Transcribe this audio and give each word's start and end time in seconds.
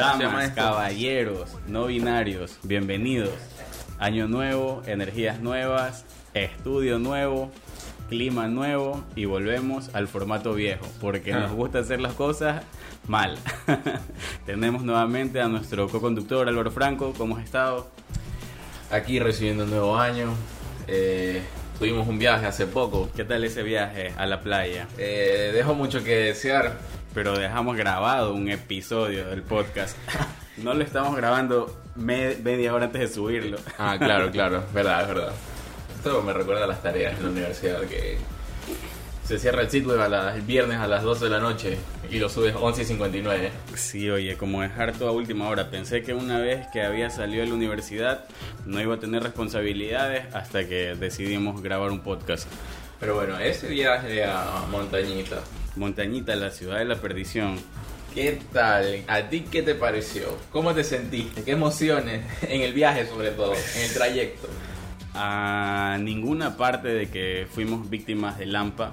Damas, 0.00 0.52
caballeros, 0.52 1.50
no 1.66 1.84
binarios, 1.84 2.56
bienvenidos. 2.62 3.34
Año 3.98 4.28
nuevo, 4.28 4.80
energías 4.86 5.40
nuevas, 5.40 6.06
estudio 6.32 6.98
nuevo, 6.98 7.50
clima 8.08 8.48
nuevo 8.48 9.04
y 9.14 9.26
volvemos 9.26 9.94
al 9.94 10.08
formato 10.08 10.54
viejo, 10.54 10.86
porque 11.02 11.34
Ah. 11.34 11.40
nos 11.40 11.52
gusta 11.52 11.80
hacer 11.80 12.00
las 12.00 12.14
cosas 12.14 12.62
mal. 13.08 13.36
Tenemos 14.46 14.82
nuevamente 14.84 15.38
a 15.42 15.48
nuestro 15.48 15.86
co-conductor 15.86 16.48
Álvaro 16.48 16.70
Franco, 16.70 17.12
¿cómo 17.18 17.36
has 17.36 17.44
estado? 17.44 17.90
Aquí 18.90 19.18
recibiendo 19.18 19.64
un 19.64 19.70
nuevo 19.70 19.98
año. 19.98 20.30
Eh, 20.88 21.42
tuvimos 21.78 22.08
un 22.08 22.18
viaje 22.18 22.46
hace 22.46 22.66
poco. 22.66 23.10
¿Qué 23.14 23.24
tal 23.24 23.44
ese 23.44 23.62
viaje 23.62 24.14
a 24.16 24.24
la 24.24 24.40
playa? 24.40 24.88
Eh, 24.96 25.50
dejó 25.54 25.74
mucho 25.74 26.02
que 26.02 26.16
desear. 26.16 26.78
Pero 27.14 27.36
dejamos 27.38 27.76
grabado 27.76 28.34
un 28.34 28.48
episodio 28.50 29.26
del 29.28 29.42
podcast. 29.42 29.96
No 30.56 30.74
lo 30.74 30.84
estamos 30.84 31.16
grabando 31.16 31.74
me- 31.94 32.34
media 32.42 32.74
hora 32.74 32.84
antes 32.86 33.00
de 33.00 33.08
subirlo. 33.08 33.56
Ah, 33.78 33.96
claro, 33.98 34.30
claro. 34.32 34.62
Verdad, 34.74 35.02
es 35.02 35.08
verdad. 35.08 35.32
Esto 35.96 36.20
me 36.22 36.34
recuerda 36.34 36.64
a 36.64 36.66
las 36.66 36.82
tareas 36.82 37.16
en 37.16 37.24
la 37.24 37.30
universidad 37.30 37.80
que 37.82 38.18
se 39.24 39.38
cierra 39.38 39.62
el 39.62 40.10
las- 40.10 40.34
el 40.36 40.42
viernes 40.42 40.76
a 40.78 40.86
las 40.86 41.02
12 41.02 41.24
de 41.26 41.30
la 41.30 41.38
noche 41.40 41.78
y 42.10 42.18
lo 42.18 42.28
subes 42.28 42.54
11 42.58 42.82
y 42.82 42.84
59. 42.84 43.50
Sí, 43.74 44.10
oye, 44.10 44.36
como 44.36 44.60
dejar 44.60 44.92
todo 44.92 45.08
a 45.08 45.12
última 45.12 45.48
hora. 45.48 45.70
Pensé 45.70 46.02
que 46.02 46.12
una 46.12 46.38
vez 46.38 46.66
que 46.74 46.82
había 46.82 47.08
salido 47.08 47.42
de 47.42 47.48
la 47.48 47.54
universidad 47.54 48.24
no 48.66 48.78
iba 48.82 48.96
a 48.96 48.98
tener 49.00 49.22
responsabilidades 49.22 50.26
hasta 50.34 50.68
que 50.68 50.94
decidimos 50.94 51.62
grabar 51.62 51.90
un 51.90 52.00
podcast. 52.00 52.46
Pero 52.98 53.14
bueno, 53.14 53.38
ese 53.38 53.68
viaje 53.68 54.24
a 54.24 54.66
Montañita. 54.70 55.36
Montañita, 55.76 56.34
la 56.36 56.50
ciudad 56.50 56.78
de 56.78 56.84
la 56.84 56.96
perdición. 56.96 57.58
¿Qué 58.14 58.40
tal? 58.52 59.04
¿A 59.06 59.28
ti 59.28 59.44
qué 59.50 59.62
te 59.62 59.74
pareció? 59.76 60.36
¿Cómo 60.50 60.74
te 60.74 60.82
sentiste? 60.82 61.44
¿Qué 61.44 61.52
emociones? 61.52 62.24
En 62.42 62.62
el 62.62 62.72
viaje 62.72 63.06
sobre 63.06 63.30
todo, 63.30 63.52
en 63.54 63.82
el 63.82 63.92
trayecto. 63.92 64.48
A 65.14 65.96
ninguna 66.00 66.56
parte 66.56 66.88
de 66.88 67.08
que 67.08 67.46
fuimos 67.52 67.88
víctimas 67.88 68.36
de 68.38 68.46
Lampa, 68.46 68.90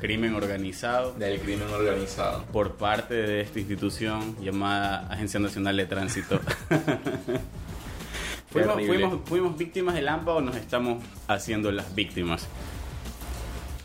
crimen 0.00 0.34
organizado, 0.34 1.12
Del 1.12 1.40
crimen 1.40 1.68
organizado. 1.70 2.44
por 2.52 2.76
parte 2.76 3.14
de 3.14 3.40
esta 3.42 3.58
institución 3.58 4.36
llamada 4.42 5.06
Agencia 5.10 5.40
Nacional 5.40 5.76
de 5.76 5.86
Tránsito. 5.86 6.40
fuimos, 8.50 8.76
Terrible. 8.76 8.86
fuimos, 8.86 9.20
fuimos 9.28 9.58
víctimas 9.58 9.94
de 9.94 10.02
Lampa 10.02 10.32
o 10.32 10.40
nos 10.40 10.56
estamos 10.56 11.02
haciendo 11.28 11.70
las 11.72 11.94
víctimas. 11.94 12.46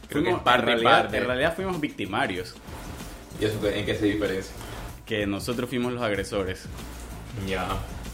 Fuimos- 0.10 0.42
parte 0.42 0.62
en, 0.62 0.66
realidad, 0.68 1.02
parte. 1.04 1.18
en 1.18 1.26
realidad 1.26 1.56
fuimos 1.56 1.80
victimarios, 1.82 2.56
¿Y 3.40 3.46
eso 3.46 3.68
en 3.68 3.86
qué 3.86 3.96
se 3.96 4.06
diferencia? 4.06 4.54
que 5.06 5.26
nosotros 5.28 5.70
fuimos 5.70 5.94
los 5.94 6.02
agresores. 6.04 6.66
Ya. 7.48 7.68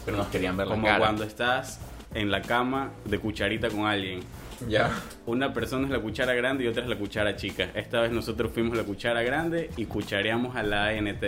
Pero 0.05 0.17
nos 0.17 0.27
querían 0.27 0.58
ver 0.58 0.67
la 0.67 0.73
Como 0.75 0.85
cara. 0.88 1.00
cuando 1.00 1.23
estás 1.23 1.80
en 2.13 2.30
la 2.30 2.41
cama 2.41 2.91
de 3.05 3.17
cucharita 3.19 3.69
con 3.69 3.85
alguien. 3.85 4.19
Ya. 4.67 4.91
Una 5.25 5.53
persona 5.53 5.85
es 5.88 5.91
la 5.91 6.00
cuchara 6.00 6.33
grande 6.33 6.63
y 6.66 6.67
otra 6.67 6.83
es 6.83 6.89
la 6.89 6.95
cuchara 6.97 7.35
chica. 7.35 7.69
Esta 7.73 8.01
vez 8.01 8.12
nosotros 8.12 8.51
fuimos 8.53 8.78
la 8.78 8.84
cuchara 8.84 9.23
grande 9.23 9.69
y 9.78 9.85
cuchareamos 9.85 10.56
a 10.56 10.63
la 10.63 10.88
ANT. 10.88 11.23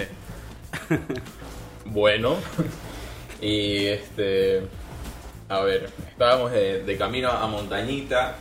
Bueno. 1.86 2.36
y 3.42 3.86
este. 3.86 4.64
A 5.50 5.60
ver, 5.62 5.90
estábamos 6.10 6.52
de, 6.52 6.84
de 6.84 6.98
camino 6.98 7.30
a 7.30 7.46
Montañita 7.48 8.36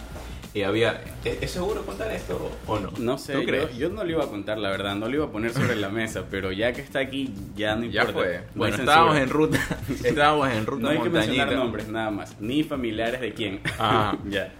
y 0.54 0.62
había. 0.62 1.02
¿Es, 1.24 1.50
seguro 1.50 1.84
contar 1.84 2.12
esto 2.12 2.50
o 2.66 2.78
no? 2.78 2.92
No 2.98 3.18
sé, 3.18 3.32
¿Tú 3.32 3.40
yo, 3.40 3.46
crees? 3.46 3.76
yo 3.76 3.88
no 3.88 4.04
lo 4.04 4.10
iba 4.10 4.24
a 4.24 4.28
contar, 4.28 4.56
la 4.56 4.70
verdad, 4.70 4.94
no 4.94 5.08
lo 5.08 5.14
iba 5.16 5.24
a 5.24 5.30
poner 5.30 5.52
sobre 5.52 5.74
la 5.74 5.88
mesa, 5.88 6.24
pero 6.30 6.52
ya 6.52 6.72
que 6.72 6.80
está 6.80 7.00
aquí, 7.00 7.34
ya 7.56 7.74
no 7.74 7.86
Ya 7.86 8.02
importa. 8.02 8.12
fue. 8.12 8.32
No 8.36 8.38
hay 8.38 8.70
Bueno, 8.70 8.76
estábamos 8.76 9.16
en 9.16 9.28
ruta. 9.28 9.58
estábamos 10.04 10.48
en 10.50 10.66
ruta 10.66 10.82
No 10.82 10.88
hay 10.90 10.98
que 11.00 11.10
mencionar 11.10 11.52
nombres, 11.52 11.88
nada 11.88 12.10
más, 12.12 12.40
ni 12.40 12.62
familiares 12.62 13.20
de 13.20 13.34
quién. 13.34 13.60
Ah. 13.78 14.16
ya. 14.30 14.52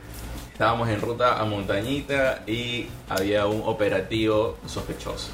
Estábamos 0.53 0.89
en 0.89 1.01
ruta 1.01 1.41
a 1.41 1.45
Montañita 1.45 2.43
y 2.47 2.87
había 3.09 3.47
un 3.47 3.63
operativo 3.65 4.57
sospechoso 4.67 5.31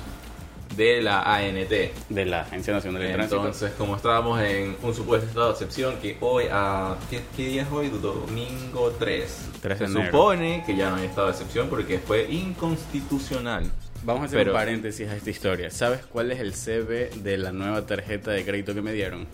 de 0.80 1.02
la 1.02 1.20
ANT. 1.22 1.68
De 2.08 2.24
la 2.24 2.40
Agencia 2.40 2.72
Nacional 2.72 3.02
de 3.02 3.12
Tránsito. 3.12 3.36
Entonces, 3.36 3.72
como 3.76 3.96
estábamos 3.96 4.40
en 4.40 4.76
un 4.82 4.94
supuesto 4.94 5.26
estado 5.28 5.46
de 5.48 5.52
excepción, 5.52 5.96
que 6.00 6.16
hoy, 6.20 6.44
a, 6.50 6.96
¿qué, 7.10 7.20
qué 7.36 7.48
día 7.48 7.62
es 7.62 7.68
hoy? 7.70 7.88
Domingo 7.90 8.90
3. 8.98 9.38
3 9.60 9.78
de 9.78 9.86
Se 9.86 9.92
enero. 9.92 10.06
supone 10.10 10.62
que 10.64 10.74
ya 10.76 10.88
no 10.88 10.96
hay 10.96 11.04
estado 11.06 11.26
de 11.26 11.32
excepción 11.34 11.68
porque 11.68 11.98
fue 11.98 12.26
inconstitucional. 12.30 13.70
Vamos 14.04 14.22
a 14.22 14.24
hacer 14.26 14.38
Pero- 14.38 14.52
un 14.52 14.56
paréntesis 14.58 15.06
a 15.08 15.16
esta 15.16 15.28
historia. 15.28 15.70
¿Sabes 15.70 16.00
cuál 16.06 16.32
es 16.32 16.40
el 16.40 16.54
CB 16.54 17.22
de 17.22 17.36
la 17.36 17.52
nueva 17.52 17.84
tarjeta 17.84 18.30
de 18.30 18.42
crédito 18.46 18.72
que 18.74 18.80
me 18.80 18.92
dieron? 18.94 19.26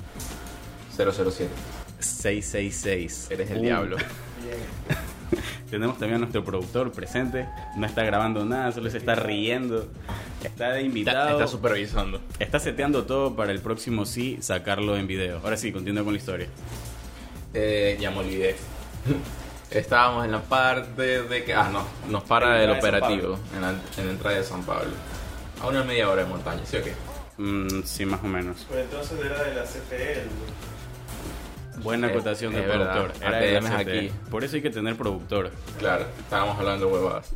007. 0.96 1.48
666. 2.00 3.28
Eres 3.30 3.50
el 3.52 3.58
Uh. 3.58 3.62
diablo. 3.62 3.96
Tenemos 5.70 5.98
también 5.98 6.16
a 6.16 6.18
nuestro 6.20 6.44
productor 6.44 6.92
presente. 6.92 7.46
No 7.76 7.86
está 7.86 8.04
grabando 8.04 8.44
nada, 8.44 8.72
solo 8.72 8.88
se 8.90 8.98
está 8.98 9.14
riendo. 9.14 9.88
Está 10.44 10.70
de 10.70 10.78
Está, 10.78 10.80
invitado. 10.80 11.30
está 11.30 11.46
supervisando. 11.46 12.20
Está 12.38 12.60
seteando 12.60 13.04
todo 13.04 13.34
para 13.34 13.52
el 13.52 13.60
próximo 13.60 14.06
sí 14.06 14.38
sacarlo 14.40 14.96
en 14.96 15.06
video. 15.06 15.40
Ahora 15.42 15.56
sí, 15.56 15.72
continúa 15.72 16.04
con 16.04 16.12
la 16.12 16.18
historia. 16.18 16.46
Eh, 17.54 17.96
ya 18.00 18.10
me 18.10 18.18
olvidé. 18.18 18.54
Estábamos 19.70 20.24
en 20.24 20.32
la 20.32 20.42
parte 20.42 21.22
de 21.22 21.44
que. 21.44 21.52
Ah, 21.54 21.68
no, 21.72 21.84
nos 22.08 22.22
para 22.24 22.62
el 22.62 22.70
operativo 22.70 23.38
en 23.54 23.62
la, 23.62 23.70
en 23.70 24.06
la 24.06 24.12
entrada 24.12 24.36
de 24.36 24.44
San 24.44 24.62
Pablo. 24.62 24.92
A 25.60 25.66
una 25.66 25.82
media 25.82 26.08
hora 26.08 26.22
de 26.22 26.28
montaña, 26.28 26.60
¿sí 26.64 26.76
o 26.76 26.84
qué? 26.84 26.92
Mm, 27.38 27.82
sí, 27.84 28.06
más 28.06 28.22
o 28.22 28.26
menos. 28.28 28.64
Pues 28.68 28.84
entonces 28.84 29.18
era 29.24 29.42
de 29.42 29.54
la 29.54 29.62
CPL. 29.64 30.28
Buena 31.82 32.08
Eh, 32.08 32.10
acotación 32.10 32.52
verdad. 32.54 32.92
productor. 32.94 33.12
Era 33.26 33.38
de 33.38 33.56
ATM 33.58 33.66
aquí. 33.76 34.10
Por 34.30 34.44
eso 34.44 34.56
hay 34.56 34.62
que 34.62 34.70
tener 34.70 34.96
productor. 34.96 35.50
Claro, 35.78 36.04
estábamos 36.18 36.58
hablando 36.58 36.86
de 36.86 36.92
huevadas. 36.92 37.30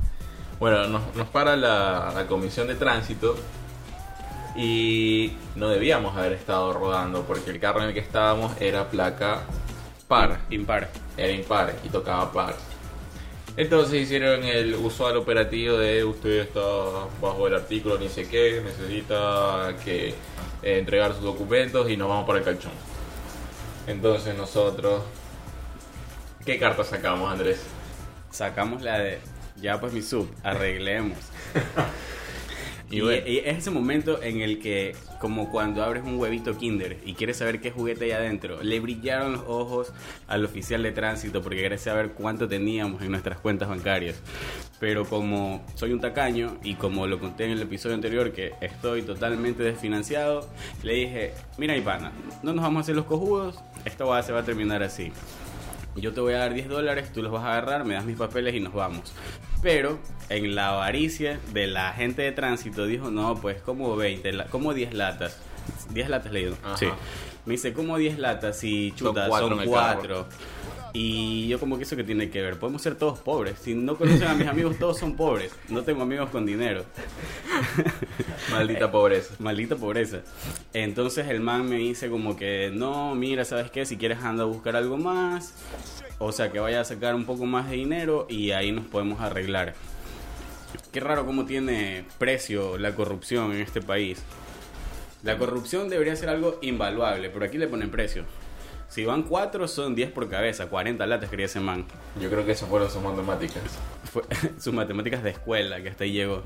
Bueno, 0.59 0.87
nos, 0.89 1.15
nos 1.17 1.29
para 1.29 1.57
la, 1.57 2.13
la 2.15 2.27
comisión 2.27 2.67
de 2.69 2.75
tránsito 2.75 3.37
y 4.57 5.33
no 5.55 5.69
debíamos 5.69 6.17
haber 6.17 6.33
estado 6.33 6.73
rodando 6.73 7.23
porque 7.23 7.51
el 7.51 7.61
carro 7.61 7.81
en 7.83 7.89
el 7.89 7.95
que 7.95 8.01
estábamos 8.01 8.53
era 8.61 8.89
placa 8.91 9.43
par, 10.09 10.41
Impar. 10.51 10.91
era 11.17 11.33
impar 11.33 11.75
y 11.85 11.89
tocaba 11.89 12.33
par. 12.33 12.55
Entonces 13.57 14.03
hicieron 14.03 14.45
el 14.45 14.75
usual 14.75 15.17
operativo 15.17 15.77
de 15.77 16.05
usted 16.05 16.41
está 16.41 16.61
bajo 17.21 17.47
el 17.47 17.55
artículo 17.55 17.99
ni 17.99 18.09
sé 18.09 18.29
qué, 18.29 18.61
necesita 18.65 19.75
que 19.85 20.09
eh, 20.63 20.79
entregar 20.79 21.13
sus 21.15 21.23
documentos 21.23 21.89
y 21.91 21.97
nos 21.97 22.09
vamos 22.09 22.27
para 22.27 22.39
el 22.41 22.45
calchón. 22.45 22.73
Entonces 23.91 24.37
nosotros, 24.37 25.03
¿qué 26.47 26.61
carta 26.61 26.85
sacamos 26.85 27.33
Andrés? 27.33 27.61
Sacamos 28.31 28.83
la 28.83 29.01
de. 29.01 29.19
Ya 29.57 29.81
pues 29.81 29.93
mi 29.93 30.01
sub, 30.01 30.33
arreglemos. 30.45 31.19
Y 32.91 32.97
Y, 32.97 33.01
bueno. 33.03 33.23
es 33.25 33.59
ese 33.59 33.71
momento 33.71 34.23
en 34.23 34.41
el 34.41 34.59
que, 34.59 34.97
como 35.21 35.51
cuando 35.51 35.83
abres 35.83 36.03
un 36.05 36.19
huevito 36.19 36.57
Kinder 36.59 36.99
y 37.05 37.15
quieres 37.15 37.37
saber 37.37 37.61
qué 37.61 37.71
juguete 37.71 38.07
hay 38.07 38.11
adentro, 38.11 38.63
le 38.63 38.81
brillaron 38.81 39.33
los 39.33 39.43
ojos 39.47 39.93
al 40.27 40.45
oficial 40.45 40.83
de 40.83 40.93
tránsito 40.93 41.41
porque 41.41 41.63
quería 41.63 41.79
saber 41.79 42.11
cuánto 42.13 42.49
teníamos 42.49 43.03
en 43.03 43.13
nuestras 43.13 43.39
cuentas 43.39 43.69
bancarias. 43.69 44.17
Pero 44.81 45.05
como 45.05 45.65
soy 45.77 45.93
un 45.93 46.01
tacaño 46.01 46.59
y 46.65 46.75
como 46.75 47.07
lo 47.07 47.21
conté 47.21 47.45
en 47.45 47.53
el 47.53 47.63
episodio 47.63 47.95
anterior 47.95 48.33
que 48.33 48.55
estoy 48.61 49.03
totalmente 49.03 49.63
desfinanciado, 49.63 50.49
le 50.83 50.95
dije, 50.95 51.33
mira 51.59 51.75
mi 51.75 51.83
pana, 51.83 52.13
no 52.43 52.53
nos 52.53 52.63
vamos 52.65 52.79
a 52.79 52.83
hacer 52.83 52.97
los 52.97 53.05
cojudos, 53.05 53.61
esta 53.85 54.05
boda 54.05 54.23
se 54.23 54.33
va 54.33 54.41
a 54.41 54.45
terminar 54.45 54.83
así. 54.83 55.13
Yo 55.97 56.13
te 56.13 56.21
voy 56.21 56.35
a 56.35 56.39
dar 56.39 56.55
10 56.55 56.69
dólares, 56.69 57.13
tú 57.13 57.23
los 57.23 57.33
vas 57.33 57.45
a 57.45 57.53
agarrar, 57.53 57.85
me 57.85 57.95
das 57.95 58.05
mis 58.05 58.17
papeles 58.17 58.55
y 58.55 58.61
nos 58.61 58.73
vamos. 58.73 59.13
Pero 59.63 59.99
en 60.29 60.55
la 60.55 60.69
avaricia 60.71 61.39
de 61.53 61.67
la 61.67 61.93
gente 61.93 62.23
de 62.23 62.33
tránsito 62.33 62.87
dijo, 62.87 63.11
no, 63.11 63.35
pues 63.37 63.61
como 63.63 63.95
20, 63.97 64.33
la- 64.33 64.47
como 64.47 64.73
10 64.73 64.95
latas. 64.95 65.39
10 65.91 66.09
latas 66.09 66.33
leído. 66.33 66.57
Ajá. 66.65 66.77
Sí. 66.77 66.87
Me 67.47 67.53
dice, 67.53 67.73
como 67.73 67.97
10 67.99 68.19
latas 68.19 68.63
y 68.65 68.91
Son 68.91 68.99
chuta, 68.99 69.27
cuatro 69.29 69.49
son 69.49 69.57
en 69.59 69.63
el 69.65 69.69
4. 69.69 70.27
Y 70.93 71.49
yo 71.49 71.61
como 71.61 71.77
que 71.77 71.85
eso 71.85 71.97
que 71.97 72.05
tiene 72.05 72.31
que 72.31 72.41
ver, 72.43 72.59
podemos 72.59 72.83
ser 72.83 72.97
todos 72.97 73.19
pobres. 73.21 73.59
Si 73.61 73.75
no 73.75 73.97
conocen 73.97 74.29
a 74.29 74.35
mis 74.35 74.49
amigos, 74.49 74.79
todos 74.79 74.99
son 74.99 75.17
pobres. 75.17 75.53
No 75.69 75.83
tengo 75.83 76.03
amigos 76.03 76.31
con 76.31 76.47
dinero. 76.47 76.85
Maldita 78.51 78.91
pobreza. 78.91 79.35
Maldita 79.39 79.77
pobreza. 79.77 80.23
Entonces 80.73 81.29
el 81.29 81.41
man 81.41 81.69
me 81.69 81.77
dice 81.77 82.11
como 82.11 82.37
que, 82.37 82.71
no, 82.73 83.15
mira, 83.15 83.45
¿sabes 83.45 83.71
qué? 83.71 83.87
Si 83.87 83.97
quieres 83.97 84.19
anda 84.19 84.43
a 84.43 84.47
buscar 84.47 84.77
algo 84.77 84.97
más. 84.97 85.55
O 86.19 86.33
sea, 86.33 86.51
que 86.51 86.59
vaya 86.59 86.81
a 86.81 86.85
sacar 86.85 87.15
un 87.15 87.25
poco 87.25 87.47
más 87.47 87.71
de 87.71 87.77
dinero 87.77 88.27
y 88.29 88.51
ahí 88.51 88.73
nos 88.73 88.87
podemos 88.87 89.21
arreglar. 89.21 89.75
Qué 90.93 91.01
raro 91.01 91.25
cómo 91.25 91.47
tiene 91.47 92.05
precio 92.19 92.79
la 92.79 92.95
corrupción 92.95 93.53
en 93.53 93.61
este 93.61 93.81
país. 93.81 94.23
La 95.23 95.39
corrupción 95.39 95.89
debería 95.89 96.17
ser 96.17 96.31
algo 96.31 96.59
invaluable, 96.63 97.31
pero 97.31 97.45
aquí 97.45 97.59
le 97.59 97.69
ponen 97.69 97.91
precio. 97.91 98.25
Si 98.91 99.05
van 99.05 99.23
cuatro, 99.23 99.69
son 99.69 99.95
10 99.95 100.11
por 100.11 100.29
cabeza, 100.29 100.67
40 100.67 101.07
latas 101.07 101.31
quería 101.31 101.47
ese 101.47 101.61
man. 101.61 101.85
Yo 102.21 102.29
creo 102.29 102.45
que 102.45 102.53
esas 102.53 102.69
fueron 102.69 102.91
sus 102.91 103.01
matemáticas. 103.03 103.63
Fue 104.13 104.23
sus 104.61 104.75
matemáticas 104.75 105.23
de 105.23 105.31
escuela, 105.31 105.81
que 105.81 105.89
hasta 105.91 106.05
ahí 106.05 106.13
llegó. 106.13 106.43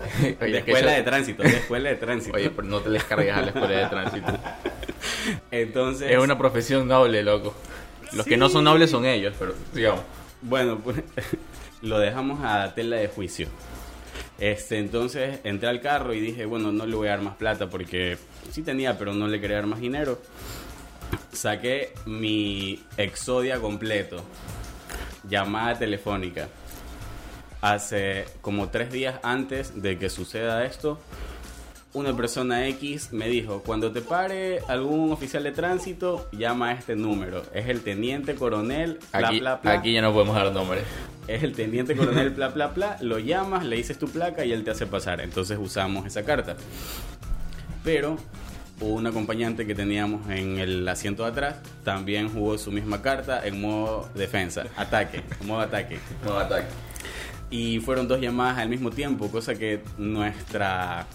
Oye, 0.40 0.52
de 0.52 0.58
escuela 0.58 0.78
eso- 0.92 0.96
de 0.98 1.02
tránsito, 1.02 1.42
de 1.42 1.48
escuela 1.50 1.88
de 1.90 1.96
tránsito. 1.96 2.36
Oye, 2.36 2.50
pero 2.50 2.68
no 2.68 2.80
te 2.80 2.88
les 2.90 3.02
cargues 3.04 3.34
a 3.34 3.40
la 3.42 3.46
escuela 3.48 3.68
de 3.68 3.86
tránsito. 3.86 4.32
Entonces, 5.50 6.10
Es 6.10 6.18
una 6.18 6.38
profesión 6.38 6.86
noble, 6.88 7.22
loco. 7.22 7.54
Los 8.12 8.26
que 8.26 8.36
no 8.36 8.48
son 8.48 8.64
nobles 8.64 8.90
son 8.90 9.04
ellos, 9.06 9.34
pero 9.38 9.54
digamos. 9.72 10.02
bueno, 10.42 10.78
pues, 10.78 10.98
lo 11.80 11.98
dejamos 11.98 12.40
a 12.44 12.74
tela 12.74 12.96
de 12.96 13.08
juicio. 13.08 13.48
Este, 14.38 14.78
entonces 14.78 15.38
entré 15.44 15.68
al 15.68 15.80
carro 15.80 16.12
y 16.14 16.20
dije, 16.20 16.44
bueno, 16.46 16.72
no 16.72 16.84
le 16.84 16.94
voy 16.96 17.08
a 17.08 17.12
dar 17.12 17.22
más 17.22 17.36
plata 17.36 17.70
porque 17.70 18.18
sí 18.50 18.62
tenía, 18.62 18.98
pero 18.98 19.14
no 19.14 19.28
le 19.28 19.40
quería 19.40 19.56
dar 19.56 19.66
más 19.66 19.80
dinero. 19.80 20.20
Saqué 21.32 21.94
mi 22.06 22.82
Exodia 22.96 23.58
completo, 23.58 24.24
llamada 25.28 25.78
telefónica. 25.78 26.48
Hace 27.60 28.26
como 28.40 28.68
tres 28.70 28.90
días 28.90 29.20
antes 29.22 29.80
de 29.80 29.98
que 29.98 30.10
suceda 30.10 30.64
esto, 30.64 30.98
una 31.94 32.16
persona 32.16 32.66
X 32.68 33.12
me 33.12 33.28
dijo, 33.28 33.62
cuando 33.62 33.92
te 33.92 34.00
pare 34.00 34.60
algún 34.66 35.12
oficial 35.12 35.42
de 35.44 35.52
tránsito, 35.52 36.28
llama 36.32 36.70
a 36.70 36.72
este 36.72 36.96
número. 36.96 37.42
Es 37.52 37.68
el 37.68 37.82
teniente 37.82 38.34
coronel, 38.34 38.98
bla, 39.12 39.28
Aquí, 39.28 39.40
bla, 39.40 39.56
bla. 39.56 39.72
aquí 39.72 39.92
ya 39.92 40.02
no 40.02 40.12
podemos 40.12 40.34
dar 40.34 40.52
nombres. 40.52 40.84
Es 41.28 41.42
el 41.42 41.52
teniente 41.52 41.94
coronel, 41.94 42.30
bla, 42.30 42.48
bla, 42.48 42.68
bla. 42.68 42.96
Lo 43.00 43.18
llamas, 43.18 43.64
le 43.64 43.76
dices 43.76 43.98
tu 43.98 44.08
placa 44.08 44.44
y 44.44 44.52
él 44.52 44.64
te 44.64 44.70
hace 44.70 44.86
pasar. 44.86 45.20
Entonces 45.20 45.58
usamos 45.60 46.06
esa 46.06 46.24
carta. 46.24 46.56
Pero 47.84 48.16
un 48.82 49.06
acompañante 49.06 49.66
que 49.66 49.74
teníamos 49.74 50.28
en 50.30 50.58
el 50.58 50.86
asiento 50.88 51.22
de 51.24 51.30
atrás, 51.30 51.56
también 51.84 52.28
jugó 52.28 52.58
su 52.58 52.70
misma 52.72 53.00
carta 53.02 53.46
en 53.46 53.60
modo 53.60 54.08
defensa, 54.14 54.64
ataque, 54.76 55.22
modo 55.44 55.60
ataque. 55.60 55.98
No 56.24 56.38
ataque. 56.38 56.66
Y 57.50 57.80
fueron 57.80 58.08
dos 58.08 58.20
llamadas 58.20 58.58
al 58.58 58.68
mismo 58.68 58.90
tiempo, 58.90 59.30
cosa 59.30 59.54
que 59.54 59.82
nuestra... 59.98 61.06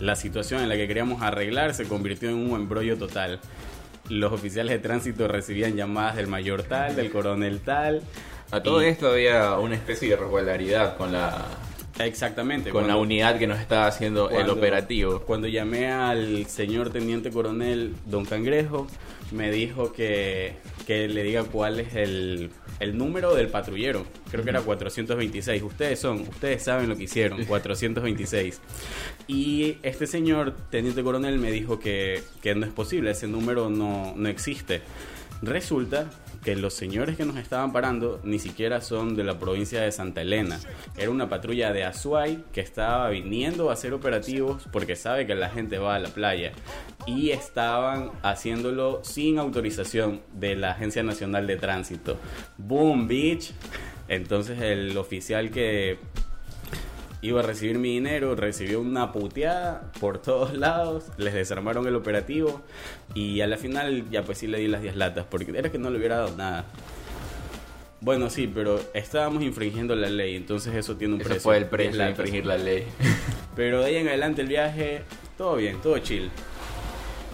La 0.00 0.14
situación 0.14 0.62
en 0.62 0.68
la 0.68 0.76
que 0.76 0.86
queríamos 0.86 1.22
arreglar 1.22 1.74
se 1.74 1.84
convirtió 1.88 2.28
en 2.28 2.36
un 2.36 2.54
embrollo 2.60 2.96
total. 2.98 3.40
Los 4.08 4.32
oficiales 4.32 4.70
de 4.72 4.78
tránsito 4.78 5.26
recibían 5.26 5.74
llamadas 5.76 6.16
del 6.16 6.28
mayor 6.28 6.62
tal, 6.62 6.94
del 6.94 7.10
coronel 7.10 7.60
tal. 7.60 8.02
A 8.50 8.62
todo 8.62 8.82
y- 8.82 8.86
esto 8.86 9.08
había 9.08 9.58
una 9.58 9.74
especie 9.74 10.08
de 10.08 10.14
irregularidad 10.14 10.96
con 10.96 11.12
la, 11.12 11.44
Exactamente. 12.00 12.70
con 12.70 12.82
la 12.82 12.88
cuando- 12.94 13.02
unidad 13.02 13.38
que 13.38 13.46
nos 13.46 13.60
estaba 13.60 13.86
haciendo 13.86 14.30
el 14.30 14.48
operativo. 14.50 15.20
Cuando 15.20 15.48
llamé 15.48 15.88
al 15.88 16.46
señor 16.46 16.90
teniente 16.90 17.30
coronel 17.30 17.94
Don 18.06 18.24
Cangrejo, 18.24 18.86
me 19.32 19.50
dijo 19.50 19.92
que, 19.92 20.54
que 20.86 21.06
le 21.08 21.22
diga 21.22 21.44
cuál 21.44 21.80
es 21.80 21.94
el, 21.94 22.50
el 22.80 22.96
número 22.96 23.34
del 23.34 23.48
patrullero. 23.48 24.06
Creo 24.30 24.42
que 24.42 24.50
era 24.50 24.62
426. 24.62 25.62
Ustedes 25.62 25.98
son, 26.00 26.20
ustedes 26.22 26.62
saben 26.62 26.88
lo 26.88 26.96
que 26.96 27.04
hicieron, 27.04 27.44
426. 27.44 28.60
Y 29.26 29.76
este 29.82 30.06
señor 30.06 30.54
teniente 30.70 31.02
coronel 31.02 31.38
me 31.38 31.50
dijo 31.50 31.78
que, 31.78 32.22
que 32.42 32.54
no 32.54 32.64
es 32.64 32.72
posible, 32.72 33.10
ese 33.10 33.26
número 33.26 33.68
no, 33.68 34.14
no 34.16 34.28
existe. 34.28 34.80
Resulta 35.42 36.06
que 36.42 36.56
los 36.56 36.74
señores 36.74 37.16
que 37.16 37.24
nos 37.24 37.36
estaban 37.36 37.72
parando 37.72 38.20
ni 38.24 38.38
siquiera 38.38 38.80
son 38.80 39.16
de 39.16 39.24
la 39.24 39.38
provincia 39.38 39.80
de 39.82 39.92
Santa 39.92 40.22
Elena. 40.22 40.58
Era 40.96 41.10
una 41.10 41.28
patrulla 41.28 41.72
de 41.72 41.84
Azuay 41.84 42.44
que 42.52 42.60
estaba 42.60 43.08
viniendo 43.10 43.70
a 43.70 43.74
hacer 43.74 43.92
operativos 43.92 44.66
porque 44.72 44.96
sabe 44.96 45.26
que 45.26 45.34
la 45.34 45.50
gente 45.50 45.78
va 45.78 45.96
a 45.96 45.98
la 45.98 46.08
playa. 46.08 46.52
Y 47.06 47.30
estaban 47.30 48.10
haciéndolo 48.22 49.00
sin 49.04 49.38
autorización 49.38 50.20
de 50.32 50.56
la 50.56 50.72
Agencia 50.72 51.02
Nacional 51.02 51.46
de 51.46 51.56
Tránsito. 51.56 52.18
Boom, 52.56 53.08
bitch. 53.08 53.52
Entonces 54.08 54.60
el 54.60 54.96
oficial 54.96 55.50
que 55.50 55.98
iba 57.22 57.40
a 57.40 57.42
recibir 57.42 57.78
mi 57.78 57.90
dinero, 57.94 58.34
recibió 58.36 58.80
una 58.80 59.12
puteada 59.12 59.90
por 60.00 60.18
todos 60.18 60.54
lados, 60.54 61.04
les 61.16 61.34
desarmaron 61.34 61.86
el 61.86 61.96
operativo 61.96 62.60
y 63.14 63.40
a 63.40 63.46
la 63.46 63.56
final 63.56 64.08
ya 64.10 64.22
pues 64.22 64.38
sí 64.38 64.46
le 64.46 64.58
di 64.58 64.68
las 64.68 64.82
10 64.82 64.96
latas 64.96 65.26
porque 65.28 65.52
era 65.56 65.70
que 65.70 65.78
no 65.78 65.90
le 65.90 65.98
hubiera 65.98 66.18
dado 66.18 66.36
nada. 66.36 66.64
Bueno, 68.00 68.30
sí, 68.30 68.46
pero 68.52 68.80
estábamos 68.94 69.42
infringiendo 69.42 69.96
la 69.96 70.08
ley, 70.08 70.36
entonces 70.36 70.72
eso 70.74 70.96
tiene 70.96 71.14
un 71.14 71.20
Ese 71.20 71.30
precio. 71.30 71.42
fue 71.42 71.56
el 71.56 71.62
10 71.64 71.70
precio 71.70 72.02
de 72.04 72.10
infringir 72.10 72.46
la 72.46 72.56
ley. 72.56 72.84
Pero 73.56 73.80
de 73.80 73.86
ahí 73.86 73.96
en 73.96 74.06
adelante 74.06 74.40
el 74.42 74.46
viaje, 74.46 75.02
todo 75.36 75.56
bien, 75.56 75.80
todo 75.82 75.98
chill. 75.98 76.30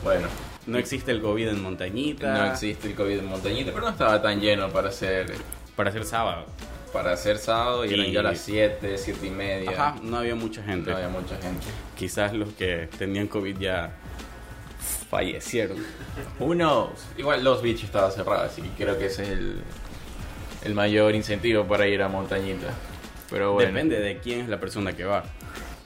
bueno, 0.02 0.26
No 0.66 0.78
existe 0.78 1.10
el 1.10 1.20
COVID 1.20 1.48
en 1.48 1.62
Montañita. 1.62 2.38
no 2.38 2.50
existe 2.52 2.88
el 2.88 2.94
COVID 2.94 3.18
en 3.18 3.26
Montañita, 3.26 3.72
pero 3.72 3.84
no 3.84 3.90
estaba 3.90 4.22
tan 4.22 4.40
lleno 4.40 4.70
para 4.70 4.90
ser, 4.90 5.34
Para 5.76 5.92
ser 5.92 6.06
sábado. 6.06 6.46
Para 6.94 7.16
ser 7.16 7.38
sábado 7.38 7.84
y 7.84 7.92
eran 7.92 8.06
Y- 8.06 8.12
ya 8.12 8.22
las 8.22 8.38
7, 8.38 8.96
7 8.96 9.26
y 9.26 9.30
media. 9.30 9.70
Ajá, 9.72 9.96
no 10.02 10.16
había 10.18 10.36
mucha 10.36 10.62
gente. 10.62 10.90
No 10.90 10.96
había 10.96 11.08
mucha 11.08 11.36
gente. 11.36 11.66
Quizás 11.98 12.32
los 12.32 12.50
que 12.54 12.88
tenían 12.96 13.26
COVID 13.26 13.58
ya 13.58 13.90
fallecieron. 15.10 15.76
Knows? 16.38 17.04
Igual 17.18 17.42
Los 17.42 17.62
Beach 17.62 17.82
estaba 17.82 18.10
cerrado, 18.12 18.44
así 18.44 18.62
que 18.62 18.84
creo 18.84 18.96
que 18.96 19.06
ese 19.06 19.24
es 19.24 19.28
el, 19.30 19.62
el 20.64 20.74
mayor 20.74 21.16
incentivo 21.16 21.64
para 21.64 21.86
ir 21.88 22.00
a 22.00 22.08
Montañita. 22.08 22.68
Pero 23.28 23.54
bueno. 23.54 23.72
Depende 23.72 23.98
de 23.98 24.18
quién 24.18 24.42
es 24.42 24.48
la 24.48 24.60
persona 24.60 24.92
que 24.94 25.04
va. 25.04 25.24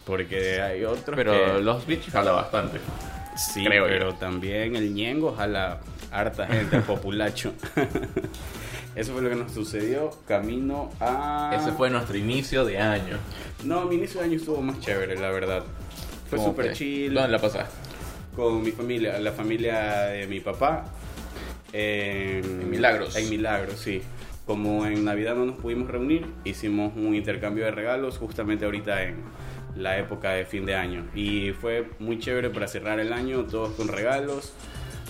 Porque 0.04 0.60
hay 0.60 0.84
otros 0.84 1.16
Pero 1.16 1.32
que... 1.32 1.60
Los 1.62 1.86
Beach 1.86 2.10
jala 2.10 2.32
bastante. 2.32 2.80
Sí, 3.36 3.64
creo 3.64 3.86
yo. 3.86 3.92
pero 3.92 4.14
también 4.14 4.76
el 4.76 4.92
ñengo 4.92 5.34
jala 5.34 5.80
harta 6.10 6.46
gente, 6.46 6.76
el 6.76 6.82
populacho. 6.82 7.52
Eso 8.98 9.12
fue 9.12 9.22
lo 9.22 9.30
que 9.30 9.36
nos 9.36 9.52
sucedió 9.52 10.10
camino 10.26 10.90
a... 11.00 11.56
Ese 11.56 11.70
fue 11.70 11.88
nuestro 11.88 12.16
inicio 12.18 12.64
de 12.64 12.78
año. 12.78 13.16
No, 13.62 13.84
mi 13.84 13.94
inicio 13.94 14.18
de 14.20 14.26
año 14.26 14.36
estuvo 14.36 14.60
más 14.60 14.80
chévere, 14.80 15.16
la 15.16 15.30
verdad. 15.30 15.62
Fue 16.28 16.36
¿Cómo 16.36 16.50
súper 16.50 16.70
que? 16.70 16.72
chill. 16.72 17.14
¿Dónde 17.14 17.28
la 17.30 17.38
pasaste? 17.38 17.70
Con 18.34 18.60
mi 18.60 18.72
familia, 18.72 19.18
la 19.20 19.30
familia 19.30 20.00
de 20.06 20.26
mi 20.26 20.40
papá. 20.40 20.84
En, 21.72 22.44
En 22.44 22.70
Milagros. 22.70 23.14
En 23.14 23.30
Milagros, 23.30 23.78
sí. 23.78 24.02
Como 24.46 24.84
en 24.84 25.04
Navidad 25.04 25.36
no 25.36 25.44
nos 25.44 25.56
pudimos 25.58 25.88
reunir, 25.88 26.26
hicimos 26.44 26.92
un 26.96 27.14
intercambio 27.14 27.66
de 27.66 27.70
regalos 27.70 28.18
justamente 28.18 28.64
ahorita 28.64 29.04
en 29.04 29.16
la 29.76 29.98
época 29.98 30.30
de 30.32 30.44
fin 30.44 30.66
de 30.66 30.74
año. 30.74 31.06
Y 31.14 31.52
fue 31.52 31.88
muy 32.00 32.18
chévere 32.18 32.50
para 32.50 32.66
cerrar 32.66 32.98
el 32.98 33.12
año, 33.12 33.44
todos 33.44 33.74
con 33.74 33.86
regalos, 33.88 34.52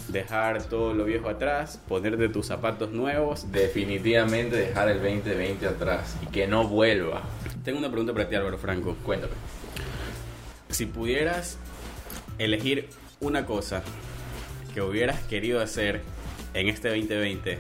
dejar 0.09 0.63
todo 0.65 0.95
lo 0.95 1.05
viejo 1.05 1.29
atrás, 1.29 1.81
ponerte 1.89 2.29
tus 2.29 2.47
zapatos 2.47 2.91
nuevos. 2.91 3.51
Definitivamente 3.53 4.57
dejar 4.57 4.89
el 4.89 5.03
2020 5.03 5.67
atrás 5.67 6.17
y 6.23 6.27
que 6.27 6.47
no 6.47 6.67
vuelva. 6.67 7.23
Tengo 7.65 7.79
una 7.79 7.89
pregunta 7.89 8.13
para 8.13 8.29
ti, 8.29 8.35
Álvaro 8.35 8.59
Franco. 8.59 8.97
Cuéntame. 9.05 9.33
Si 10.71 10.87
pudieras 10.87 11.59
elegir 12.39 12.89
una 13.21 13.47
cosa 13.47 13.83
que 14.75 14.83
hubieras 14.83 15.21
querido 15.25 15.61
hacer 15.61 16.03
en 16.55 16.69
este 16.69 16.89
2020 16.89 17.59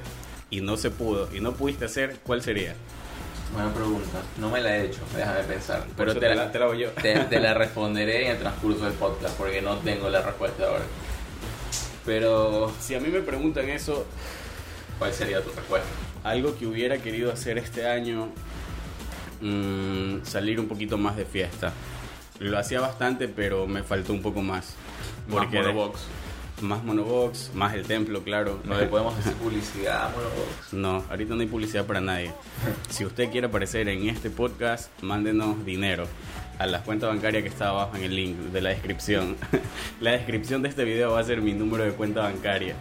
y 0.51 0.61
no 0.61 0.77
se 0.77 0.91
pudo 0.91 1.35
y 1.35 1.41
no 1.41 1.53
pudiste 1.55 1.85
hacer, 1.87 2.19
¿cuál 2.23 2.43
sería? 2.43 2.75
Buena 3.53 3.73
pregunta. 3.73 4.21
No 4.39 4.51
me 4.51 4.61
la 4.61 4.77
he 4.77 4.87
hecho, 4.87 5.01
déjame 5.17 5.43
pensar. 5.45 5.87
Pero 5.97 6.13
te 6.15 6.21
te 6.21 6.35
la, 6.35 6.53
te 6.53 6.59
la 6.59 6.65
hago 6.67 6.75
yo. 6.75 6.91
te, 6.91 7.15
te 7.15 7.41
la 7.41 7.55
responderé 7.55 8.27
en 8.27 8.33
el 8.33 8.39
transcurso 8.39 8.85
del 8.85 8.95
podcast 8.95 9.37
porque 9.37 9.63
no 9.63 9.77
tengo 9.79 10.11
la 10.11 10.21
respuesta 10.21 10.67
ahora. 10.67 10.85
Pero, 12.09 12.73
Si 12.81 12.95
a 12.95 13.01
mí 13.01 13.09
me 13.09 13.21
preguntan 13.21 13.69
eso, 13.69 14.07
¿cuál 14.99 15.13
sería 15.13 15.43
tu 15.43 15.51
respuesta? 15.51 15.87
algo 16.25 16.57
que 16.59 16.67
hubiera 16.67 16.97
querido 16.99 17.31
hacer 17.31 17.59
este 17.59 17.87
año, 17.87 18.29
mm, 19.43 20.25
salir 20.25 20.59
un 20.59 20.69
poquito 20.69 20.97
más 20.97 21.17
de 21.17 21.27
fiesta. 21.27 21.73
Lo 22.39 22.59
hacía 22.59 22.81
bastante, 22.81 23.29
pero 23.29 23.67
me 23.67 23.83
faltó 23.83 24.15
un 24.15 24.23
poco 24.23 24.41
más. 24.41 24.75
Porque 25.31 25.59
de- 25.59 25.73
Monobox. 25.73 26.01
Más 26.63 26.83
monobox, 26.83 27.51
más 27.55 27.75
el 27.75 27.85
templo, 27.85 28.23
claro. 28.25 28.59
No 28.65 28.79
le 28.81 28.87
podemos 28.87 29.17
hacer 29.19 29.35
publicidad 29.35 30.07
a 30.07 30.09
Monobox. 30.09 30.73
No, 30.73 31.05
ahorita 31.11 31.35
no 31.35 31.41
hay 31.43 31.47
publicidad 31.47 31.85
para 31.85 32.01
nadie. 32.01 32.33
Si 32.89 33.05
usted 33.05 33.31
quiere 33.31 33.47
aparecer 33.49 33.87
en 33.89 34.09
este 34.09 34.29
podcast, 34.31 34.91
mándenos 35.03 35.63
dinero 35.65 36.07
a 36.59 36.67
la 36.67 36.83
cuenta 36.83 37.07
bancaria 37.07 37.43
que 37.43 37.49
está 37.49 37.69
abajo 37.69 37.97
en 37.97 38.05
el 38.05 38.17
link 38.17 38.37
de 38.37 38.61
la 38.61 38.71
descripción. 38.71 39.37
La 40.01 40.13
descripción 40.13 40.63
de 40.63 40.69
este 40.69 40.85
video 40.85 41.13
va 41.13 41.21
a 41.21 41.25
ser 41.25 41.41
mi 41.41 41.53
número 41.53 41.85
de 41.85 41.93
cuenta 41.93 42.23
bancaria. 42.23 42.75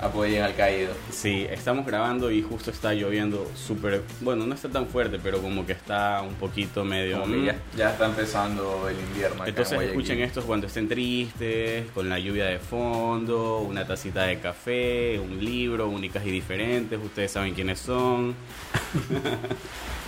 Apoyen 0.00 0.42
al 0.42 0.56
caído. 0.56 0.92
Sí, 1.10 1.46
estamos 1.48 1.86
grabando 1.86 2.32
y 2.32 2.42
justo 2.42 2.72
está 2.72 2.92
lloviendo 2.92 3.48
súper... 3.54 4.02
Bueno, 4.20 4.46
no 4.46 4.54
está 4.54 4.68
tan 4.68 4.88
fuerte, 4.88 5.20
pero 5.22 5.40
como 5.40 5.64
que 5.64 5.72
está 5.72 6.22
un 6.22 6.34
poquito 6.34 6.84
medio... 6.84 7.20
Como 7.20 7.34
que 7.34 7.40
mm. 7.40 7.44
ya, 7.44 7.56
ya 7.76 7.90
está 7.90 8.06
empezando 8.06 8.88
el 8.88 8.98
invierno. 8.98 9.36
acá 9.36 9.44
en 9.44 9.48
Entonces 9.50 9.74
Guayaquil. 9.74 10.00
escuchen 10.00 10.22
esto 10.24 10.42
cuando 10.42 10.66
estén 10.66 10.88
tristes, 10.88 11.88
con 11.92 12.08
la 12.08 12.18
lluvia 12.18 12.46
de 12.46 12.58
fondo, 12.58 13.58
una 13.60 13.86
tacita 13.86 14.24
de 14.24 14.40
café, 14.40 15.20
un 15.20 15.44
libro, 15.44 15.88
únicas 15.88 16.26
y 16.26 16.32
diferentes, 16.32 16.98
ustedes 17.00 17.30
saben 17.30 17.54
quiénes 17.54 17.78
son. 17.78 18.34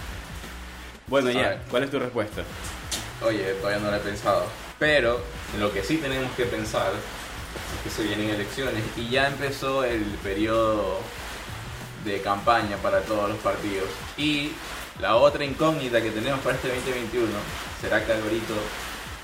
bueno, 1.06 1.30
ya. 1.30 1.61
¿cuál 1.70 1.84
es 1.84 1.90
tu 1.90 1.99
respuesta? 1.99 2.42
Oye, 3.23 3.54
todavía 3.61 3.80
no 3.80 3.90
lo 3.90 3.96
he 3.96 4.00
pensado. 4.00 4.44
Pero 4.78 5.20
lo 5.58 5.73
que 5.73 5.82
sí 5.82 5.99
tenemos 5.99 6.30
que 6.32 6.44
pensar 6.44 6.92
es 6.92 7.82
que 7.84 7.90
se 7.90 8.02
vienen 8.08 8.30
elecciones 8.30 8.82
y 8.96 9.08
ya 9.08 9.28
empezó 9.28 9.84
el 9.84 10.02
periodo 10.23 10.99
de 12.04 12.20
campaña 12.20 12.76
para 12.78 13.00
todos 13.00 13.28
los 13.28 13.38
partidos. 13.38 13.88
Y 14.16 14.52
la 15.00 15.16
otra 15.16 15.44
incógnita 15.44 16.02
que 16.02 16.11
tenemos 16.11 16.40
para 16.40 16.56
este 16.56 16.68
2021 16.68 17.26
será 17.80 18.04
que 18.04 18.12
Alvarito 18.12 18.54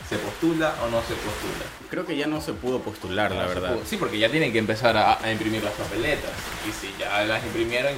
se 0.09 0.17
postula 0.19 0.75
o 0.83 0.89
no 0.91 1.01
se 1.03 1.15
postula. 1.15 1.65
Creo 1.89 2.05
que 2.05 2.17
ya 2.17 2.27
no 2.27 2.41
se 2.41 2.53
pudo 2.53 2.81
postular, 2.81 3.31
la 3.33 3.43
No 3.43 3.49
se 3.49 3.55
verdad. 3.55 3.77
Sí, 3.85 3.97
porque 3.97 4.19
ya 4.19 4.29
tienen 4.29 4.53
que 4.53 4.59
empezar 4.59 4.97
a, 4.97 5.23
a 5.23 5.31
imprimir 5.31 5.63
las 5.63 5.75
papeletas. 5.75 6.31
Y 6.69 6.73
si 6.73 6.93
ya 6.99 7.23
las 7.25 7.45
imprimieron, 7.45 7.93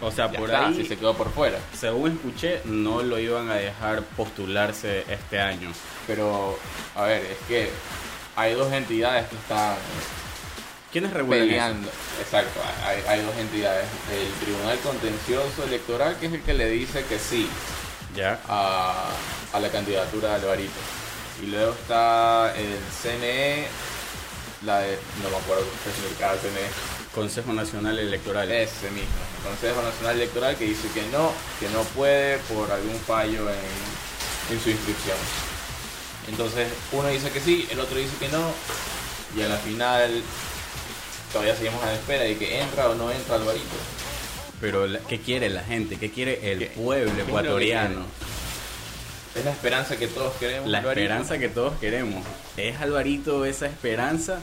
O 0.00 0.10
sea, 0.12 0.30
ya 0.30 0.38
por 0.38 0.48
está, 0.50 0.66
ahí, 0.68 0.74
si 0.74 0.84
se 0.86 0.96
quedó 0.96 1.14
por 1.14 1.32
fuera. 1.32 1.58
según 1.78 2.12
escuché, 2.12 2.60
no 2.64 3.02
lo 3.02 3.18
iban 3.18 3.50
a 3.50 3.54
dejar 3.54 4.02
postularse 4.16 5.04
este 5.08 5.40
año. 5.40 5.72
Pero, 6.06 6.56
a 6.94 7.02
ver, 7.02 7.22
es 7.24 7.38
que 7.48 7.70
hay 8.36 8.54
dos 8.54 8.72
entidades 8.72 9.26
que 9.28 9.36
están 9.36 9.74
¿Quiénes 10.92 11.12
regulan 11.12 11.40
eso? 11.42 11.48
peleando. 11.50 11.90
Exacto, 12.20 12.60
hay, 12.86 13.02
hay 13.08 13.22
dos 13.22 13.36
entidades. 13.36 13.84
El 14.12 14.32
Tribunal 14.44 14.78
Contencioso 14.78 15.64
Electoral, 15.64 16.16
que 16.18 16.26
es 16.26 16.32
el 16.32 16.42
que 16.42 16.54
le 16.54 16.70
dice 16.70 17.04
que 17.04 17.18
sí 17.18 17.48
Ya. 18.14 18.38
a, 18.48 19.10
a 19.52 19.60
la 19.60 19.68
candidatura 19.70 20.30
de 20.30 20.34
Alvarito. 20.36 20.72
Y 21.42 21.46
luego 21.46 21.72
está 21.72 22.54
el 22.56 22.78
CNE, 23.02 23.66
la 24.64 24.78
de, 24.80 24.98
no 25.22 25.28
me 25.30 25.36
acuerdo 25.36 25.62
el 25.64 26.38
CNE, 26.40 26.66
Consejo 27.14 27.52
Nacional 27.52 27.98
Electoral. 27.98 28.50
ese 28.50 28.90
mismo, 28.90 29.08
Consejo 29.42 29.82
Nacional 29.82 30.16
Electoral 30.16 30.56
que 30.56 30.64
dice 30.64 30.88
que 30.94 31.02
no, 31.12 31.32
que 31.60 31.68
no 31.70 31.82
puede 31.94 32.38
por 32.38 32.70
algún 32.70 32.98
fallo 33.00 33.48
en, 33.50 34.54
en 34.56 34.60
su 34.62 34.70
inscripción. 34.70 35.16
Entonces 36.28 36.68
uno 36.92 37.08
dice 37.08 37.30
que 37.30 37.40
sí, 37.40 37.66
el 37.70 37.80
otro 37.80 37.96
dice 37.98 38.12
que 38.20 38.28
no, 38.28 38.42
y 39.36 39.42
a 39.42 39.48
la 39.48 39.56
final 39.56 40.22
todavía 41.32 41.56
seguimos 41.56 41.82
a 41.82 41.86
la 41.86 41.94
espera 41.94 42.24
de 42.24 42.36
que 42.36 42.60
entra 42.60 42.88
o 42.90 42.94
no 42.94 43.10
entra 43.10 43.36
Alvarito. 43.36 43.64
Pero, 44.60 44.86
¿qué 45.08 45.20
quiere 45.20 45.48
la 45.50 45.62
gente? 45.62 45.96
¿Qué 45.98 46.10
quiere 46.10 46.50
el 46.52 46.58
¿Qué- 46.58 46.66
pueblo 46.66 47.12
qué 47.14 47.22
ecuatoriano? 47.22 48.04
Es 49.36 49.44
la 49.44 49.52
esperanza 49.52 49.96
que 49.96 50.08
todos 50.08 50.34
queremos. 50.36 50.68
La 50.68 50.78
Alvarito. 50.78 51.00
esperanza 51.02 51.38
que 51.38 51.48
todos 51.48 51.78
queremos. 51.78 52.24
¿Es 52.56 52.80
Alvarito 52.80 53.44
esa 53.44 53.66
esperanza? 53.66 54.40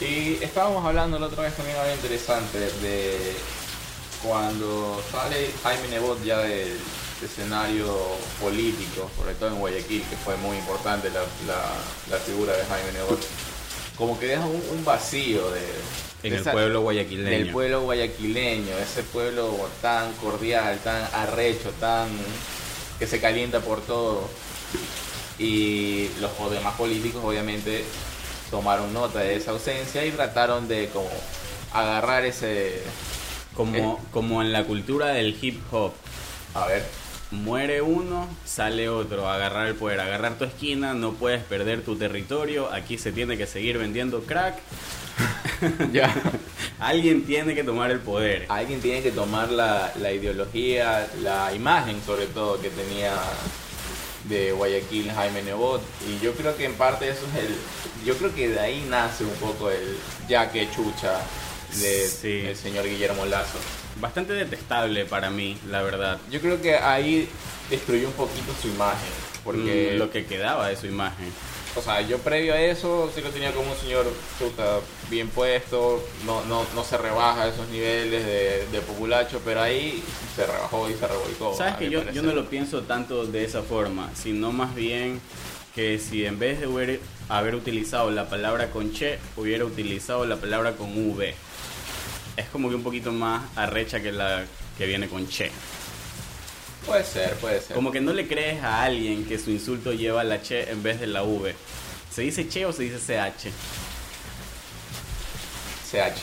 Y 0.00 0.38
estábamos 0.42 0.84
hablando 0.86 1.18
la 1.18 1.26
otra 1.26 1.42
vez 1.44 1.54
también 1.54 1.76
algo 1.78 1.94
interesante 1.94 2.58
de 2.58 3.36
cuando 4.26 5.00
sale 5.10 5.50
Jaime 5.62 5.88
Nebot 5.88 6.22
ya 6.24 6.38
del 6.38 6.76
escenario 7.22 7.96
político, 8.40 9.10
sobre 9.16 9.34
todo 9.34 9.48
en 9.50 9.56
Guayaquil, 9.58 10.02
que 10.02 10.16
fue 10.16 10.36
muy 10.36 10.56
importante 10.58 11.08
la, 11.10 11.20
la- 11.46 11.72
la 12.10 12.18
figura 12.18 12.52
de 12.56 12.64
Jaime 12.64 12.92
Nebot, 12.92 13.20
como 13.96 14.18
que 14.18 14.26
deja 14.26 14.44
un, 14.44 14.62
un 14.72 14.84
vacío 14.84 15.50
de, 15.50 15.60
En 16.22 16.30
de 16.30 16.36
el 16.36 16.40
esa- 16.42 16.52
pueblo 16.52 16.80
guayaquileño. 16.82 17.30
del 17.30 17.50
pueblo 17.50 17.80
guayaquileño, 17.82 18.76
ese 18.78 19.02
pueblo 19.04 19.54
tan 19.80 20.12
cordial, 20.14 20.78
tan 20.84 21.02
arrecho, 21.14 21.70
tan 21.80 22.08
que 22.98 23.06
se 23.06 23.20
calienta 23.20 23.60
por 23.60 23.80
todo. 23.82 24.28
Y 25.38 26.08
los 26.20 26.50
demás 26.50 26.74
políticos 26.76 27.22
obviamente 27.24 27.84
tomaron 28.50 28.92
nota 28.92 29.20
de 29.20 29.36
esa 29.36 29.50
ausencia 29.50 30.04
y 30.04 30.10
trataron 30.10 30.66
de 30.68 30.88
como 30.88 31.08
agarrar 31.72 32.24
ese 32.24 32.80
Como, 33.56 34.04
como 34.12 34.42
en 34.42 34.52
la 34.52 34.64
cultura 34.64 35.08
del 35.08 35.36
hip 35.40 35.60
hop. 35.72 35.92
a 36.54 36.66
ver 36.66 36.84
Muere 37.32 37.82
uno, 37.82 38.28
sale 38.44 38.88
otro, 38.88 39.28
agarrar 39.28 39.66
el 39.66 39.74
poder, 39.74 39.98
agarrar 39.98 40.38
tu 40.38 40.44
esquina, 40.44 40.94
no 40.94 41.14
puedes 41.14 41.42
perder 41.42 41.82
tu 41.82 41.96
territorio, 41.96 42.72
aquí 42.72 42.98
se 42.98 43.10
tiene 43.10 43.36
que 43.36 43.48
seguir 43.48 43.78
vendiendo 43.78 44.22
crack, 44.22 44.54
ya. 45.92 46.14
Alguien 46.78 47.24
tiene 47.24 47.56
que 47.56 47.64
tomar 47.64 47.90
el 47.90 47.98
poder. 47.98 48.44
alguien 48.48 48.80
tiene 48.80 49.02
que 49.02 49.10
tomar 49.10 49.50
la, 49.50 49.92
la 49.98 50.12
ideología 50.12 51.08
la 51.22 51.54
imagen 51.54 52.02
sobre 52.04 52.26
todo 52.26 52.60
que 52.60 52.68
tenía 52.68 53.14
de 54.24 54.52
Guayaquil 54.52 55.10
Jaime 55.10 55.42
Nebot. 55.42 55.82
Y 56.06 56.22
yo 56.22 56.32
creo 56.34 56.54
que 56.56 56.66
en 56.66 56.74
parte 56.74 57.08
eso 57.08 57.22
es 57.32 57.44
el 57.44 57.56
yo 58.04 58.14
creo 58.18 58.34
que 58.34 58.50
de 58.50 58.60
ahí 58.60 58.86
nace 58.90 59.24
un 59.24 59.34
poco 59.36 59.70
el 59.70 59.96
ya 60.28 60.52
que 60.52 60.68
chucha 60.70 61.18
de 61.80 62.08
Sí. 62.08 62.42
el 62.46 62.56
señor 62.56 62.84
Guillermo 62.88 63.24
Lazo 63.26 63.58
Bastante 64.00 64.34
detestable 64.34 65.04
para 65.06 65.30
mí, 65.30 65.56
la 65.70 65.82
verdad. 65.82 66.18
yo 66.30 66.40
creo 66.40 66.60
que 66.60 66.76
ahí 66.76 67.28
destruyó 67.70 68.08
un 68.08 68.14
poquito 68.14 68.52
su 68.60 68.68
imagen 68.68 69.08
porque 69.44 69.92
Mm, 69.94 69.98
lo 69.98 70.10
que 70.10 70.26
quedaba 70.26 70.68
de 70.68 70.76
su 70.76 70.86
imagen. 70.86 71.32
o 71.76 71.80
sea 71.82 72.00
yo 72.00 72.18
previo 72.18 72.52
a 72.54 72.60
eso 72.60 73.10
sí 73.14 73.20
lo 73.20 73.30
tenía 73.30 73.52
como 73.52 73.70
un 73.72 73.76
señor 73.78 74.06
puta, 74.38 74.80
bien 75.10 75.28
puesto 75.28 76.02
no, 76.24 76.44
no, 76.46 76.64
no 76.74 76.84
se 76.84 76.96
rebaja 76.98 77.42
a 77.44 77.48
esos 77.48 77.68
niveles 77.68 78.24
de, 78.26 78.66
de 78.72 78.80
populacho 78.80 79.40
pero 79.44 79.62
ahí 79.62 80.02
se 80.34 80.46
rebajó 80.46 80.88
y 80.90 80.94
se 80.94 81.06
revolcó 81.06 81.54
Sabes 81.56 81.76
que 81.76 81.88
yo, 81.90 82.02
yo 82.12 82.22
no 82.22 82.32
lo 82.34 82.46
pienso 82.48 82.82
tanto 82.82 83.24
de 83.26 83.44
esa 83.44 83.62
forma, 83.62 84.10
sino 84.14 84.52
más 84.52 84.74
bien 84.74 85.20
que 85.74 85.98
si 85.98 86.24
en 86.26 86.38
vez 86.38 86.60
de 86.60 86.66
hubiera- 86.66 86.98
haber 87.28 87.54
utilizado 87.54 88.10
la 88.10 88.28
palabra 88.28 88.70
con 88.70 88.92
che, 88.92 89.18
hubiera 89.36 89.64
utilizado 89.64 90.24
la 90.24 90.36
palabra 90.36 90.72
con 90.76 90.90
v. 90.96 91.34
Es 92.36 92.46
como 92.48 92.68
que 92.68 92.74
un 92.74 92.82
poquito 92.82 93.12
más 93.12 93.44
arrecha 93.56 94.00
que 94.00 94.12
la 94.12 94.44
que 94.76 94.86
viene 94.86 95.08
con 95.08 95.26
che. 95.28 95.50
Puede 96.84 97.04
ser, 97.04 97.34
puede 97.36 97.60
ser. 97.60 97.74
Como 97.74 97.90
que 97.90 98.00
no 98.00 98.12
le 98.12 98.28
crees 98.28 98.62
a 98.62 98.82
alguien 98.84 99.24
que 99.24 99.38
su 99.38 99.50
insulto 99.50 99.92
lleva 99.92 100.22
la 100.22 100.40
che 100.40 100.70
en 100.70 100.82
vez 100.82 101.00
de 101.00 101.06
la 101.06 101.22
v. 101.22 101.54
¿Se 102.10 102.22
dice 102.22 102.48
che 102.48 102.64
o 102.64 102.72
se 102.72 102.84
dice 102.84 102.98
ch? 102.98 103.50
CH. 105.90 106.20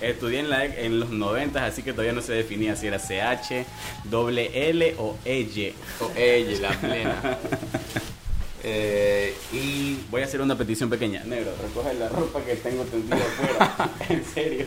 Estudié 0.00 0.40
en, 0.40 0.50
la, 0.50 0.64
e, 0.64 0.86
en 0.86 1.00
los 1.00 1.10
90, 1.10 1.64
así 1.64 1.82
que 1.82 1.92
todavía 1.92 2.12
no 2.12 2.22
se 2.22 2.32
definía 2.32 2.76
si 2.76 2.86
era 2.86 2.98
ch, 2.98 3.64
doble 4.04 4.50
L 4.70 4.94
o 4.98 5.16
ell. 5.24 5.74
O 6.00 6.10
ella, 6.16 6.60
la 6.60 6.80
plena. 6.80 7.38
Eh, 8.62 9.34
y 9.52 9.98
Voy 10.10 10.22
a 10.22 10.24
hacer 10.24 10.40
una 10.40 10.56
petición 10.56 10.90
pequeña. 10.90 11.22
Negro, 11.24 11.52
recoge 11.62 11.94
la 11.94 12.08
ropa 12.08 12.40
que 12.42 12.56
tengo 12.56 12.84
tendida 12.84 13.16
afuera. 13.16 13.90
en 14.08 14.24
serio. 14.24 14.66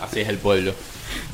así 0.00 0.20
es 0.20 0.28
el 0.28 0.38
pueblo. 0.38 0.72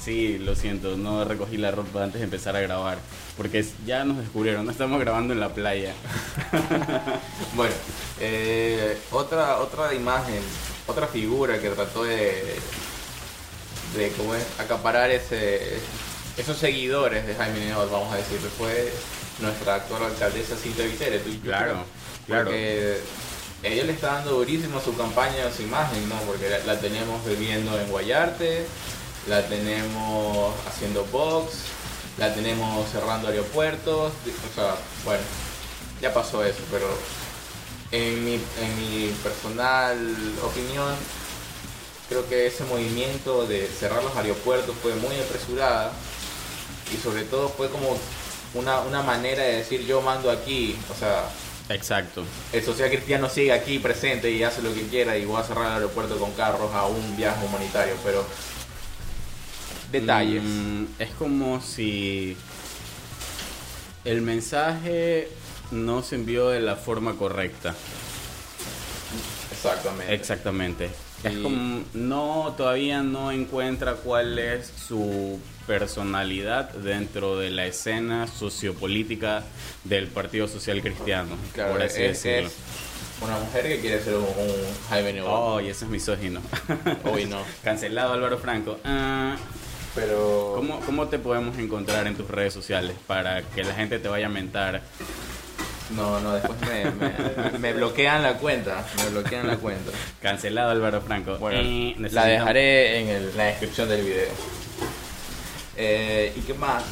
Sí, 0.02 0.38
lo 0.38 0.54
siento, 0.54 0.96
no 0.96 1.24
recogí 1.24 1.56
la 1.56 1.70
ropa 1.70 2.04
antes 2.04 2.20
de 2.20 2.24
empezar 2.24 2.56
a 2.56 2.60
grabar. 2.60 2.98
Porque 3.36 3.64
ya 3.86 4.04
nos 4.04 4.18
descubrieron, 4.18 4.64
no 4.64 4.72
estamos 4.72 5.00
grabando 5.00 5.32
en 5.32 5.40
la 5.40 5.52
playa. 5.54 5.92
Bueno, 7.54 7.74
eh, 8.20 8.98
otra, 9.12 9.58
otra 9.58 9.94
imagen, 9.94 10.40
otra 10.88 11.06
figura 11.06 11.60
que 11.60 11.70
trató 11.70 12.02
de, 12.02 12.42
de 13.96 14.12
¿cómo 14.16 14.34
es? 14.34 14.44
acaparar 14.58 15.10
ese, 15.10 15.78
esos 16.36 16.56
seguidores 16.56 17.26
de 17.26 17.34
Jaime 17.36 17.60
Nebot, 17.60 17.90
vamos 17.92 18.12
a 18.12 18.16
decir, 18.16 18.38
fue 18.58 18.92
nuestra 19.40 19.76
actual 19.76 20.04
alcaldesa 20.04 20.56
Cintia 20.56 20.84
Viteri. 20.84 21.18
Claro, 21.42 21.84
claro. 22.26 22.44
Porque 22.44 23.00
ella 23.62 23.84
le 23.84 23.92
está 23.92 24.14
dando 24.14 24.32
durísimo 24.32 24.78
a 24.78 24.82
su 24.82 24.96
campaña, 24.96 25.46
a 25.46 25.52
su 25.52 25.62
imagen, 25.62 26.08
¿no? 26.08 26.16
Porque 26.26 26.50
la, 26.50 26.58
la 26.60 26.80
tenemos 26.80 27.24
viviendo 27.24 27.78
en 27.78 27.88
Guayarte, 27.88 28.66
la 29.28 29.42
tenemos 29.48 30.54
haciendo 30.68 31.04
box, 31.06 31.52
la 32.18 32.34
tenemos 32.34 32.90
cerrando 32.90 33.28
aeropuertos, 33.28 34.12
o 34.12 34.54
sea, 34.54 34.76
bueno, 35.04 35.22
ya 36.00 36.12
pasó 36.12 36.44
eso, 36.44 36.60
pero 36.70 36.86
en 37.90 38.24
mi, 38.24 38.34
en 38.34 38.76
mi 38.78 39.08
personal 39.22 39.96
opinión, 40.42 40.94
creo 42.08 42.28
que 42.28 42.46
ese 42.46 42.64
movimiento 42.64 43.46
de 43.46 43.66
cerrar 43.66 44.02
los 44.02 44.14
aeropuertos 44.16 44.74
fue 44.82 44.94
muy 44.96 45.16
apresurada 45.16 45.90
y 46.92 47.02
sobre 47.02 47.22
todo 47.24 47.48
fue 47.48 47.70
como 47.70 47.96
una, 48.54 48.80
una 48.80 49.02
manera 49.02 49.42
de 49.42 49.56
decir 49.56 49.84
yo 49.86 50.00
mando 50.00 50.30
aquí, 50.30 50.76
o 50.90 50.94
sea, 50.94 51.28
Exacto. 51.68 52.24
el 52.52 52.62
social 52.62 52.90
cristiano 52.90 53.28
sigue 53.28 53.52
aquí 53.52 53.78
presente 53.78 54.30
y 54.30 54.42
hace 54.42 54.62
lo 54.62 54.72
que 54.74 54.82
quiera 54.86 55.16
y 55.16 55.24
voy 55.24 55.40
a 55.40 55.44
cerrar 55.44 55.66
el 55.66 55.72
aeropuerto 55.74 56.16
con 56.18 56.32
carros 56.32 56.72
a 56.74 56.86
un 56.86 57.16
viaje 57.16 57.44
humanitario, 57.46 57.94
pero 58.04 58.24
detalles. 59.90 60.42
Mm, 60.42 60.84
es 60.98 61.10
como 61.10 61.60
si 61.60 62.36
el 64.04 64.20
mensaje 64.22 65.28
no 65.70 66.02
se 66.02 66.16
envió 66.16 66.48
de 66.48 66.60
la 66.60 66.76
forma 66.76 67.14
correcta. 67.14 67.74
Exactamente. 69.50 70.14
Exactamente. 70.14 70.90
Es 71.22 71.38
como 71.38 71.84
no 71.94 72.54
todavía 72.56 73.02
no 73.02 73.32
encuentra 73.32 73.94
cuál 73.94 74.38
es 74.38 74.70
su 74.86 75.40
personalidad 75.66 76.70
dentro 76.70 77.38
de 77.38 77.50
la 77.50 77.66
escena 77.66 78.26
sociopolítica 78.26 79.42
del 79.84 80.06
Partido 80.08 80.48
Social 80.48 80.80
Cristiano, 80.82 81.36
Claro, 81.52 81.72
por 81.72 81.82
así 81.82 82.02
es, 82.02 82.22
decirlo. 82.22 82.48
es 82.48 82.54
una 83.22 83.38
mujer 83.38 83.68
que 83.68 83.80
quiere 83.80 84.00
ser 84.02 84.14
un, 84.16 84.24
un 84.24 84.52
Jaime 84.88 85.12
Nebot. 85.12 85.30
Oh, 85.32 85.60
y 85.60 85.68
eso 85.68 85.84
es 85.84 85.90
misógino. 85.90 86.40
Uy, 87.12 87.26
no. 87.26 87.42
Cancelado 87.62 88.12
Álvaro 88.12 88.38
Franco. 88.38 88.78
Ah, 88.84 89.36
Pero 89.94 90.52
¿cómo, 90.56 90.80
¿Cómo 90.80 91.06
te 91.08 91.18
podemos 91.18 91.56
encontrar 91.58 92.06
en 92.06 92.16
tus 92.16 92.28
redes 92.28 92.52
sociales 92.52 92.96
para 93.06 93.42
que 93.42 93.62
la 93.64 93.74
gente 93.74 93.98
te 93.98 94.08
vaya 94.08 94.26
a 94.26 94.30
mentar 94.30 94.82
No, 95.94 96.18
no, 96.20 96.32
después 96.34 96.58
me, 96.62 96.90
me- 96.90 97.58
me 97.58 97.72
bloquean 97.74 98.22
la 98.22 98.34
cuenta. 98.38 98.84
Me 98.96 99.10
bloquean 99.10 99.46
la 99.46 99.56
cuenta. 99.58 99.92
Cancelado 100.20 100.70
Álvaro 100.70 101.00
Franco. 101.02 101.36
Bueno, 101.38 101.60
Eh, 101.62 101.94
la 102.10 102.24
dejaré 102.26 103.00
en 103.00 103.08
el- 103.08 103.36
la 103.36 103.44
descripción 103.44 103.88
del 103.88 104.02
video. 104.04 104.28
Eh, 105.76 106.32
¿Y 106.36 106.40
qué 106.40 106.54
más? 106.54 106.84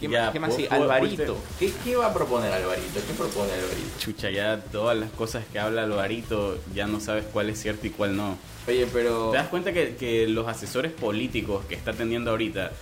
¿Qué, 0.00 0.08
Ya, 0.08 0.22
más? 0.24 0.32
¿Qué 0.32 0.40
más? 0.40 0.50
pu- 0.52 0.56
Sí, 0.56 0.66
Alvarito. 0.70 1.36
¿Qué, 1.58 1.72
¿Qué 1.84 1.96
va 1.96 2.06
a 2.06 2.14
proponer 2.14 2.52
Alvarito? 2.52 3.00
¿Qué 3.06 3.14
propone 3.16 3.52
Alvarito? 3.52 3.98
Chucha, 3.98 4.30
ya 4.30 4.60
todas 4.60 4.96
las 4.98 5.10
cosas 5.12 5.44
que 5.52 5.58
habla 5.58 5.84
Alvarito, 5.84 6.58
ya 6.74 6.86
no 6.86 7.00
sabes 7.00 7.24
cuál 7.32 7.48
es 7.50 7.60
cierto 7.60 7.86
y 7.86 7.90
cuál 7.90 8.16
no. 8.16 8.36
Oye, 8.66 8.86
pero... 8.92 9.30
¿Te 9.30 9.36
das 9.38 9.48
cuenta 9.48 9.72
que, 9.72 9.94
que 9.96 10.26
los 10.26 10.48
asesores 10.48 10.90
políticos 10.92 11.64
que 11.68 11.74
está 11.74 11.92
teniendo 11.92 12.30
ahorita 12.32 12.72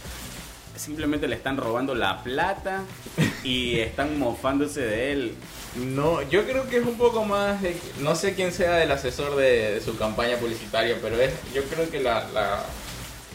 simplemente 0.77 1.29
le 1.29 1.37
están 1.37 1.59
robando 1.59 1.95
la 1.95 2.23
plata 2.25 2.83
y 3.45 3.79
están 3.81 4.19
mofándose 4.19 4.81
de 4.81 5.13
él? 5.13 5.35
No, 5.77 6.23
yo 6.29 6.45
creo 6.45 6.69
que 6.69 6.79
es 6.79 6.87
un 6.87 6.97
poco 6.97 7.25
más 7.25 7.61
de... 7.63 7.77
No 8.01 8.15
sé 8.17 8.35
quién 8.35 8.53
sea 8.53 8.83
el 8.83 8.91
asesor 8.91 9.37
de, 9.37 9.75
de 9.75 9.81
su 9.81 9.97
campaña 9.97 10.37
publicitaria, 10.39 10.97
pero 11.01 11.21
es 11.21 11.33
yo 11.55 11.63
creo 11.65 11.89
que 11.91 12.01
la, 12.01 12.27
la, 12.33 12.65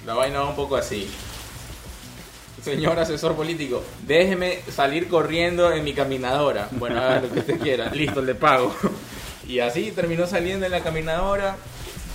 la 0.06 0.14
vaina 0.14 0.40
va 0.42 0.50
un 0.50 0.56
poco 0.56 0.76
así. 0.76 1.08
Señor 2.76 3.00
asesor 3.00 3.36
político, 3.36 3.82
déjeme 4.06 4.60
salir 4.70 5.08
corriendo 5.08 5.72
en 5.72 5.84
mi 5.86 5.94
caminadora. 5.94 6.68
Bueno, 6.72 7.02
haga 7.02 7.22
lo 7.22 7.32
que 7.32 7.40
usted 7.40 7.60
quiera. 7.60 7.90
Listo, 7.92 8.22
le 8.22 8.36
pago. 8.36 8.76
Y 9.48 9.60
así 9.60 9.92
terminó 9.92 10.28
saliendo 10.28 10.66
en 10.66 10.74
la 10.74 10.82
caminadora 10.82 11.56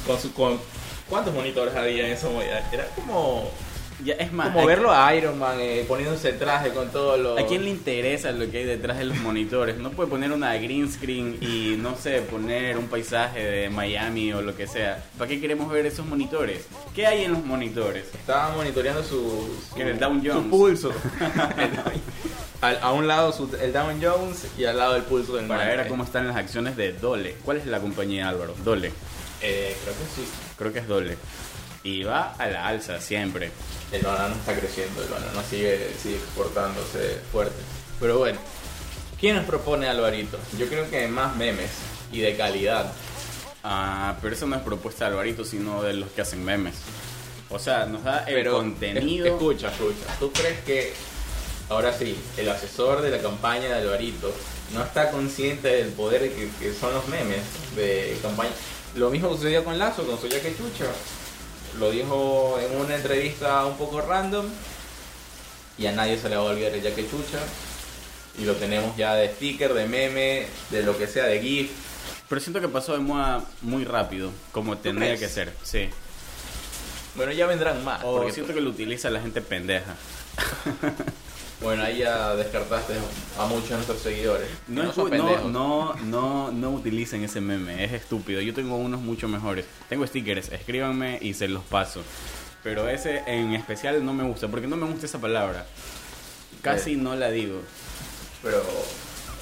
con 0.07 0.21
su... 0.21 0.35
Con, 0.35 0.61
¿Cuántos 1.09 1.33
monitores 1.33 1.75
había 1.75 2.07
en 2.07 2.13
esa? 2.13 2.29
Era 2.71 2.87
como... 2.95 3.51
Ya, 4.05 4.15
es 4.15 4.33
más, 4.33 4.49
Como 4.49 4.61
¿a- 4.63 4.67
verlo 4.67 4.91
a 4.93 5.15
Iron 5.15 5.39
Man 5.39 5.57
eh, 5.61 5.85
poniéndose 5.87 6.31
el 6.31 6.39
traje 6.39 6.71
con 6.71 6.89
todos 6.91 7.19
los... 7.21 7.39
¿A 7.39 7.47
quién 7.47 7.63
le 7.65 7.71
interesa 7.71 8.33
lo 8.33 8.51
que 8.51 8.59
hay 8.59 8.65
detrás 8.65 8.99
de 8.99 9.05
los 9.05 9.17
monitores? 9.19 9.77
No 9.79 9.91
puede 9.91 10.09
poner 10.11 10.33
una 10.33 10.55
green 10.55 10.91
screen 10.91 11.39
y 11.41 11.77
no 11.79 11.97
sé, 11.97 12.21
poner 12.23 12.79
un 12.79 12.89
paisaje 12.89 13.41
de 13.45 13.71
Miami 13.71 14.33
o 14.33 14.43
lo 14.43 14.57
que 14.57 14.67
sea. 14.67 15.03
¿Para 15.19 15.29
qué 15.29 15.41
queremos 15.41 15.71
ver 15.71 15.87
esos 15.87 16.05
monitores? 16.07 16.67
¿Qué 16.95 17.07
hay 17.07 17.25
en 17.25 17.33
los 17.33 17.45
monitores? 17.45 18.07
Estaba 18.15 18.55
monitoreando 18.57 19.03
su, 19.05 19.49
su, 19.75 19.81
el 19.81 19.99
Dow 19.99 20.11
Jones. 20.25 20.33
su 20.33 20.51
pulso. 20.51 20.93
A 22.61 22.93
un 22.93 23.09
lado 23.09 23.33
su- 23.33 23.51
el 23.61 23.73
Dow 23.73 23.89
Jones 24.01 24.47
y 24.57 24.65
al 24.67 24.79
lado 24.79 24.95
el 24.95 25.03
pulso 25.03 25.35
del 25.35 25.47
Para 25.47 25.65
man. 25.67 25.77
ver 25.77 25.89
cómo 25.89 26.05
están 26.05 26.29
las 26.29 26.37
acciones 26.37 26.77
de 26.77 26.93
Dole. 26.93 27.35
¿Cuál 27.45 27.57
es 27.57 27.67
la 27.67 27.81
compañía 27.81 28.29
Álvaro? 28.29 28.55
Dole. 28.65 28.93
Eh, 29.41 29.77
creo 29.83 29.95
que 29.95 30.05
sí. 30.15 30.29
Creo 30.57 30.73
que 30.73 30.79
es 30.79 30.87
Dole. 30.87 31.17
Y 31.85 32.05
va 32.05 32.35
a 32.39 32.47
la 32.47 32.67
alza 32.69 33.01
siempre. 33.01 33.51
El 33.91 34.03
banano 34.03 34.35
está 34.37 34.55
creciendo, 34.59 35.03
el 35.03 35.09
banano 35.09 35.43
sigue, 35.49 35.91
sigue 36.01 36.17
exportándose 36.17 37.19
fuerte. 37.33 37.61
Pero 37.99 38.19
bueno, 38.19 38.39
¿quién 39.21 39.37
nos 39.37 39.45
propone 39.47 39.89
Alvarito? 39.89 40.39
Yo 40.59 40.67
creo 40.69 40.89
que 40.89 41.09
más 41.09 41.35
memes 41.37 41.71
y 42.13 42.21
de 42.21 42.37
calidad. 42.37 42.93
Ah, 43.65 44.17
pero 44.23 44.35
eso 44.35 44.47
no 44.47 44.57
es 44.57 44.63
propuesta 44.63 45.05
de 45.07 45.13
Alvarito, 45.13 45.45
sino 45.45 45.83
de 45.83 45.95
los 45.95 46.11
que 46.11 46.21
hacen 46.23 46.45
memes. 46.45 46.75
O 47.51 47.59
sea, 47.59 47.85
nos 47.87 48.03
da 48.05 48.21
el 48.25 48.35
Pero 48.35 48.53
contenido. 48.55 49.27
es- 49.27 49.33
escucha, 49.33 49.69
escucha. 49.71 50.07
¿Tú 50.19 50.33
crees 50.33 50.61
que 50.61 50.93
ahora 51.69 51.93
sí, 51.97 52.17
el 52.37 52.49
asesor 52.49 53.03
de 53.03 53.11
la 53.11 53.19
campaña 53.19 53.67
de 53.67 53.75
Alvarito 53.75 54.33
no 54.73 54.83
está 54.83 55.11
consciente 55.11 55.69
del 55.69 55.89
poder 55.89 56.31
que, 56.33 56.49
que 56.61 56.73
son 56.73 56.95
los 56.95 57.07
memes 57.09 57.41
de 57.77 58.17
campaña? 58.23 58.51
Lo 58.95 59.11
mismo 59.11 59.35
sucedió 59.35 59.65
con 59.65 59.79
Lazo, 59.79 60.05
con 60.07 60.17
su 60.21 60.29
que 60.29 60.39
chucha. 60.57 60.87
Lo 61.79 61.91
dijo 61.91 62.59
en 62.61 62.77
una 62.79 62.97
entrevista 62.97 63.65
un 63.67 63.77
poco 63.77 64.01
random 64.01 64.47
y 65.79 65.87
a 65.87 65.93
nadie 65.93 66.19
se 66.19 66.29
le 66.29 66.37
va 66.37 66.43
a 66.43 66.47
olvidar 66.47 66.73
el 66.73 66.83
yaque 66.83 67.09
chucha. 67.09 67.39
Y 68.39 68.45
lo 68.45 68.55
tenemos 68.55 68.97
ya 68.97 69.15
de 69.15 69.29
sticker, 69.35 69.75
de 69.75 69.87
meme, 69.87 70.47
de 70.71 70.83
lo 70.83 70.97
que 70.97 71.07
sea, 71.07 71.25
de 71.25 71.41
GIF. 71.41 71.71
Pero 72.29 72.41
siento 72.41 72.61
que 72.61 72.69
pasó 72.69 72.93
de 72.95 72.99
moda 73.01 73.45
muy 73.61 73.85
rápido, 73.85 74.31
como 74.53 74.79
tendría 74.79 75.17
que 75.19 75.29
ser. 75.29 75.53
Sí. 75.63 75.89
Bueno, 77.15 77.33
ya 77.33 77.47
vendrán 77.47 77.85
más. 77.85 78.03
Porque- 78.03 78.33
siento 78.33 78.55
que 78.55 78.61
lo 78.63 78.71
utiliza 78.71 79.11
la 79.11 79.21
gente 79.21 79.43
pendeja. 79.43 79.95
Bueno, 81.63 81.85
ahí 81.85 81.99
ya 81.99 82.35
descartaste 82.35 82.95
a 83.39 83.47
muchos 83.47 83.69
de 83.69 83.75
nuestros 83.77 84.01
seguidores. 84.01 84.49
No, 84.67 84.83
no, 84.83 85.05
pendejos. 85.09 85.45
no, 85.51 85.95
no, 86.05 86.51
no 86.51 86.71
utilicen 86.71 87.23
ese 87.23 87.41
meme, 87.41 87.85
es 87.85 87.93
estúpido. 87.93 88.41
Yo 88.41 88.53
tengo 88.53 88.77
unos 88.77 89.01
mucho 89.01 89.29
mejores. 89.29 89.65
Tengo 89.89 90.07
stickers, 90.07 90.51
escríbanme 90.51 91.19
y 91.23 91.35
se 91.35 91.47
los 91.49 91.63
paso. 91.63 92.03
Pero 92.65 92.89
ese 92.89 93.23
en 93.27 93.55
especial 93.55 94.05
no 94.05 94.13
me 94.13 94.25
gusta, 94.25 94.49
porque 94.49 94.67
no 94.67 94.77
me 94.77 94.87
gusta 94.87 95.07
esa 95.07 95.21
palabra. 95.21 95.67
Casi 96.63 96.97
no 96.97 97.15
la 97.15 97.31
digo. 97.31 97.61
Pero 98.43 98.63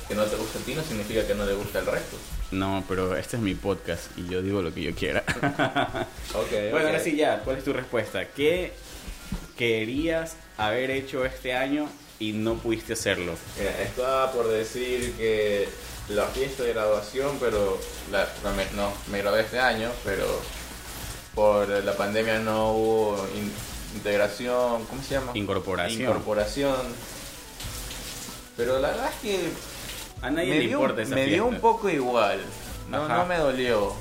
que 0.09 0.15
no 0.15 0.25
te 0.25 0.37
gusta 0.37 0.59
a 0.59 0.63
ti 0.63 0.75
no 0.75 0.83
significa 0.83 1.27
que 1.27 1.35
no 1.35 1.47
le 1.47 1.55
gusta 1.55 1.79
el 1.79 1.87
resto. 1.87 2.17
No, 2.51 2.85
pero 2.89 3.17
este 3.17 3.37
es 3.37 3.43
mi 3.43 3.55
podcast 3.55 4.11
y 4.19 4.27
yo 4.29 4.43
digo 4.43 4.61
lo 4.61 4.75
que 4.75 4.83
yo 4.83 4.95
quiera. 4.95 5.25
Ok, 6.35 6.51
bueno, 6.71 6.87
ahora 6.87 7.01
sí 7.01 7.17
ya, 7.17 7.41
¿cuál 7.41 7.59
es 7.59 7.65
tu 7.65 7.73
respuesta? 7.73 8.25
¿Qué 8.29 8.73
querías 9.57 10.37
haber 10.57 10.91
hecho 10.91 11.25
este 11.25 11.55
año 11.55 11.89
y 12.21 12.33
no 12.33 12.55
pudiste 12.55 12.93
hacerlo? 12.93 13.33
Mira, 13.59 13.83
estaba 13.83 14.31
por 14.33 14.47
decir 14.49 15.13
que 15.17 15.69
la 16.11 16.27
fiesta 16.27 16.63
de 16.63 16.73
graduación, 16.75 17.37
pero 17.41 17.79
la, 18.13 18.29
no, 18.45 18.55
me, 18.55 18.65
no, 18.77 18.93
me 19.11 19.19
gradué 19.19 19.41
este 19.41 19.59
año, 19.59 19.91
pero 20.05 20.25
por 21.35 21.69
la 21.69 21.97
pandemia 21.97 22.39
no 22.41 22.73
hubo 22.75 23.27
in- 23.37 23.53
integración, 23.95 24.85
¿cómo 24.87 25.03
se 25.03 25.15
llama? 25.15 25.33
Incorporación. 25.35 26.03
Incorporación. 26.03 26.77
Pero 28.57 28.79
la 28.79 28.89
verdad 28.91 29.11
es 29.15 29.21
que 29.23 29.49
A 30.23 30.31
nadie 30.31 30.51
me 30.51 30.55
le 30.57 30.61
dio, 30.67 30.73
importa 30.81 31.03
esa 31.03 31.15
me 31.15 31.27
dio 31.27 31.47
un 31.47 31.61
poco 31.61 31.89
igual. 31.89 32.41
No, 32.91 33.05
Ajá. 33.05 33.17
no 33.19 33.27
me 33.27 33.39
dolió. 33.39 33.93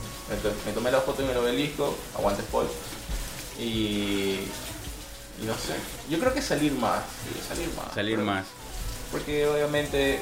Me 0.66 0.72
tomé 0.74 0.92
la 0.92 1.00
foto 1.02 1.24
en 1.24 1.30
el 1.30 1.38
obelisco, 1.38 1.96
aguante 2.16 2.44
Paul. 2.52 2.68
Y 3.60 4.40
no 5.46 5.54
sé. 5.54 5.74
Yo 6.10 6.20
creo 6.20 6.34
que 6.34 6.42
salir 6.42 6.72
más. 6.74 7.02
sí, 7.24 7.40
salir 7.48 7.70
más. 7.76 7.94
Salir 7.94 8.16
Pero- 8.16 8.26
más. 8.26 8.46
Porque 9.12 9.48
obviamente, 9.48 10.20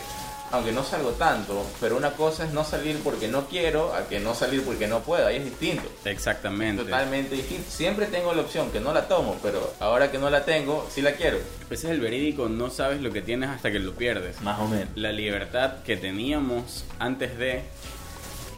aunque 0.51 0.71
no 0.71 0.82
salgo 0.84 1.10
tanto, 1.12 1.65
pero 1.82 1.97
una 1.97 2.12
cosa 2.12 2.45
es 2.45 2.53
no 2.53 2.63
salir 2.63 2.97
porque 3.03 3.27
no 3.27 3.47
quiero, 3.47 3.93
a 3.93 4.08
que 4.08 4.19
no 4.21 4.34
salir 4.34 4.63
porque 4.63 4.88
no 4.88 5.01
puedo. 5.01 5.27
Ahí 5.27 5.36
es 5.38 5.43
distinto. 5.45 5.84
Exactamente. 6.06 6.84
Totalmente 6.84 7.36
distinto. 7.36 7.69
Siempre 7.69 8.06
tengo 8.06 8.34
la 8.34 8.43
opción 8.43 8.71
que 8.71 8.80
no 8.80 8.93
la 8.93 9.08
tomo, 9.10 9.38
pero 9.43 9.73
ahora 9.82 10.10
que 10.10 10.17
no 10.17 10.30
la 10.30 10.45
tengo, 10.45 10.88
sí 10.93 11.01
la 11.01 11.12
quiero. 11.13 11.38
Ese 11.69 11.88
es 11.88 11.91
el 11.93 11.99
verídico, 11.99 12.47
no 12.47 12.69
sabes 12.69 13.01
lo 13.01 13.12
que 13.12 13.21
tienes 13.21 13.49
hasta 13.49 13.71
que 13.71 13.80
lo 13.80 13.93
pierdes. 13.93 14.41
Más 14.41 14.58
o 14.60 14.67
menos. 14.69 14.88
La 14.95 15.12
libertad 15.12 15.84
que 15.86 15.97
teníamos 15.97 16.86
antes 16.99 17.38
de 17.38 17.63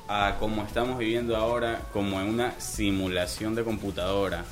a 0.07 0.37
como 0.39 0.63
estamos 0.63 0.97
viviendo 0.99 1.35
ahora, 1.35 1.81
como 1.93 2.19
en 2.21 2.27
una 2.27 2.59
simulación 2.59 3.55
de 3.55 3.63
computadora. 3.63 4.43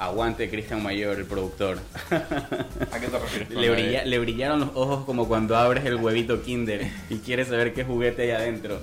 Aguante 0.00 0.48
Cristian 0.48 0.82
Mayor, 0.82 1.18
el 1.18 1.26
productor. 1.26 1.78
¿A 2.10 2.98
qué 3.00 3.06
te 3.06 3.18
refieres? 3.18 3.50
le, 3.50 3.70
brilla- 3.70 4.04
le 4.04 4.18
brillaron 4.18 4.60
los 4.60 4.70
ojos 4.74 5.04
como 5.04 5.28
cuando 5.28 5.56
abres 5.56 5.84
el 5.84 5.96
huevito 5.96 6.42
Kinder 6.42 6.90
y 7.10 7.18
quieres 7.18 7.48
saber 7.48 7.74
qué 7.74 7.84
juguete 7.84 8.22
hay 8.22 8.30
adentro. 8.30 8.80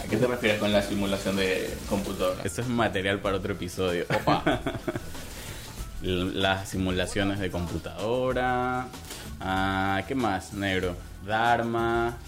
¿A 0.00 0.06
qué 0.06 0.18
te 0.18 0.26
refieres 0.26 0.58
con 0.58 0.70
la 0.70 0.82
simulación 0.82 1.36
de 1.36 1.72
computadora? 1.88 2.42
Eso 2.44 2.60
es 2.60 2.68
material 2.68 3.20
para 3.20 3.36
otro 3.38 3.52
episodio. 3.54 4.04
Opa. 4.14 4.60
Las 6.02 6.68
simulaciones 6.68 7.38
de 7.38 7.50
computadora. 7.50 8.88
Ah, 9.40 10.02
¿Qué 10.06 10.14
más, 10.14 10.52
negro? 10.52 10.94
Dharma. 11.26 12.18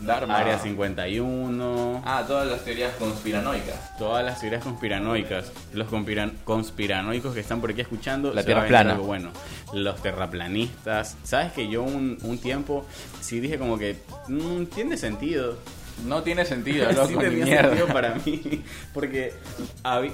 Dharma. 0.00 0.36
Área 0.38 0.58
51. 0.58 2.02
Ah, 2.04 2.24
todas 2.26 2.46
las 2.46 2.64
teorías 2.64 2.94
conspiranoicas. 2.96 3.96
Todas 3.98 4.24
las 4.24 4.40
teorías 4.40 4.62
conspiranoicas. 4.62 5.52
Los 5.72 5.88
conspiran- 5.88 6.32
conspiranoicos 6.44 7.34
que 7.34 7.40
están 7.40 7.60
por 7.60 7.70
aquí 7.70 7.80
escuchando. 7.80 8.32
La 8.34 8.44
Tierra 8.44 8.66
plana. 8.66 8.92
algo 8.92 9.04
bueno. 9.06 9.30
Los 9.72 10.00
terraplanistas. 10.02 11.16
¿Sabes 11.24 11.52
que 11.52 11.68
yo 11.68 11.82
un, 11.82 12.18
un 12.22 12.38
tiempo 12.38 12.86
sí 13.20 13.40
dije 13.40 13.58
como 13.58 13.78
que 13.78 13.96
"Mm, 14.28 14.64
tiene 14.66 14.96
sentido? 14.96 15.56
No 16.06 16.22
tiene 16.22 16.44
sentido, 16.44 16.92
loco, 16.92 17.06
sí 17.08 17.14
tenía 17.16 17.44
mierda. 17.46 17.68
sentido 17.70 17.86
para 17.86 18.14
mí. 18.16 18.62
Porque 18.92 19.32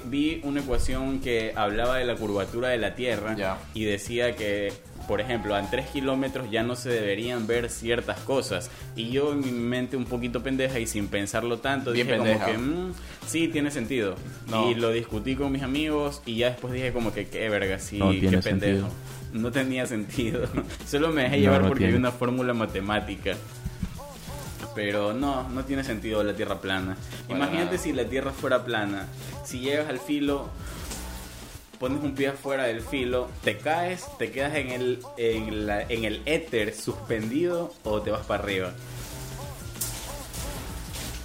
vi 0.05 0.39
una 0.45 0.61
ecuación 0.61 1.19
que 1.19 1.51
hablaba 1.57 1.97
de 1.97 2.05
la 2.05 2.15
curvatura 2.15 2.69
de 2.69 2.77
la 2.77 2.95
Tierra 2.95 3.35
Ya. 3.35 3.57
y 3.73 3.83
decía 3.83 4.33
que, 4.35 4.71
por 5.07 5.21
ejemplo, 5.21 5.55
a 5.55 5.61
3 5.69 5.87
kilómetros 5.89 6.49
ya 6.51 6.63
no 6.63 6.75
se 6.75 6.89
deberían 6.89 7.45
ver 7.47 7.69
ciertas 7.69 8.19
cosas. 8.19 8.69
Y 8.95 9.09
yo 9.11 9.31
en 9.33 9.41
mi 9.41 9.51
mente 9.51 9.97
un 9.97 10.05
poquito 10.05 10.41
pendeja 10.43 10.79
y 10.79 10.87
sin 10.87 11.07
pensarlo 11.07 11.59
tanto 11.59 11.91
Bien 11.91 12.07
dije 12.07 12.17
pendeja. 12.19 12.45
como 12.45 12.57
que 12.57 12.57
"Mm, 12.57 12.93
sí 13.27 13.47
tiene 13.49 13.71
sentido. 13.71 14.15
No. 14.47 14.69
Y 14.71 14.75
lo 14.75 14.91
discutí 14.91 15.35
con 15.35 15.51
mis 15.51 15.63
amigos 15.63 16.21
y 16.25 16.35
ya 16.37 16.49
después 16.51 16.73
dije 16.73 16.91
como 16.93 17.13
que 17.13 17.27
qué 17.27 17.49
verga, 17.49 17.79
sí, 17.79 17.97
No 17.99 18.11
qué 18.11 18.19
pendejo. 18.21 18.41
sentido. 18.41 18.89
No 19.33 19.51
tenía 19.51 19.85
sentido. 19.87 20.47
Solo 20.87 21.09
me 21.11 21.23
dejé 21.23 21.37
No, 21.37 21.41
llevar 21.41 21.61
no 21.61 21.67
porque 21.69 21.79
tiene. 21.85 21.93
vi 21.93 21.99
una 21.99 22.11
fórmula 22.11 22.53
matemática. 22.53 23.35
Pero 24.75 25.13
no, 25.13 25.47
no 25.49 25.65
tiene 25.65 25.83
sentido 25.83 26.23
la 26.23 26.33
Tierra 26.35 26.59
plana. 26.59 26.97
Para 27.27 27.37
Imagínate 27.37 27.65
nada. 27.65 27.77
si 27.77 27.93
la 27.93 28.05
Tierra 28.05 28.31
fuera 28.31 28.63
plana. 28.65 29.07
Si 29.45 29.59
llegas 29.59 29.87
al 29.87 29.99
filo, 29.99 30.49
pones 31.83 32.01
un 32.01 32.15
pie 32.15 32.29
afuera 32.29 32.63
del 32.63 32.79
filo, 32.79 33.27
te 33.43 33.57
caes, 33.57 34.05
te 34.17 34.31
quedas 34.31 34.55
en 34.55 34.69
el, 34.69 34.99
en, 35.17 35.67
la, 35.67 35.81
en 35.81 36.05
el 36.05 36.21
éter 36.25 36.73
suspendido 36.73 37.73
o 37.83 38.01
te 38.01 38.09
vas 38.09 38.25
para 38.25 38.41
arriba. 38.41 38.71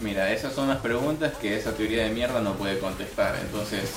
Mira, 0.01 0.33
esas 0.33 0.53
son 0.53 0.67
las 0.67 0.79
preguntas 0.79 1.35
que 1.35 1.57
esa 1.57 1.77
teoría 1.77 2.03
de 2.03 2.11
mierda 2.11 2.41
no 2.41 2.55
puede 2.55 2.81
contestar, 2.81 3.37
entonces... 3.41 3.89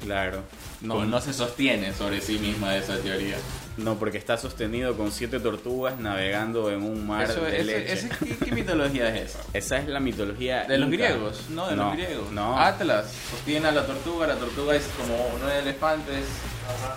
Claro 0.00 0.42
no, 0.80 1.04
no 1.04 1.20
se 1.20 1.32
sostiene 1.32 1.92
sobre 1.92 2.20
sí 2.20 2.38
misma 2.38 2.76
esa 2.76 2.96
teoría. 2.98 3.36
No, 3.76 3.96
porque 3.96 4.18
está 4.18 4.36
sostenido 4.36 4.96
con 4.96 5.12
siete 5.12 5.38
tortugas 5.40 5.98
navegando 6.00 6.70
en 6.70 6.82
un 6.82 7.06
mar 7.06 7.30
Eso- 7.30 7.42
de 7.42 7.62
leche. 7.64 7.92
ese- 7.92 8.08
¿qué, 8.24 8.36
qué 8.36 8.52
mitología 8.52 9.08
es 9.14 9.30
esa? 9.30 9.38
Esa 9.52 9.78
es 9.78 9.88
la 9.88 10.00
mitología 10.00 10.64
De 10.64 10.78
los 10.78 10.88
inca. 10.92 11.04
griegos, 11.08 11.44
no, 11.50 11.68
de 11.68 11.76
los 11.76 11.92
griegos. 11.92 12.30
No. 12.32 12.58
Atlas 12.58 13.06
sostiene 13.30 13.68
a 13.68 13.72
la 13.72 13.86
tortuga, 13.86 14.26
la 14.26 14.34
tortuga 14.36 14.74
es 14.74 14.84
como 14.96 15.16
nueve 15.40 15.60
elefantes 15.60 16.24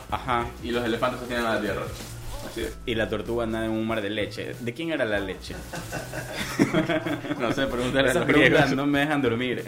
Ajá. 0.09 0.45
y 0.63 0.71
los 0.71 0.83
elefantes 0.83 1.19
sostienen 1.19 1.45
a 1.45 1.53
la 1.55 1.61
tierra. 1.61 1.81
Así 2.51 2.61
es. 2.61 2.77
Y 2.85 2.95
la 2.95 3.07
tortuga 3.09 3.45
nada 3.45 3.65
en 3.65 3.71
un 3.71 3.87
mar 3.87 4.01
de 4.01 4.09
leche. 4.09 4.53
¿De 4.59 4.73
quién 4.73 4.91
era 4.91 5.05
la 5.05 5.19
leche? 5.19 5.55
No 7.39 7.51
sé, 7.53 7.65
pregúntale 7.67 8.11
a 8.11 8.13
los 8.13 8.27
griegos. 8.27 8.71
no 8.71 8.85
me 8.85 8.99
dejan 8.99 9.21
dormir. 9.21 9.63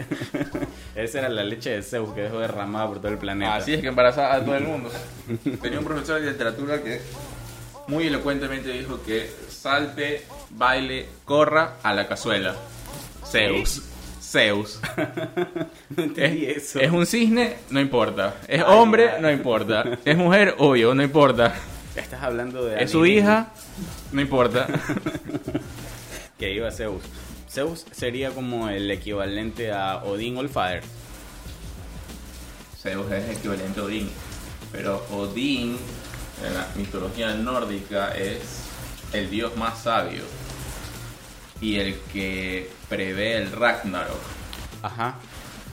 Esa 0.94 1.18
era 1.20 1.28
la 1.28 1.42
leche 1.42 1.70
de 1.70 1.82
Zeus 1.82 2.12
que 2.14 2.22
dejó 2.22 2.38
derramada 2.38 2.86
por 2.88 2.98
todo 3.00 3.08
el 3.08 3.18
planeta. 3.18 3.56
Así 3.56 3.74
es 3.74 3.80
que 3.80 3.88
embarazaba 3.88 4.34
a 4.34 4.44
todo 4.44 4.56
el 4.56 4.64
mundo. 4.64 4.90
Tenía 5.60 5.78
un 5.80 5.84
profesor 5.84 6.20
de 6.20 6.30
literatura 6.30 6.82
que 6.82 7.00
muy 7.88 8.06
elocuentemente 8.06 8.70
dijo 8.70 9.02
que 9.02 9.28
salte, 9.48 10.22
baile, 10.50 11.06
corra 11.24 11.74
a 11.82 11.92
la 11.94 12.06
cazuela. 12.06 12.54
Zeus. 13.26 13.82
Zeus. 14.20 14.80
No 15.96 16.02
entendí 16.04 16.46
Es, 16.46 16.56
eso. 16.70 16.80
es 16.80 16.90
un 16.90 17.06
cisne, 17.06 17.56
no 17.70 17.78
importa. 17.80 18.34
Es 18.48 18.60
Ay, 18.60 18.66
hombre, 18.68 19.10
no 19.20 19.30
importa. 19.30 19.84
Es 20.04 20.16
mujer, 20.16 20.54
obvio, 20.58 20.94
no 20.94 21.02
importa. 21.02 21.54
Estás 21.96 22.22
hablando 22.22 22.64
de 22.64 22.82
Es 22.82 22.90
su 22.90 23.06
hija, 23.06 23.48
no 24.12 24.20
importa. 24.20 24.66
Que 26.38 26.52
iba 26.52 26.68
Zeus. 26.72 27.04
Zeus 27.48 27.86
sería 27.92 28.30
como 28.32 28.68
el 28.68 28.90
equivalente 28.90 29.70
a 29.70 29.98
Odín 29.98 30.36
All 30.36 30.48
Father. 30.48 30.82
Zeus 32.82 33.10
es 33.12 33.38
equivalente 33.38 33.78
a 33.78 33.84
Odín. 33.84 34.10
Pero 34.72 35.06
Odín, 35.12 35.78
en 36.44 36.54
la 36.54 36.66
mitología 36.74 37.34
nórdica, 37.34 38.08
es 38.16 38.64
el 39.12 39.30
dios 39.30 39.56
más 39.56 39.78
sabio. 39.78 40.22
Y 41.60 41.76
el 41.76 41.96
que 42.12 42.68
prevé 42.88 43.36
el 43.36 43.52
Ragnarok. 43.52 44.20
Ajá. 44.82 45.14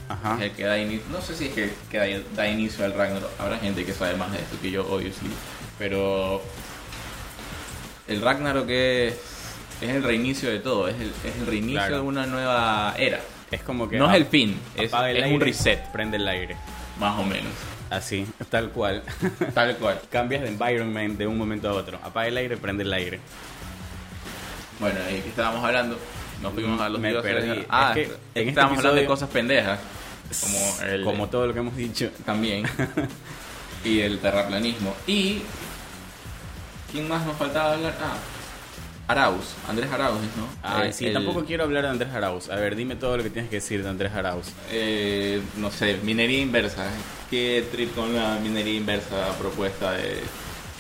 Ajá. 0.08 0.36
Es 0.36 0.42
el 0.44 0.52
que 0.52 0.64
da 0.66 0.78
inicio. 0.78 1.06
No 1.12 1.22
sé 1.22 1.36
si 1.36 1.46
es 1.46 1.54
que, 1.54 1.74
que 1.90 1.98
da, 1.98 2.06
da 2.36 2.48
inicio 2.48 2.86
al 2.86 2.94
Ragnarok. 2.94 3.32
Habrá 3.40 3.58
gente 3.58 3.84
que 3.84 3.94
sabe 3.94 4.16
más 4.16 4.32
de 4.32 4.38
esto 4.38 4.58
que 4.62 4.70
yo, 4.70 4.86
obviously. 4.88 5.32
Pero. 5.82 6.44
El 8.08 8.22
Ragnarok 8.22 8.70
es. 8.70 9.16
Es 9.82 9.90
el 9.90 10.04
reinicio 10.04 10.52
de 10.52 10.60
todo. 10.60 10.88
Es 10.88 10.94
el, 11.02 11.08
es 11.26 11.36
el 11.40 11.48
reinicio 11.48 11.80
Claro. 11.80 11.96
de 11.96 12.02
una 12.02 12.28
nueva 12.28 12.94
era. 13.00 13.20
Es 13.50 13.64
como 13.64 13.90
que. 13.90 13.98
No 13.98 14.08
es 14.12 14.16
el 14.16 14.26
fin, 14.28 14.60
es, 14.76 14.94
apaga 14.94 15.10
el 15.10 15.18
es 15.18 15.32
un 15.32 15.42
reset, 15.42 15.92
Prende 15.92 16.18
el 16.18 16.28
aire. 16.28 16.56
más 17.00 17.20
o 17.20 17.24
menos. 17.24 17.52
Así, 17.90 18.28
tal 18.52 18.70
cual. 18.70 19.02
Tal 19.56 19.76
cual. 19.78 20.00
Cambias 20.12 20.44
de 20.44 20.50
environment 20.50 21.18
de 21.18 21.26
un 21.26 21.36
momento 21.38 21.68
a 21.68 21.74
otro. 21.74 21.98
Apaga 22.04 22.28
el 22.28 22.38
aire, 22.38 22.58
prende 22.58 22.84
el 22.84 22.94
aire. 22.94 23.20
Bueno, 24.80 25.00
¿y 25.10 25.20
qué 25.22 25.30
estábamos 25.30 25.66
hablando? 25.66 25.98
Nos 26.44 26.54
fuimos 26.54 26.80
a 26.80 26.90
los 26.90 27.02
Me 27.02 27.12
perdí. 27.16 27.66
Ah, 27.70 27.94
Es 27.96 28.08
que 28.08 28.14
en 28.14 28.14
este 28.36 28.50
estábamos 28.50 28.78
hablando 28.78 29.02
de 29.02 29.08
cosas 29.08 29.30
pendejas. 29.30 29.80
Como 30.42 30.82
el. 30.90 31.04
Como 31.04 31.28
todo 31.28 31.48
lo 31.48 31.54
que 31.54 31.60
hemos 31.60 31.76
dicho. 31.76 32.12
También. 32.24 32.66
y 33.84 34.00
el 34.02 34.20
terraplanismo. 34.20 34.96
Y. 35.08 35.42
¿Quién 36.92 37.08
más 37.08 37.26
nos 37.26 37.38
faltaba 37.38 37.74
hablar? 37.74 37.96
Ah. 38.02 38.16
Arauz. 39.08 39.56
Andrés 39.68 39.92
Arauz, 39.92 40.20
¿no? 40.38 40.48
Ah, 40.64 40.86
Eh, 40.86 40.94
sí, 40.94 41.08
el- 41.08 41.14
tampoco 41.14 41.44
quiero 41.44 41.64
hablar 41.64 41.84
de 41.84 41.90
Andrés 41.90 42.14
Arauz. 42.14 42.50
A 42.50 42.56
ver, 42.56 42.76
dime 42.76 42.96
todo 42.96 43.18
lo 43.18 43.24
que 43.24 43.30
tienes 43.30 43.50
que 43.50 43.58
decir 43.58 43.84
de 43.84 43.90
Andrés 43.90 44.14
Arauz. 44.14 44.48
Eh, 44.72 45.42
no 45.58 45.70
sé, 45.72 45.98
minería 46.04 46.40
inversa. 46.40 46.88
¿Qué 47.30 47.66
trip 47.72 47.94
con 47.96 48.14
la 48.16 48.36
minería 48.42 48.74
inversa 48.76 49.38
propuesta 49.38 49.92
de 49.94 50.20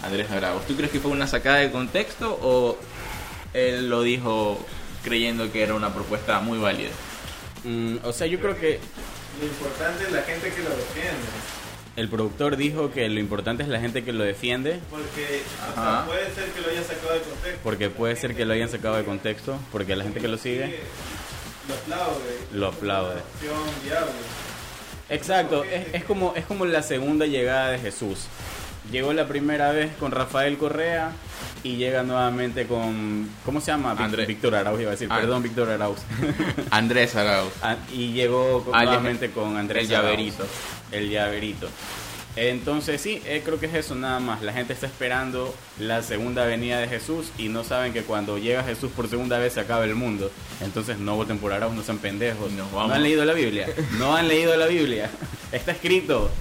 Andrés 0.03 0.29
Arauz? 0.31 0.65
¿Tú 0.65 0.75
crees 0.75 0.91
que 0.91 0.99
fue 0.99 1.11
una 1.11 1.27
sacada 1.27 1.57
de 1.57 1.71
contexto 1.71 2.37
o 2.41 2.77
él 3.53 3.89
lo 3.89 4.01
dijo 4.01 4.65
creyendo 5.03 5.51
que 5.51 5.63
era 5.63 5.73
una 5.73 5.93
propuesta 5.93 6.39
muy 6.39 6.57
válida? 6.57 6.91
Mm, 7.65 7.97
o 8.03 8.13
sea, 8.13 8.27
yo 8.27 8.39
creo 8.39 8.57
que 8.57 8.79
Lo 9.39 9.45
importante 9.47 10.03
es 10.05 10.11
la 10.11 10.21
gente 10.23 10.49
que 10.53 10.61
lo 10.63 10.69
defiende. 10.69 11.27
El 11.95 12.07
productor 12.09 12.55
dijo 12.57 12.91
que 12.91 13.07
lo 13.09 13.19
importante 13.19 13.63
es 13.63 13.69
la 13.69 13.79
gente 13.79 14.03
que 14.03 14.13
lo 14.13 14.23
defiende, 14.23 14.79
Porque 14.89 15.41
o 15.71 15.73
sea, 15.75 16.03
puede 16.05 16.33
ser 16.33 16.45
que 16.51 16.61
lo 16.61 16.69
hayan 16.69 16.83
sacado 16.85 17.13
de 17.13 17.19
contexto. 17.21 17.59
porque 17.63 17.89
puede 17.89 18.15
ser 18.15 18.35
que 18.35 18.45
lo 18.45 18.53
hayan 18.53 18.69
sacado 18.69 18.95
de 18.97 19.03
contexto, 19.03 19.57
porque 19.71 19.95
la 19.95 20.03
gente 20.03 20.19
que 20.21 20.27
lo 20.27 20.37
sigue 20.37 20.79
Lo 21.67 21.75
aplaude. 21.75 22.37
lo 22.53 22.67
aplaude. 22.67 23.21
Exacto, 25.09 25.63
es, 25.65 25.87
es 25.93 26.03
como, 26.05 26.33
es 26.35 26.45
como 26.45 26.65
la 26.65 26.81
segunda 26.81 27.25
llegada 27.25 27.71
de 27.71 27.79
Jesús. 27.79 28.27
Llegó 28.89 29.13
la 29.13 29.27
primera 29.27 29.71
vez 29.71 29.91
con 29.99 30.11
Rafael 30.11 30.57
Correa 30.57 31.11
y 31.63 31.75
llega 31.75 32.01
nuevamente 32.03 32.65
con. 32.65 33.29
¿Cómo 33.45 33.61
se 33.61 33.67
llama? 33.71 33.91
Andrés. 33.91 34.27
Víctor 34.27 34.55
Arauz, 34.55 34.81
iba 34.81 34.89
a 34.89 34.91
decir. 34.91 35.07
Ah. 35.11 35.17
Perdón, 35.19 35.43
Víctor 35.43 35.69
Arauz. 35.69 35.99
Andrés 36.71 37.15
Arauz. 37.15 37.53
Ah, 37.61 37.75
y 37.93 38.11
llegó 38.13 38.63
con- 38.63 38.73
Ah, 38.75 38.79
el- 38.79 38.85
nuevamente 38.85 39.29
con 39.29 39.55
Andrés 39.57 39.87
el 39.87 39.95
Arauz. 39.95 40.09
llaverito. 40.11 40.45
El 40.91 41.09
llaverito. 41.09 41.67
Entonces 42.35 43.01
sí, 43.01 43.21
eh, 43.25 43.41
creo 43.45 43.59
que 43.59 43.65
es 43.65 43.73
eso 43.75 43.93
nada 43.93 44.19
más. 44.21 44.41
La 44.41 44.53
gente 44.53 44.71
está 44.73 44.87
esperando 44.87 45.53
la 45.79 46.01
segunda 46.01 46.45
venida 46.45 46.79
de 46.79 46.87
Jesús 46.87 47.27
y 47.37 47.49
no 47.49 47.63
saben 47.65 47.91
que 47.93 48.03
cuando 48.03 48.37
llega 48.37 48.63
Jesús 48.63 48.89
por 48.95 49.09
segunda 49.09 49.37
vez 49.37 49.53
se 49.53 49.59
acaba 49.59 49.83
el 49.83 49.95
mundo. 49.95 50.31
Entonces 50.61 50.97
no 50.97 51.15
voten 51.17 51.39
por 51.39 51.51
Arauz, 51.53 51.75
no 51.75 51.83
sean 51.83 51.97
pendejos. 51.99 52.49
No 52.53 52.65
vamos. 52.73 52.93
han 52.93 53.03
leído 53.03 53.25
la 53.25 53.33
Biblia. 53.33 53.67
No 53.99 54.15
han 54.15 54.27
leído 54.29 54.55
la 54.57 54.65
Biblia. 54.67 55.09
Está 55.51 55.73
escrito. 55.73 56.31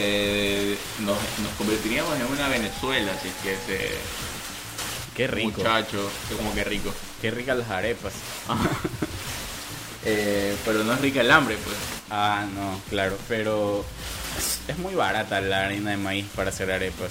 Eh, 0.00 0.78
nos, 1.00 1.18
nos 1.42 1.52
convertiríamos 1.58 2.14
en 2.20 2.26
una 2.26 2.46
Venezuela 2.48 3.12
si 3.20 3.28
es 3.28 3.34
que 3.42 3.52
ese 3.54 3.90
Qué 5.16 5.26
rico. 5.26 5.58
muchacho, 5.58 6.08
que 6.28 6.36
como 6.36 6.54
que 6.54 6.62
rico. 6.62 6.94
Qué 7.20 7.32
ricas 7.32 7.58
las 7.58 7.70
arepas. 7.70 8.12
Eh, 10.04 10.54
pero 10.64 10.84
no 10.84 10.92
es 10.94 11.00
rica 11.00 11.20
el 11.20 11.30
hambre, 11.30 11.56
pues. 11.62 11.76
Ah, 12.08 12.46
no, 12.54 12.80
claro. 12.88 13.18
Pero 13.28 13.84
es, 14.38 14.60
es 14.68 14.78
muy 14.78 14.94
barata 14.94 15.40
la 15.40 15.66
harina 15.66 15.90
de 15.90 15.96
maíz 15.96 16.24
para 16.34 16.50
hacer 16.50 16.70
arepas. 16.70 17.10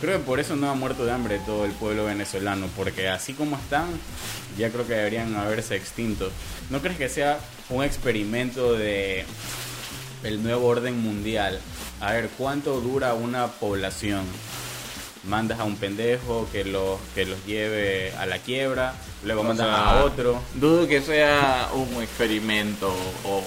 Creo 0.00 0.18
que 0.18 0.24
por 0.24 0.38
eso 0.40 0.56
no 0.56 0.68
ha 0.68 0.74
muerto 0.74 1.06
de 1.06 1.12
hambre 1.12 1.38
todo 1.46 1.64
el 1.64 1.70
pueblo 1.72 2.04
venezolano, 2.04 2.68
porque 2.76 3.08
así 3.08 3.32
como 3.34 3.56
están, 3.56 3.86
ya 4.58 4.68
creo 4.70 4.86
que 4.86 4.94
deberían 4.94 5.34
haberse 5.36 5.76
extinto. 5.76 6.30
¿No 6.70 6.80
crees 6.82 6.98
que 6.98 7.08
sea 7.08 7.38
un 7.70 7.82
experimento 7.84 8.74
de 8.74 9.24
el 10.24 10.42
nuevo 10.42 10.66
orden 10.66 10.98
mundial? 11.00 11.60
A 12.00 12.12
ver, 12.12 12.28
¿cuánto 12.38 12.80
dura 12.80 13.14
una 13.14 13.46
población? 13.48 14.24
Mandas 15.24 15.58
a 15.60 15.64
un 15.64 15.76
pendejo 15.76 16.48
que 16.52 16.64
los 16.64 16.98
que 17.14 17.26
los 17.26 17.44
lleve 17.44 18.12
a 18.18 18.24
la 18.26 18.38
quiebra, 18.38 18.94
luego 19.24 19.40
O 19.40 19.44
mandas 19.44 19.66
sea, 19.66 19.90
a 20.00 20.04
otro. 20.04 20.40
Dudo 20.54 20.86
que 20.86 21.00
sea 21.02 21.68
un 21.74 22.02
experimento 22.02 22.88
o... 23.24 23.42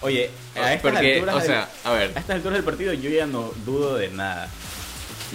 Oye, 0.00 0.30
a 0.54 0.72
estas 0.74 0.92
Porque, 0.92 1.14
alturas 1.14 1.34
o 1.34 1.38
del- 1.38 1.46
sea, 1.48 1.68
a 1.84 1.90
ver, 1.92 2.12
A 2.14 2.20
estas 2.20 2.36
alturas 2.36 2.54
del 2.58 2.64
partido 2.64 2.92
yo 2.92 3.10
ya 3.10 3.26
no 3.26 3.50
dudo 3.66 3.96
de 3.96 4.08
nada. 4.08 4.48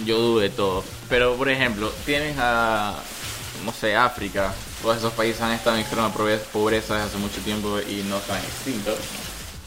yo 0.06 0.18
dudo 0.18 0.40
de 0.40 0.48
todo. 0.48 0.82
Pero, 1.10 1.36
por 1.36 1.50
ejemplo, 1.50 1.92
tienes 2.06 2.34
a, 2.38 2.94
no 3.64 3.72
sé, 3.72 3.94
África. 3.94 4.54
Todos 4.82 4.96
esos 4.96 5.12
países 5.12 5.42
han 5.42 5.52
estado 5.52 5.76
en 5.76 5.82
extrema 5.82 6.12
pobre- 6.12 6.38
pobreza 6.52 6.94
desde 6.94 7.08
hace 7.08 7.18
mucho 7.18 7.40
tiempo 7.42 7.78
y 7.80 8.02
no 8.08 8.16
están 8.16 8.38
extintos. 8.38 8.96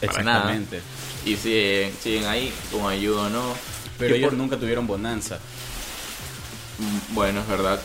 Para 0.00 0.22
nada. 0.22 0.38
Exactamente. 0.54 0.80
Y 1.24 1.36
siguen, 1.36 1.92
siguen 2.02 2.26
ahí, 2.26 2.52
con 2.72 2.86
ayuda 2.90 3.22
o 3.22 3.28
no. 3.30 3.54
Pero 3.98 4.14
ellos 4.14 4.30
por- 4.30 4.38
nunca 4.38 4.56
tuvieron 4.56 4.86
bonanza. 4.86 5.38
Mm, 6.78 7.14
Bueno, 7.14 7.40
es 7.40 7.48
verdad. 7.48 7.80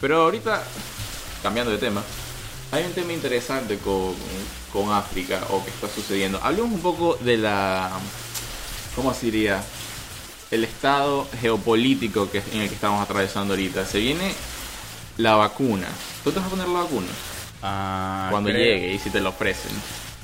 Pero 0.00 0.22
ahorita, 0.22 0.62
cambiando 1.42 1.72
de 1.72 1.78
tema, 1.78 2.02
hay 2.70 2.84
un 2.84 2.92
tema 2.92 3.12
interesante 3.12 3.78
con, 3.78 4.14
con 4.72 4.92
África 4.92 5.40
o 5.50 5.64
que 5.64 5.70
está 5.70 5.88
sucediendo. 5.88 6.38
Hablemos 6.42 6.70
un 6.72 6.80
poco 6.80 7.16
de 7.20 7.36
la. 7.38 7.90
¿Cómo 8.94 9.12
se 9.14 9.26
diría? 9.26 9.62
El 10.50 10.64
estado 10.64 11.28
geopolítico 11.40 12.30
que, 12.30 12.38
en 12.52 12.60
el 12.62 12.68
que 12.68 12.74
estamos 12.74 13.02
atravesando 13.02 13.54
ahorita. 13.54 13.84
Se 13.84 13.98
viene 13.98 14.32
la 15.16 15.34
vacuna. 15.34 15.86
¿Tú 16.24 16.30
te 16.30 16.38
vas 16.38 16.46
a 16.46 16.50
poner 16.50 16.68
la 16.68 16.80
vacuna? 16.80 17.08
Ah, 17.62 18.28
Cuando 18.30 18.50
creo- 18.50 18.62
llegue 18.62 18.94
y 18.94 18.98
si 19.00 19.10
te 19.10 19.20
la 19.20 19.30
ofrecen. 19.30 19.72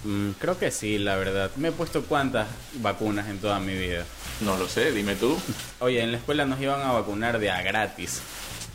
Mm, 0.05 0.33
creo 0.33 0.59
que 0.59 0.71
sí, 0.71 0.99
la 0.99 1.17
verdad. 1.17 1.51
Me 1.57 1.69
he 1.69 1.73
puesto 1.73 2.05
cuántas 2.05 2.47
vacunas 2.75 3.29
en 3.29 3.38
toda 3.38 3.59
mi 3.59 3.75
vida. 3.75 4.05
No 4.40 4.57
lo 4.57 4.69
sé, 4.69 4.93
dime 4.93 5.17
tú. 5.17 5.38
Oye, 5.81 6.03
en 6.03 6.12
la 6.12 6.19
escuela 6.19 6.45
nos 6.45 6.61
iban 6.61 6.83
a 6.83 6.93
vacunar 6.93 7.38
de 7.38 7.51
a 7.51 7.62
gratis. 7.62 8.21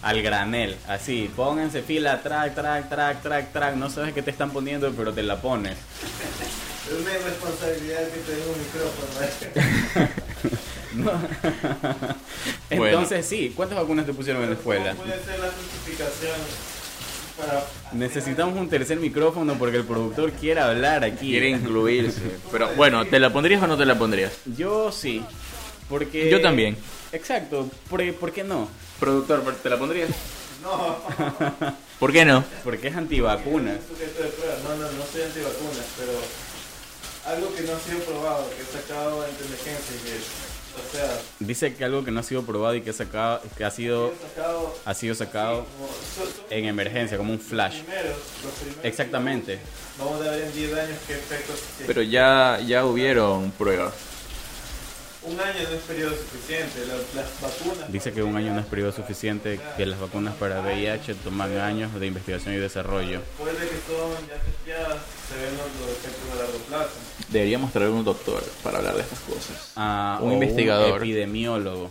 Al 0.02 0.22
granel, 0.22 0.78
así, 0.88 1.30
pónganse 1.36 1.82
fila, 1.82 2.22
track, 2.22 2.56
track, 2.56 2.90
track, 2.90 3.22
track, 3.22 3.52
track. 3.52 3.76
No 3.76 3.90
sabes 3.90 4.14
qué 4.14 4.22
te 4.22 4.32
están 4.32 4.52
poniendo, 4.52 4.90
pero 4.94 5.14
te 5.14 5.24
la 5.24 5.42
pones. 5.42 5.78
Es 6.88 7.02
una 7.02 7.12
irresponsabilidad 7.12 8.08
que 8.08 8.20
te 8.20 8.34
un 8.34 8.60
micrófono. 8.60 10.06
¿eh? 10.06 10.10
No. 10.92 11.12
Bueno. 12.70 12.86
Entonces 12.88 13.26
sí, 13.26 13.54
¿cuántas 13.56 13.78
vacunas 13.78 14.08
te 14.08 14.14
pusieron 14.14 14.42
en 14.44 14.50
la 14.50 14.56
escuela? 14.56 14.96
¿Cómo 14.96 15.04
puede 15.04 15.24
ser 15.24 15.40
la 15.40 15.52
justificación. 15.52 16.79
Necesitamos 17.94 18.58
un 18.58 18.70
tercer 18.70 19.00
micrófono 19.00 19.56
porque 19.56 19.78
el 19.78 19.84
productor 19.84 20.32
quiere 20.34 20.62
hablar 20.62 21.04
aquí. 21.04 21.32
Quiere 21.32 21.50
incluirse. 21.50 22.22
Pero 22.52 22.70
bueno, 22.76 23.06
¿te 23.06 23.20
la 23.20 23.32
pondrías 23.32 23.62
o 23.64 23.68
no 23.68 23.78
te 23.78 23.86
la 23.86 23.98
pondrías? 23.98 24.34
Yo 24.46 24.92
sí. 24.92 25.24
Porque... 25.90 26.30
Yo 26.30 26.42
también. 26.42 26.78
Exacto. 27.12 27.70
¿Por, 27.90 28.14
¿por 28.14 28.32
qué 28.32 28.44
no? 28.44 28.68
Productor, 29.00 29.44
¿te 29.56 29.70
la 29.70 29.78
pondrías? 29.78 30.10
No, 30.62 30.98
¿Por 32.00 32.12
qué 32.12 32.26
no? 32.26 32.44
Porque 32.66 32.90
es 32.90 32.96
antivacunas. 32.98 33.78
No, 34.64 34.76
no, 34.76 34.92
no 34.92 35.06
soy 35.10 35.22
antivacunas, 35.22 35.86
pero 35.98 36.12
algo 37.34 37.56
que 37.56 37.62
no 37.62 37.74
ha 37.74 37.80
sido 37.80 38.00
probado, 38.00 38.50
que 38.50 38.62
he 38.62 38.66
sacado 38.66 39.24
en 39.24 39.36
emergencia 39.36 39.96
y 39.96 40.00
que, 40.04 40.20
o 40.88 40.96
sea, 40.96 41.18
Dice 41.40 41.74
que 41.76 41.84
algo 41.86 42.04
que 42.04 42.12
no 42.12 42.20
ha 42.20 42.24
sido 42.24 42.44
probado 42.44 42.76
y 42.76 42.82
que, 42.82 42.90
ha 42.92 42.94
sacado, 42.94 43.42
que 43.58 43.64
ha, 43.66 43.72
sido, 43.72 44.14
sacado 44.36 44.76
ha 44.86 44.94
sido 44.94 45.16
sacado 45.16 45.66
como, 45.66 45.88
so- 45.88 46.26
so- 46.26 46.46
en 46.50 46.66
emergencia, 46.66 47.18
como 47.18 47.32
un 47.34 47.40
flash. 47.40 47.76
Los 47.78 47.84
primeros, 47.86 48.18
los 48.44 48.54
primeros 48.54 48.86
Exactamente. 48.86 49.60
Vamos 49.98 50.26
a 50.26 50.32
ver 50.32 50.44
en 50.44 50.54
10 50.54 50.74
años 50.74 50.98
qué 51.08 51.14
efectos. 51.14 51.56
Pero 51.86 52.02
ya, 52.02 52.60
ya 52.66 52.86
hubieron 52.86 53.52
pruebas. 53.52 53.94
Un 55.22 55.38
año 55.38 55.54
no 55.70 55.76
es 55.76 55.82
periodo 55.84 56.16
suficiente. 56.16 56.80
la- 56.88 57.22
las 57.22 57.30
vacunas. 57.42 57.92
Dice 57.92 58.14
que 58.14 58.24
un 58.24 58.38
año 58.38 58.54
no 58.54 58.62
es 58.62 58.66
periodo 58.66 58.94
suficiente, 58.94 59.60
que 59.76 59.86
las 59.86 60.00
vacunas 60.00 60.34
para 60.36 60.62
VIH 60.62 61.14
toman 61.16 61.58
años 61.58 61.94
de 62.00 62.08
investigación 62.08 62.56
y 62.56 62.58
desarrollo. 62.58 63.20
Después 63.20 63.60
de 63.60 63.68
que 63.68 63.76
son 63.86 64.28
ya 64.30 64.36
testeadas, 64.42 64.98
se 65.28 65.36
ven 65.36 65.58
los 65.58 65.92
efectos 65.92 66.32
a 66.32 66.36
largo 66.36 66.58
plazo. 66.60 66.92
Deberíamos 67.32 67.72
traer 67.72 67.90
un 67.92 68.04
doctor 68.04 68.44
para 68.64 68.80
hablar 68.80 68.96
de 68.96 69.02
estas 69.02 69.20
cosas. 69.20 69.72
Ah, 69.76 70.20
Un 70.22 70.32
o 70.32 70.34
investigador. 70.34 70.94
Un 70.94 70.98
epidemiólogo. 71.08 71.90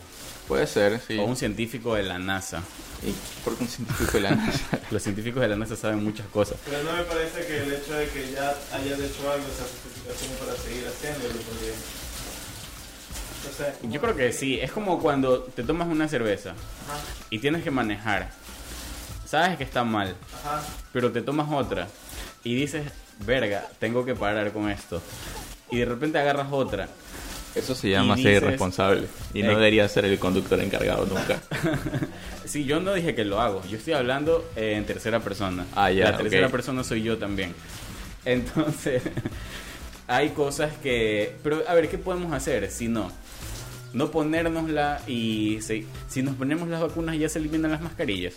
Puede 0.49 0.67
ser, 0.67 1.01
sí. 1.07 1.19
O 1.19 1.25
un 1.25 1.37
científico 1.37 1.95
de 1.95 2.03
la 2.03 2.19
NASA. 2.19 2.63
¿Y 3.07 3.13
por 3.45 3.55
qué 3.57 3.63
un 3.65 3.69
científico 3.71 4.13
de 4.13 4.21
la 4.21 4.31
NASA? 4.35 4.79
Los 4.91 5.03
científicos 5.03 5.41
de 5.43 5.49
la 5.49 5.57
NASA 5.57 5.77
saben 5.77 6.03
muchas 6.03 6.27
cosas. 6.29 6.57
Pero 6.65 6.83
no 6.83 6.93
me 6.93 7.03
parece 7.05 7.47
que 7.47 7.59
el 7.59 7.73
hecho 7.73 7.93
de 7.95 8.09
que 8.09 8.33
ya 8.33 8.51
hayas 8.73 8.99
hecho 8.99 9.31
algo 9.31 9.47
sea 9.55 9.67
justificación 9.71 10.33
para 10.41 10.57
seguir 10.57 10.87
haciéndolo. 10.89 11.35
Porque, 11.35 11.73
o 13.49 13.57
sea, 13.57 13.75
Yo 13.91 14.01
creo 14.01 14.17
que 14.17 14.33
sí. 14.33 14.59
Es 14.61 14.73
como 14.73 14.99
cuando 15.01 15.43
te 15.43 15.63
tomas 15.63 15.87
una 15.89 16.09
cerveza 16.09 16.51
Ajá, 16.51 16.99
y 17.31 17.39
tienes 17.39 17.63
que 17.63 17.71
manejar. 17.71 18.31
Sabes 19.27 19.59
que 19.59 19.65
está 19.65 19.85
mal, 19.85 20.17
ajá. 20.43 20.63
pero 20.93 21.13
te 21.13 21.21
tomas 21.21 21.53
otra 21.53 21.87
y 22.45 22.55
dices, 22.55 22.85
verga, 23.21 23.67
tengo 23.79 24.05
que 24.05 24.15
parar 24.15 24.53
con 24.53 24.71
esto. 24.71 25.03
Y 25.71 25.79
de 25.79 25.85
repente 25.85 26.19
agarras 26.19 26.49
otra. 26.51 26.89
Eso 27.55 27.75
se 27.75 27.91
llama 27.91 28.17
ser 28.17 28.43
irresponsable. 28.43 29.07
Y 29.35 29.43
no 29.43 29.51
Eh. 29.53 29.55
debería 29.57 29.89
ser 29.89 30.05
el 30.05 30.19
conductor 30.19 30.61
encargado 30.61 31.07
nunca. 31.07 31.41
Sí, 32.45 32.65
yo 32.65 32.81
no 32.81 32.95
dije 32.95 33.15
que 33.15 33.27
lo 33.27 33.43
hago. 33.43 33.63
Yo 33.69 33.77
estoy 33.77 33.93
hablando 33.93 34.43
eh, 34.57 34.73
en 34.77 34.87
tercera 34.87 35.21
persona. 35.21 35.67
Ah, 35.75 35.91
ya, 35.91 36.13
La 36.13 36.17
tercera 36.17 36.47
ok. 36.47 36.53
persona 36.53 36.83
soy 36.83 37.03
yo 37.03 37.19
también. 37.19 37.55
Entonces, 38.25 39.03
hay 40.07 40.31
cosas 40.31 40.73
que... 40.83 41.37
Pero, 41.43 41.63
a 41.69 41.75
ver, 41.75 41.91
¿qué 41.91 41.99
podemos 41.99 42.33
hacer 42.33 42.71
si 42.71 42.89
no? 42.89 43.13
No 43.93 44.11
ponérnosla 44.11 45.03
y 45.07 45.59
si, 45.61 45.87
si 46.09 46.23
nos 46.23 46.37
ponemos 46.37 46.69
las 46.69 46.81
vacunas 46.81 47.19
ya 47.19 47.29
se 47.29 47.39
eliminan 47.39 47.71
las 47.71 47.83
mascarillas. 47.83 48.33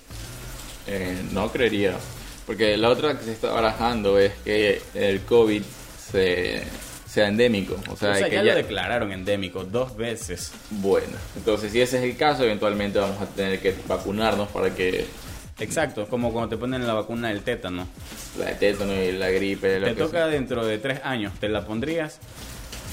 Eh, 0.88 1.22
no 1.32 1.50
creería. 1.50 1.94
Porque 2.52 2.76
la 2.76 2.90
otra 2.90 3.18
que 3.18 3.24
se 3.24 3.32
está 3.32 3.50
barajando 3.54 4.20
es 4.20 4.34
que 4.44 4.82
el 4.94 5.22
COVID 5.22 5.62
se, 6.12 6.64
sea 7.08 7.30
endémico. 7.30 7.76
O 7.90 7.96
sea, 7.96 8.12
o 8.12 8.16
sea, 8.16 8.30
que 8.30 8.36
ya, 8.36 8.44
ya- 8.44 8.52
lo 8.52 8.58
declararon 8.58 9.12
endémico 9.14 9.64
dos 9.64 9.96
veces. 9.96 10.52
Bueno, 10.70 11.14
entonces 11.38 11.72
si 11.72 11.80
ese 11.80 12.00
es 12.00 12.04
el 12.04 12.18
caso, 12.18 12.44
eventualmente 12.44 13.00
vamos 13.00 13.22
a 13.22 13.26
tener 13.26 13.60
que 13.62 13.74
vacunarnos 13.88 14.50
para 14.50 14.76
que 14.76 15.06
Exacto, 15.62 16.08
como 16.10 16.34
cuando 16.34 16.50
te 16.50 16.58
ponen 16.58 16.86
la 16.86 16.94
vacuna 16.94 17.30
del 17.30 17.42
tétano. 17.42 17.88
la 18.38 18.46
de 18.48 18.56
tétano 18.56 19.02
y 19.02 19.14
la 19.14 19.30
gripe, 19.30 19.80
lo 19.80 19.88
Te 19.88 19.94
que 19.96 20.02
toca 20.02 20.28
dentro 20.28 20.66
de 20.66 20.78
tres 20.78 21.00
años, 21.06 21.32
¿te 21.40 21.48
la 21.48 21.66
pondrías? 21.66 22.20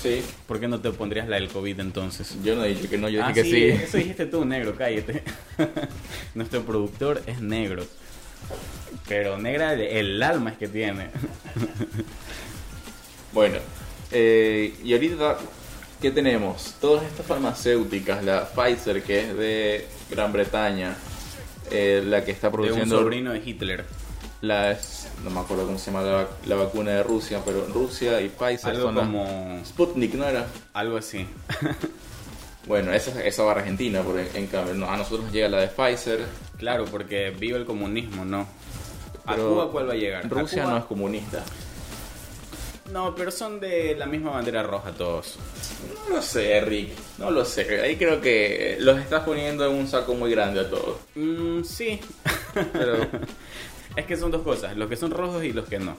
Sí, 0.01 0.23
¿Por 0.47 0.61
qué 0.61 0.69
no 0.69 0.79
te 0.79 0.93
pondrías 0.93 1.27
la 1.27 1.35
del 1.35 1.49
COVID 1.49 1.81
entonces? 1.81 2.37
yo 2.45 2.55
no 2.55 2.65
he 2.65 2.69
dicho 2.69 2.89
que 2.89 2.97
no, 2.99 3.09
yo 3.09 3.25
Ah, 3.25 3.33
dije 3.33 3.43
que 3.43 3.51
sí. 3.51 3.65
Eso 3.85 3.97
dijiste 3.97 4.27
tú, 4.27 4.45
negro, 4.45 4.77
cállate. 4.79 5.25
Nuestro 6.37 6.63
productor 6.63 7.23
es 7.27 7.41
negro. 7.41 7.85
Pero 9.07 9.39
negra 9.39 9.73
el, 9.73 10.23
alma 10.23 10.51
es 10.51 10.59
que 10.59 10.69
tiene. 10.69 11.11
Bueno, 13.31 13.59
eh, 14.11 14.75
y 14.83 14.95
ahorita, 14.95 15.37
¿qué 16.01 16.11
tenemos? 16.11 16.75
Todas 16.81 17.05
estas 17.05 17.27
farmacéuticas, 17.27 18.25
la 18.25 18.49
Pfizer, 18.49 19.03
que 19.03 19.21
es 19.21 19.37
de 19.37 19.87
Gran 20.11 20.33
Bretaña, 20.33 20.97
eh, 21.71 22.03
la 22.05 22.25
que 22.25 22.31
está 22.31 22.49
De 22.49 22.57
un 22.57 22.63
produciendo 22.63 22.99
sobrino 22.99 23.33
de 23.33 23.43
Hitler. 23.45 23.85
las, 24.41 25.11
no 25.23 25.31
me 25.31 25.41
acuerdo 25.41 25.67
cómo 25.67 25.79
se 25.79 25.91
llama 25.93 26.03
la, 26.03 26.27
la 26.47 26.57
vacuna 26.57 26.93
de 26.93 27.03
Rusia, 27.03 27.43
pero 27.45 27.67
Rusia 27.67 28.21
y 28.23 28.31
Pfizer 28.31 28.71
Algo 28.71 28.83
son 28.85 28.95
como... 28.95 29.61
Sputnik, 29.65 30.15
¿no 30.15 30.25
era? 30.25 30.47
Algo 30.73 30.97
así. 30.97 31.27
Bueno, 32.67 32.93
esa, 32.93 33.23
esa 33.25 33.43
va 33.45 33.53
a 33.53 33.57
Argentina, 33.57 34.03
porque 34.03 34.29
en 34.35 34.47
cambio 34.47 34.75
no, 34.75 34.91
a 34.91 34.97
nosotros 34.97 35.25
nos 35.25 35.33
llega 35.33 35.49
la 35.49 35.61
de 35.61 35.69
Pfizer. 35.69 36.21
Claro, 36.59 36.85
porque 36.87 37.31
vive 37.31 37.57
el 37.59 37.65
comunismo, 37.65 38.25
¿no? 38.25 38.47
¿A 39.25 39.37
Cuba 39.37 39.71
cuál 39.71 39.89
va 39.89 39.93
a 39.93 39.97
llegar? 39.97 40.25
¿A 40.25 40.29
Rusia 40.29 40.63
Cuba? 40.63 40.75
no 40.75 40.79
es 40.81 40.85
comunista. 40.85 41.45
No, 42.93 43.15
pero 43.15 43.31
son 43.31 43.61
de 43.61 43.95
la 43.97 44.07
misma 44.07 44.31
bandera 44.31 44.63
roja 44.63 44.93
todos. 44.93 45.37
No 46.09 46.17
lo 46.17 46.23
sé, 46.23 46.61
Rick. 46.63 46.91
No 47.19 47.31
lo 47.31 47.45
sé. 47.45 47.83
Ahí 47.83 47.97
creo 47.97 48.21
que 48.21 48.79
los 48.81 48.99
estás 48.99 49.25
poniendo 49.25 49.67
en 49.69 49.77
un 49.77 49.87
saco 49.87 50.15
muy 50.15 50.31
grande 50.31 50.61
a 50.61 50.71
todos. 50.71 50.97
Mm, 51.15 51.63
sí. 51.65 52.01
Pero 52.73 53.07
Es 53.97 54.07
que 54.07 54.17
son 54.17 54.31
dos 54.31 54.43
cosas, 54.43 54.77
los 54.77 54.89
que 54.89 54.97
son 54.97 55.11
rojos 55.11 55.43
y 55.45 55.53
los 55.53 55.67
que 55.69 55.79
no. 55.79 55.97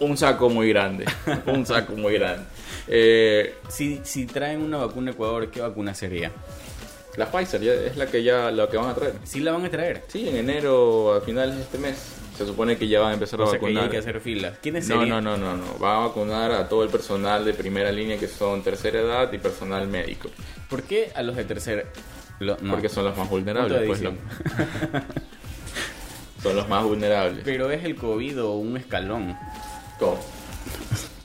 un 0.00 0.16
saco 0.16 0.48
muy 0.48 0.68
grande. 0.68 1.04
Un 1.46 1.66
saco 1.66 1.94
muy 1.94 2.14
grande. 2.14 2.46
Eh, 2.88 3.54
Si, 3.68 4.00
si 4.04 4.26
traen 4.26 4.62
una 4.62 4.78
vacuna 4.78 5.10
a 5.10 5.14
Ecuador, 5.14 5.50
¿qué 5.50 5.60
vacuna 5.60 5.94
sería? 5.94 6.30
la 7.16 7.30
Pfizer 7.30 7.60
ya 7.60 7.72
es 7.74 7.96
la 7.96 8.06
que 8.06 8.24
ya 8.24 8.50
la 8.50 8.68
que 8.68 8.76
van 8.76 8.88
a 8.90 8.94
traer. 8.94 9.14
Sí 9.22 9.38
la 9.38 9.52
van 9.52 9.64
a 9.64 9.70
traer. 9.70 10.02
Sí, 10.08 10.28
en 10.28 10.36
enero, 10.36 11.14
a 11.14 11.20
finales 11.20 11.54
de 11.54 11.62
este 11.62 11.78
mes, 11.78 11.94
se 12.36 12.44
supone 12.44 12.76
que 12.76 12.88
ya 12.88 12.98
van 12.98 13.10
a 13.10 13.14
empezar 13.14 13.40
a 13.40 13.44
que 13.44 13.50
vacunar. 13.52 13.84
hay 13.84 13.90
que 13.90 13.98
hacer 13.98 14.20
filas. 14.20 14.58
¿Quiénes 14.60 14.88
No, 14.88 14.96
serían? 14.98 15.10
no, 15.10 15.20
no, 15.20 15.36
no, 15.36 15.56
no. 15.56 15.78
Va 15.78 15.98
a 16.02 16.06
vacunar 16.08 16.50
a 16.50 16.68
todo 16.68 16.82
el 16.82 16.88
personal 16.90 17.44
de 17.44 17.54
primera 17.54 17.92
línea 17.92 18.18
que 18.18 18.26
son 18.26 18.64
tercera 18.64 18.98
edad 19.00 19.32
y 19.32 19.38
personal 19.38 19.86
médico. 19.86 20.28
¿Por 20.68 20.82
qué 20.82 21.12
a 21.14 21.22
los 21.22 21.36
de 21.36 21.44
tercer? 21.44 21.86
lo- 22.40 22.56
no. 22.60 22.72
Porque 22.72 22.88
son 22.88 23.04
los 23.04 23.16
más 23.16 23.30
vulnerables. 23.30 23.86
Pues, 23.86 24.02
loco. 24.02 24.16
son 26.42 26.56
los 26.56 26.68
más 26.68 26.82
vulnerables. 26.84 27.42
Pero 27.44 27.70
es 27.70 27.84
el 27.84 27.94
COVID 27.94 28.42
o 28.42 28.54
un 28.54 28.76
escalón. 28.76 29.36
¿Cómo? 30.00 30.18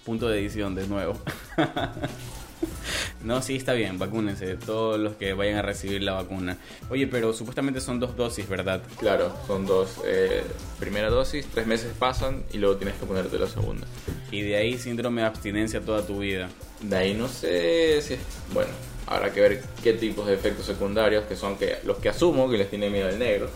Punto 0.10 0.28
de 0.28 0.40
edición 0.40 0.74
de 0.74 0.88
nuevo. 0.88 1.14
no, 3.24 3.44
sí, 3.44 3.58
está 3.58 3.74
bien, 3.74 4.00
vacúnense. 4.00 4.56
Todos 4.56 5.00
los 5.00 5.14
que 5.14 5.34
vayan 5.34 5.58
a 5.58 5.62
recibir 5.62 6.02
la 6.02 6.14
vacuna. 6.14 6.58
Oye, 6.90 7.06
pero 7.06 7.32
supuestamente 7.32 7.80
son 7.80 8.00
dos 8.00 8.18
dosis, 8.18 8.50
¿verdad? 8.50 8.82
Claro, 8.98 9.32
son 9.46 9.68
dos. 9.68 10.02
eh, 10.08 10.42
primera 10.80 11.12
dosis, 11.12 11.46
tres 11.46 11.68
meses 11.68 11.94
pasan 12.00 12.44
y 12.52 12.58
luego 12.58 12.78
tienes 12.78 12.96
que 12.96 13.06
ponerte 13.06 13.38
la 13.38 13.46
segunda. 13.46 13.86
Y 14.32 14.42
de 14.42 14.56
ahí 14.56 14.80
síndrome 14.80 15.22
de 15.22 15.28
abstinencia 15.28 15.80
toda 15.80 16.02
tu 16.04 16.18
vida. 16.18 16.50
De 16.82 16.96
ahí 16.96 17.14
no 17.14 17.28
sé 17.28 18.02
si 18.02 18.16
es... 18.16 18.20
Bueno, 18.52 18.72
habrá 19.06 19.32
que 19.32 19.42
ver 19.42 19.64
qué 19.84 19.94
tipos 19.94 20.26
de 20.26 20.34
efectos 20.34 20.66
secundarios 20.66 21.26
que 21.26 21.36
son 21.36 21.56
que 21.56 21.78
los 21.86 21.98
que 21.98 22.10
asumo 22.10 22.50
que 22.50 22.58
les 22.58 22.68
tiene 22.72 22.90
miedo 22.90 23.10
el 23.10 23.20
negro. 23.20 23.52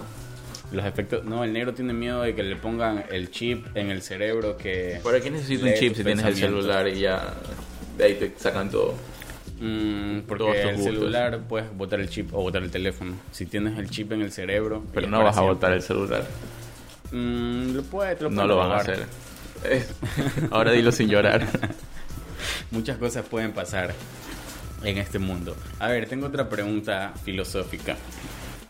Los 0.74 0.86
efectos. 0.86 1.24
No, 1.24 1.44
el 1.44 1.54
negro 1.54 1.74
tiene 1.74 1.94
miedo 1.94 2.22
de 2.24 2.34
que 2.36 2.44
le 2.44 2.56
pongan 2.56 3.06
el 3.12 3.30
chip 3.32 3.66
en 3.78 3.90
el 3.92 4.02
cerebro 4.02 4.58
que. 4.58 5.00
¿Para 5.04 5.20
qué 5.22 5.30
necesitas 5.30 5.70
un 5.70 5.74
chip 5.76 5.96
si 5.96 6.04
tienes 6.04 6.26
el 6.26 6.36
celular 6.36 6.88
y 6.88 7.00
ya 7.00 7.34
de 7.98 8.04
ahí 8.04 8.16
te 8.16 8.34
sacan 8.38 8.70
todo? 8.72 8.96
Mm, 9.60 10.22
Todos 10.22 10.28
porque 10.28 10.46
tus 10.46 10.56
el 10.72 10.76
gustos. 10.78 10.94
celular 10.96 11.40
puedes 11.48 11.72
botar 11.78 12.00
el 12.00 12.10
chip 12.10 12.34
o 12.34 12.42
botar 12.42 12.64
el 12.64 12.72
teléfono. 12.72 13.14
Si 13.32 13.46
tienes 13.46 13.78
el 13.78 13.90
chip 13.90 14.12
en 14.12 14.22
el 14.22 14.32
cerebro. 14.32 14.84
Pero 14.94 15.08
no 15.08 15.20
vas 15.24 15.36
a 15.38 15.40
siempre. 15.42 15.54
botar 15.54 15.74
el 15.74 15.82
celular. 15.84 16.26
Mm, 17.12 17.76
lo 17.76 17.84
puede, 17.84 18.16
te 18.16 18.24
lo 18.24 18.30
No 18.32 18.48
lo 18.48 18.58
van 18.58 18.72
a 18.72 18.78
hacer. 18.78 19.06
Ahora 20.52 20.72
dilo 20.72 20.92
sin 20.92 21.08
llorar. 21.08 21.48
Muchas 22.72 22.98
cosas 22.98 23.26
pueden 23.26 23.52
pasar 23.54 23.94
en 24.84 24.98
este 24.98 25.20
mundo. 25.20 25.56
A 25.80 25.88
ver, 25.90 26.08
tengo 26.10 26.26
otra 26.28 26.50
pregunta 26.50 27.14
filosófica. 27.24 27.96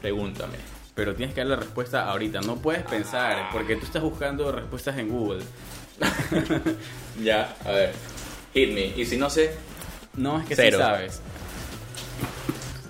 Pregúntame. 0.01 0.57
Pero 0.95 1.15
tienes 1.15 1.33
que 1.33 1.41
dar 1.41 1.47
la 1.49 1.55
respuesta 1.55 2.09
ahorita. 2.09 2.41
No 2.41 2.57
puedes 2.57 2.83
pensar, 2.83 3.49
porque 3.51 3.75
tú 3.75 3.85
estás 3.85 4.01
buscando 4.03 4.51
respuestas 4.51 4.97
en 4.97 5.09
Google. 5.09 5.43
Ya, 7.21 7.55
a 7.65 7.71
ver. 7.71 7.93
Hit 8.53 8.73
me. 8.73 8.87
Y 8.87 9.05
si 9.05 9.17
no 9.17 9.29
sé, 9.29 9.51
No, 10.15 10.39
es 10.39 10.47
que 10.47 10.55
Cero. 10.55 10.77
sí 10.77 10.83
sabes. 10.83 11.21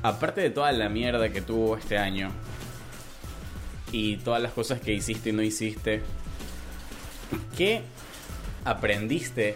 Aparte 0.01 0.41
de 0.41 0.49
toda 0.49 0.71
la 0.71 0.89
mierda 0.89 1.29
que 1.29 1.41
tuvo 1.41 1.77
este 1.77 1.97
año 1.97 2.31
y 3.91 4.17
todas 4.17 4.41
las 4.41 4.51
cosas 4.53 4.79
que 4.81 4.93
hiciste 4.93 5.29
y 5.29 5.33
no 5.33 5.41
hiciste, 5.41 6.01
¿qué 7.57 7.81
aprendiste? 8.65 9.55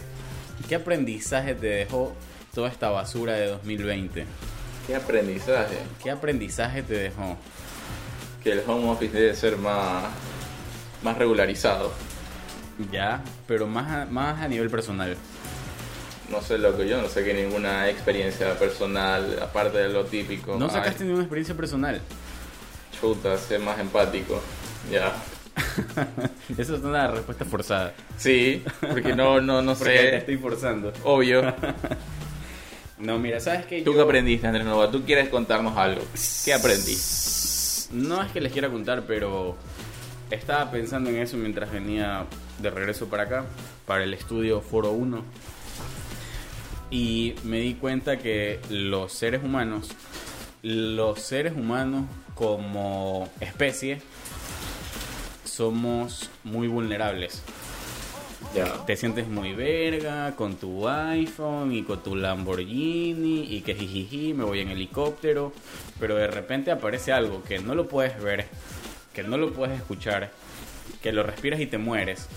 ¿Qué 0.70 0.76
aprendizaje 0.76 1.56
te 1.56 1.68
dejó 1.68 2.14
toda 2.54 2.70
esta 2.70 2.90
basura 2.90 3.34
de 3.34 3.48
2020? 3.48 4.26
qué 4.86 4.96
aprendizaje. 4.96 5.78
¿Qué 6.02 6.12
aprendizaje 6.12 6.82
te 6.84 6.94
dejó? 6.94 7.38
Que 8.48 8.54
el 8.54 8.64
home 8.66 8.90
office 8.90 9.12
debe 9.12 9.36
ser 9.36 9.58
más 9.58 10.06
más 11.04 11.18
regularizado. 11.18 11.92
Ya, 12.94 13.22
pero 13.46 13.68
más 13.68 13.92
a, 13.92 14.06
más 14.06 14.42
a 14.42 14.48
nivel 14.48 14.70
personal. 14.70 15.18
No 16.30 16.42
sé 16.42 16.58
lo 16.58 16.78
que 16.78 16.88
yo 16.88 17.02
no 17.02 17.10
saqué 17.10 17.34
ninguna 17.34 17.90
experiencia 17.90 18.58
personal, 18.58 19.38
aparte 19.42 19.80
de 19.80 19.90
lo 19.90 20.06
típico. 20.06 20.56
No 20.58 20.68
Ay, 20.68 20.72
sacaste 20.72 21.04
ninguna 21.04 21.24
experiencia 21.24 21.56
personal. 21.56 22.00
Chuta, 23.02 23.38
sé 23.38 23.60
más 23.60 23.80
empático. 23.80 24.40
Ya. 24.90 25.14
Esa 26.58 26.76
es 26.76 26.82
una 26.84 27.08
respuesta 27.12 27.44
forzada. 27.44 27.94
Sí, 28.18 28.64
porque 28.80 29.14
no, 29.14 29.42
no, 29.42 29.62
no 29.62 29.76
Porque 29.78 29.92
te 29.94 30.10
sé. 30.12 30.18
estoy 30.20 30.38
forzando. 30.38 30.94
Obvio. 31.04 31.54
No, 33.00 33.20
mira, 33.20 33.40
¿sabes 33.40 33.68
qué? 33.68 33.84
¿Tú 33.84 33.92
Yo- 33.92 33.98
qué 33.98 34.02
aprendiste, 34.02 34.48
Andrés 34.48 34.66
Nova? 34.66 34.90
¿Tú 34.90 35.04
quieres 35.06 35.30
contarnos 35.30 35.78
algo? 35.78 36.02
¿Qué 36.44 36.52
No 37.92 38.22
es 38.22 38.32
que 38.32 38.42
les 38.42 38.52
quiera 38.52 38.70
contar, 38.70 39.04
pero 39.08 39.56
estaba 40.30 40.70
pensando 40.72 41.10
en 41.10 41.18
eso 41.18 41.38
mientras 41.38 41.72
venía 41.72 42.26
de 42.60 42.70
regreso 42.70 43.08
para 43.08 43.24
acá, 43.24 43.46
para 43.86 44.04
el 44.04 44.14
estudio 44.14 44.62
Foro 44.62 44.92
1. 44.92 45.24
Y 46.90 47.36
me 47.44 47.60
di 47.60 47.76
cuenta 47.76 48.18
que 48.18 48.60
los 48.70 49.14
seres 49.14 49.44
humanos, 49.44 49.90
los 50.64 51.22
seres 51.22 51.54
humanos 51.56 52.06
como 52.36 53.30
especie, 53.40 54.02
somos 55.44 56.30
muy 56.44 56.68
vulnerables. 56.68 57.42
Te 58.88 58.96
sientes 58.96 59.28
muy 59.28 59.54
verga 59.54 60.36
con 60.36 60.56
tu 60.56 60.88
iPhone 60.88 61.74
y 61.74 61.84
con 61.84 62.02
tu 62.02 62.16
Lamborghini 62.16 63.44
y 63.44 63.62
que 63.62 63.76
jijiji, 63.76 64.34
me 64.34 64.46
voy 64.46 64.62
en 64.62 64.70
helicóptero, 64.70 65.54
pero 66.00 66.16
de 66.16 66.28
repente 66.28 66.72
aparece 66.72 67.12
algo 67.12 67.44
que 67.44 67.60
no 67.60 67.76
lo 67.76 67.88
puedes 67.88 68.20
ver, 68.24 68.48
que 69.14 69.24
no 69.24 69.38
lo 69.38 69.54
puedes 69.54 69.78
escuchar, 69.78 70.32
que 71.04 71.12
lo 71.12 71.22
respiras 71.22 71.60
y 71.60 71.68
te 71.68 71.78
mueres. 71.78 72.28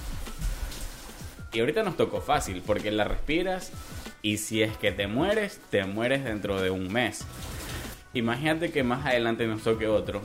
Y 1.53 1.61
ahorita 1.61 1.83
nos 1.85 1.97
tocó 1.97 2.21
fácil, 2.21 2.63
porque 2.67 2.91
la 2.91 3.05
respiras 3.05 3.73
y 4.21 4.37
si 4.39 4.63
es 4.63 4.77
que 4.77 4.93
te 4.93 5.07
mueres, 5.07 5.61
te 5.71 5.85
mueres 5.85 6.25
dentro 6.25 6.61
de 6.61 6.71
un 6.71 6.93
mes. 6.93 7.25
Imagínate 8.13 8.71
que 8.71 8.83
más 8.83 9.07
adelante 9.07 9.47
nos 9.47 9.63
toque 9.63 9.87
otro, 9.87 10.21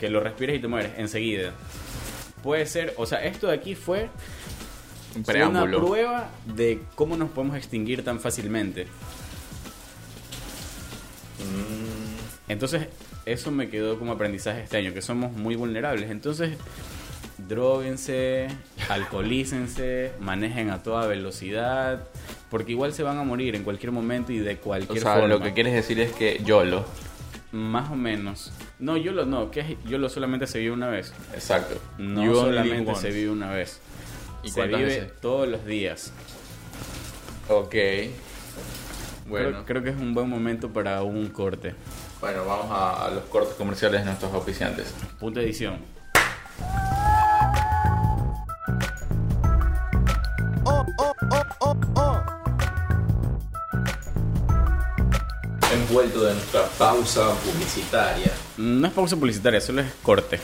que 0.00 0.10
lo 0.10 0.20
respiras 0.20 0.56
y 0.56 0.58
te 0.58 0.68
mueres 0.68 0.92
enseguida. 0.96 1.52
Puede 2.42 2.66
ser, 2.66 2.94
o 2.96 3.06
sea, 3.06 3.24
esto 3.24 3.48
de 3.48 3.54
aquí 3.54 3.74
fue 3.74 4.08
Un 5.16 5.22
preámbulo. 5.24 5.78
una 5.78 5.86
prueba 5.86 6.30
de 6.54 6.80
cómo 6.94 7.16
nos 7.16 7.30
podemos 7.30 7.56
extinguir 7.56 8.04
tan 8.04 8.20
fácilmente. 8.20 8.86
Mm, 11.38 12.50
Entonces, 12.50 12.86
eso 13.26 13.50
me 13.50 13.68
quedó 13.68 13.98
como 13.98 14.12
aprendizaje 14.12 14.62
este 14.62 14.76
año, 14.76 14.92
que 14.94 15.02
somos 15.02 15.32
muy 15.32 15.54
vulnerables. 15.54 16.10
Entonces, 16.10 16.56
droguense, 17.36 18.48
alcoholícense, 18.88 20.12
manejen 20.20 20.70
a 20.70 20.82
toda 20.82 21.06
velocidad, 21.06 22.08
porque 22.50 22.72
igual 22.72 22.92
se 22.92 23.02
van 23.02 23.18
a 23.18 23.22
morir 23.24 23.54
en 23.54 23.64
cualquier 23.64 23.92
momento 23.92 24.32
y 24.32 24.38
de 24.38 24.54
o 24.54 24.58
cualquier 24.58 25.00
sea, 25.02 25.12
forma. 25.14 25.28
lo 25.28 25.40
que 25.40 25.52
quieres 25.52 25.74
decir 25.74 26.00
es 26.00 26.12
que 26.12 26.40
YOLO. 26.44 26.84
Más 27.52 27.90
o 27.90 27.96
menos. 27.96 28.52
No, 28.78 28.96
yo 28.98 29.12
lo 29.12 29.24
no, 29.24 29.50
que 29.50 29.60
es- 29.60 29.76
yo 29.86 29.96
lo 29.98 30.08
solamente 30.10 30.46
se 30.46 30.58
vive 30.58 30.70
una 30.72 30.88
vez. 30.88 31.12
Exacto. 31.34 31.80
No 31.96 32.24
You 32.24 32.34
solamente 32.34 32.94
se 32.94 33.10
vive 33.10 33.30
una 33.30 33.50
vez. 33.50 33.80
¿Y 34.42 34.50
se 34.50 34.66
vive 34.66 34.84
veces? 34.84 35.12
todos 35.20 35.48
los 35.48 35.64
días. 35.64 36.12
Ok. 37.48 37.70
Creo- 37.70 38.12
Bueno, 39.26 39.64
creo 39.66 39.82
que 39.82 39.90
es 39.90 39.96
un 39.96 40.14
buen 40.14 40.28
momento 40.28 40.70
para 40.72 41.02
un 41.02 41.28
corte. 41.28 41.74
bueno, 42.20 42.44
vamos 42.46 42.66
a, 42.70 43.06
a 43.06 43.10
los 43.10 43.24
cortes 43.24 43.54
comerciales 43.54 44.00
de 44.00 44.06
nuestros 44.06 44.32
oficiantes. 44.34 44.94
Punto 45.18 45.40
de 45.40 45.46
edición. 45.46 45.78
Envuelto 55.72 56.24
de 56.24 56.34
nuestra 56.34 56.64
pausa 56.78 57.34
publicitaria. 57.44 58.32
No 58.56 58.86
es 58.86 58.92
pausa 58.92 59.16
publicitaria, 59.16 59.60
solo 59.60 59.82
es 59.82 59.92
corte. 60.02 60.40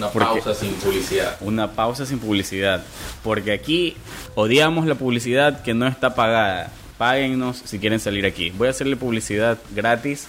Una 0.00 0.08
¿Por 0.10 0.22
qué? 0.22 0.40
pausa 0.40 0.54
sin 0.54 0.72
publicidad. 0.74 1.36
Una 1.40 1.72
pausa 1.72 2.06
sin 2.06 2.18
publicidad. 2.18 2.82
Porque 3.22 3.52
aquí 3.52 3.96
odiamos 4.34 4.86
la 4.86 4.94
publicidad 4.94 5.62
que 5.62 5.74
no 5.74 5.86
está 5.86 6.14
pagada. 6.14 6.72
Páguennos 6.98 7.62
si 7.64 7.78
quieren 7.78 8.00
salir 8.00 8.24
aquí. 8.26 8.50
Voy 8.50 8.68
a 8.68 8.70
hacerle 8.70 8.96
publicidad 8.96 9.58
gratis 9.74 10.26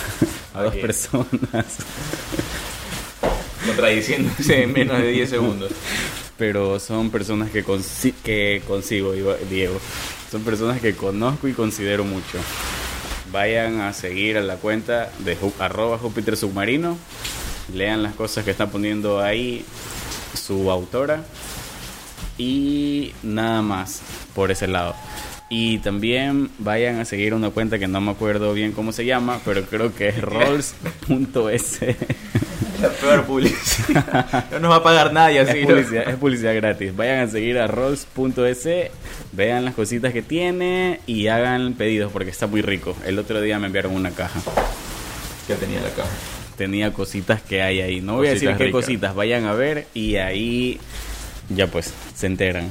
a 0.54 0.62
dos 0.62 0.74
personas. 0.76 1.78
Contradiciéndose 3.66 4.62
en 4.62 4.72
menos 4.72 4.98
de 4.98 5.08
10 5.08 5.30
segundos. 5.30 5.72
Pero 6.36 6.78
son 6.78 7.10
personas 7.10 7.50
que, 7.50 7.64
consi- 7.64 8.14
que 8.24 8.62
consigo, 8.66 9.12
Diego. 9.50 9.80
Son 10.30 10.42
personas 10.42 10.80
que 10.80 10.94
conozco 10.94 11.48
y 11.48 11.52
considero 11.52 12.04
mucho. 12.04 12.38
Vayan 13.32 13.80
a 13.80 13.92
seguir 13.92 14.38
a 14.38 14.40
la 14.42 14.56
cuenta 14.56 15.10
de 15.18 15.36
arroba 15.58 15.98
Júpiter 15.98 16.36
Submarino. 16.36 16.96
Lean 17.74 18.02
las 18.02 18.14
cosas 18.14 18.44
que 18.44 18.50
está 18.50 18.68
poniendo 18.68 19.20
ahí 19.20 19.64
su 20.34 20.70
autora. 20.70 21.24
Y 22.36 23.12
nada 23.22 23.62
más 23.62 24.02
por 24.34 24.50
ese 24.50 24.68
lado. 24.68 24.94
Y 25.50 25.78
también 25.78 26.50
vayan 26.58 27.00
a 27.00 27.04
seguir 27.04 27.32
una 27.32 27.50
cuenta 27.50 27.78
que 27.78 27.88
no 27.88 28.00
me 28.00 28.10
acuerdo 28.10 28.52
bien 28.52 28.72
cómo 28.72 28.92
se 28.92 29.06
llama, 29.06 29.40
pero 29.44 29.62
creo 29.64 29.94
que 29.94 30.08
es 30.08 30.20
rolls.es. 30.20 31.80
La 32.82 32.90
peor 32.90 33.24
publicidad. 33.24 34.50
No 34.52 34.60
nos 34.60 34.70
va 34.70 34.76
a 34.76 34.82
pagar 34.82 35.12
nadie 35.12 35.40
así. 35.40 35.58
Es 35.58 35.62
¿no? 35.62 35.74
publicidad, 35.74 36.08
es 36.08 36.16
publicidad 36.16 36.54
gratis. 36.54 36.94
Vayan 36.94 37.20
a 37.20 37.26
seguir 37.28 37.58
a 37.58 37.66
rolls.es, 37.66 38.68
vean 39.32 39.64
las 39.64 39.74
cositas 39.74 40.12
que 40.12 40.22
tiene 40.22 41.00
y 41.06 41.26
hagan 41.28 41.74
pedidos 41.74 42.12
porque 42.12 42.30
está 42.30 42.46
muy 42.46 42.62
rico. 42.62 42.94
El 43.04 43.18
otro 43.18 43.40
día 43.40 43.58
me 43.58 43.66
enviaron 43.66 43.94
una 43.94 44.10
caja. 44.10 44.40
¿Qué 45.46 45.54
tenía 45.54 45.80
la 45.80 45.90
caja? 45.90 46.37
Tenía 46.58 46.92
cositas 46.92 47.40
que 47.40 47.62
hay 47.62 47.80
ahí. 47.80 48.00
No 48.02 48.16
voy 48.16 48.26
a 48.26 48.30
decir 48.34 48.48
qué 48.50 48.64
ricas. 48.64 48.72
cositas, 48.84 49.14
vayan 49.14 49.46
a 49.46 49.54
ver 49.54 49.86
y 49.94 50.16
ahí 50.16 50.78
ya 51.48 51.68
pues 51.68 51.94
se 52.14 52.26
enteran. 52.26 52.70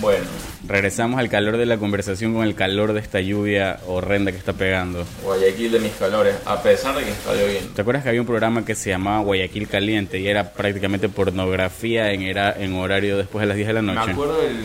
Bueno, 0.00 0.24
Regresamos 0.66 1.20
al 1.20 1.28
calor 1.28 1.58
de 1.58 1.64
la 1.64 1.78
conversación 1.78 2.34
con 2.34 2.44
el 2.44 2.56
calor 2.56 2.92
de 2.92 2.98
esta 2.98 3.20
lluvia 3.20 3.78
horrenda 3.86 4.32
que 4.32 4.38
está 4.38 4.52
pegando. 4.52 5.06
Guayaquil 5.22 5.70
de 5.70 5.78
mis 5.78 5.92
calores, 5.92 6.34
a 6.44 6.60
pesar 6.60 6.96
de 6.96 7.04
que 7.04 7.10
está 7.12 7.34
lloviendo. 7.34 7.72
¿Te 7.72 7.82
acuerdas 7.82 8.02
que 8.02 8.08
había 8.08 8.20
un 8.20 8.26
programa 8.26 8.64
que 8.64 8.74
se 8.74 8.90
llamaba 8.90 9.20
Guayaquil 9.22 9.68
Caliente 9.68 10.18
y 10.18 10.26
era 10.26 10.52
prácticamente 10.52 11.08
pornografía 11.08 12.10
en, 12.12 12.22
era, 12.22 12.52
en 12.58 12.74
horario 12.74 13.16
después 13.16 13.42
de 13.42 13.46
las 13.46 13.56
10 13.56 13.68
de 13.68 13.74
la 13.74 13.82
Me 13.82 13.94
noche? 13.94 14.10
acuerdo 14.10 14.42
el, 14.42 14.56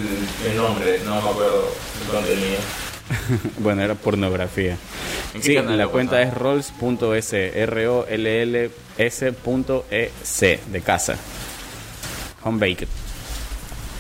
el 0.52 0.58
nombre, 0.58 1.00
no 1.06 1.22
me 1.22 1.30
acuerdo 1.30 1.68
el 2.04 2.12
contenido. 2.12 2.58
Bueno, 3.60 3.82
era 3.82 3.96
pornografía. 3.96 4.78
¿En 5.34 5.42
qué 5.42 5.48
Sí, 5.48 5.54
la 5.56 5.88
cuenta 5.88 6.22
es 6.22 6.34
rolls.es, 6.34 7.34
r 7.34 7.88
o 7.88 8.06
l 8.08 8.42
l 8.44 8.70
s.e 8.98 10.60
de 10.72 10.82
casa. 10.82 11.16
Home 12.44 12.60
baked. 12.60 12.88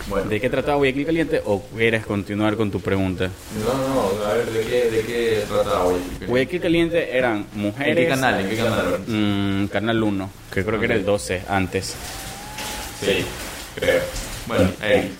Bueno, 0.09 0.29
¿De 0.29 0.41
qué 0.41 0.49
trataba 0.49 0.77
Guayaquil 0.77 1.05
Caliente 1.05 1.41
o 1.45 1.61
quieres 1.75 2.05
continuar 2.05 2.57
con 2.57 2.71
tu 2.71 2.81
pregunta? 2.81 3.29
no, 3.63 3.73
no, 4.17 4.25
a 4.25 4.33
ver, 4.33 4.49
¿de 4.51 4.61
qué, 4.65 4.89
de 4.89 5.01
qué 5.03 5.43
trataba 5.47 5.83
Guayaquil? 5.85 6.27
Guayaquil 6.27 6.61
Caliente 6.61 7.17
eran 7.17 7.45
mujeres. 7.53 7.97
¿En 7.97 8.03
qué 8.03 8.09
canal? 8.09 8.39
¿En 8.41 8.49
qué 8.49 8.57
canal? 8.57 8.99
Mm, 9.07 9.65
canal 9.67 10.03
1, 10.03 10.29
que 10.53 10.65
creo 10.65 10.79
que 10.79 10.85
era 10.85 10.95
el 10.95 11.01
Ok. 11.01 11.05
12 11.07 11.41
antes. 11.47 11.95
Sí, 12.99 13.23
creo. 13.75 14.01
Bueno, 14.57 14.69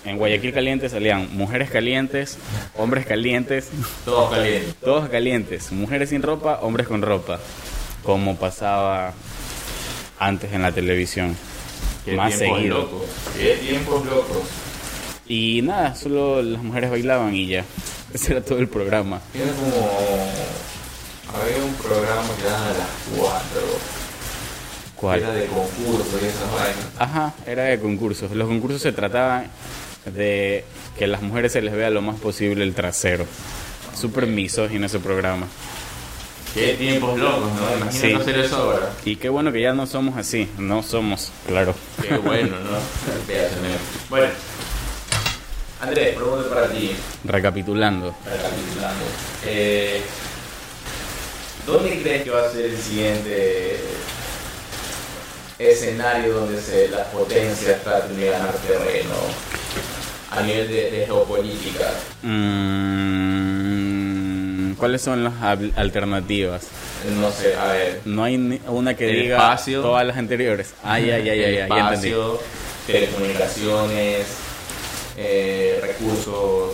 En 0.04 0.18
Guayaquil 0.18 0.52
Caliente 0.52 0.88
salían 0.88 1.28
mujeres 1.36 1.70
calientes, 1.70 2.38
hombres 2.76 3.06
calientes, 3.06 3.68
todos 4.04 4.30
calientes. 4.30 4.74
todos 4.76 5.08
calientes, 5.08 5.72
mujeres 5.72 6.10
sin 6.10 6.22
ropa, 6.22 6.58
hombres 6.62 6.86
con 6.86 7.02
ropa, 7.02 7.38
como 8.02 8.36
pasaba 8.36 9.14
antes 10.18 10.52
en 10.52 10.62
la 10.62 10.72
televisión. 10.72 11.36
Qué 12.04 12.12
Más 12.16 12.34
seguido. 12.34 12.78
locos. 12.78 13.02
Qué 13.36 13.54
tiempos 13.56 14.04
locos. 14.06 14.42
Y 15.26 15.62
nada, 15.62 15.94
solo 15.94 16.42
las 16.42 16.62
mujeres 16.62 16.90
bailaban 16.90 17.34
y 17.34 17.46
ya. 17.46 17.64
Ese 18.12 18.32
era 18.32 18.42
todo 18.44 18.58
el 18.58 18.68
programa. 18.68 19.20
Era 19.34 19.52
como. 19.52 20.28
Había 21.32 21.64
un 21.64 21.74
programa 21.74 22.28
que 22.38 22.46
era 22.46 22.56
a 22.58 22.72
las 22.74 22.88
4. 23.16 23.40
¿Cuál? 25.02 25.18
Era 25.20 25.32
de 25.32 25.46
concurso 25.46 26.16
y 26.22 26.26
esas 26.26 26.52
vainas. 26.52 26.86
Ajá, 26.98 27.34
era 27.44 27.64
de 27.64 27.80
concursos. 27.80 28.30
Los 28.30 28.46
concursos 28.46 28.80
se 28.80 28.92
trataban 28.92 29.48
de 30.06 30.64
que 30.96 31.04
a 31.04 31.08
las 31.08 31.22
mujeres 31.22 31.50
se 31.52 31.60
les 31.60 31.74
vea 31.74 31.90
lo 31.90 32.00
más 32.02 32.20
posible 32.20 32.62
el 32.62 32.72
trasero. 32.72 33.26
Súper 34.00 34.28
misógino 34.28 34.86
ese 34.86 35.00
programa. 35.00 35.48
Qué 36.54 36.74
tiempos 36.74 37.18
locos, 37.18 37.50
¿no? 37.52 37.76
Imagínate 37.78 37.98
Sí. 37.98 38.12
hacer 38.14 38.38
eso 38.38 38.56
ahora. 38.58 38.90
Y 39.04 39.16
qué 39.16 39.28
bueno 39.28 39.50
que 39.52 39.60
ya 39.60 39.72
no 39.72 39.86
somos 39.88 40.16
así. 40.16 40.48
No 40.56 40.84
somos, 40.84 41.32
claro. 41.48 41.74
Qué 42.00 42.16
bueno, 42.18 42.56
¿no? 42.60 42.78
Bueno, 44.08 44.28
Andrés, 45.80 46.14
pregunta 46.14 46.48
para 46.48 46.68
ti, 46.68 46.92
Recapitulando. 47.24 48.14
recapitulando. 48.24 49.04
Eh, 49.46 50.00
¿Dónde 51.66 52.00
crees 52.02 52.22
que 52.22 52.30
va 52.30 52.46
a 52.46 52.50
ser 52.52 52.66
el 52.66 52.78
siguiente 52.78 53.78
escenario 55.70 56.34
donde 56.34 56.60
se, 56.60 56.88
las 56.88 57.06
potencias 57.08 57.80
tratan 57.82 58.16
de 58.16 58.30
ganar 58.30 58.52
terreno 58.66 59.14
a 60.30 60.40
nivel 60.42 60.68
de, 60.68 60.90
de 60.90 61.06
geopolítica. 61.06 61.90
Mm, 63.02 64.72
¿Cuáles 64.74 65.02
son 65.02 65.22
las 65.24 65.34
al- 65.42 65.72
alternativas? 65.76 66.62
No 67.20 67.30
sé, 67.30 67.54
a 67.56 67.66
ver. 67.72 68.00
No 68.04 68.24
hay 68.24 68.60
una 68.68 68.94
que 68.96 69.06
diga 69.06 69.36
espacio. 69.36 69.82
todas 69.82 70.06
las 70.06 70.16
anteriores. 70.16 70.72
Ay, 70.82 71.10
ay, 71.10 71.28
ay, 71.28 71.44
ay, 71.44 71.54
ya 71.56 71.64
espacio, 71.66 72.40
telecomunicaciones, 72.86 74.26
eh, 75.16 75.78
recursos 75.82 76.70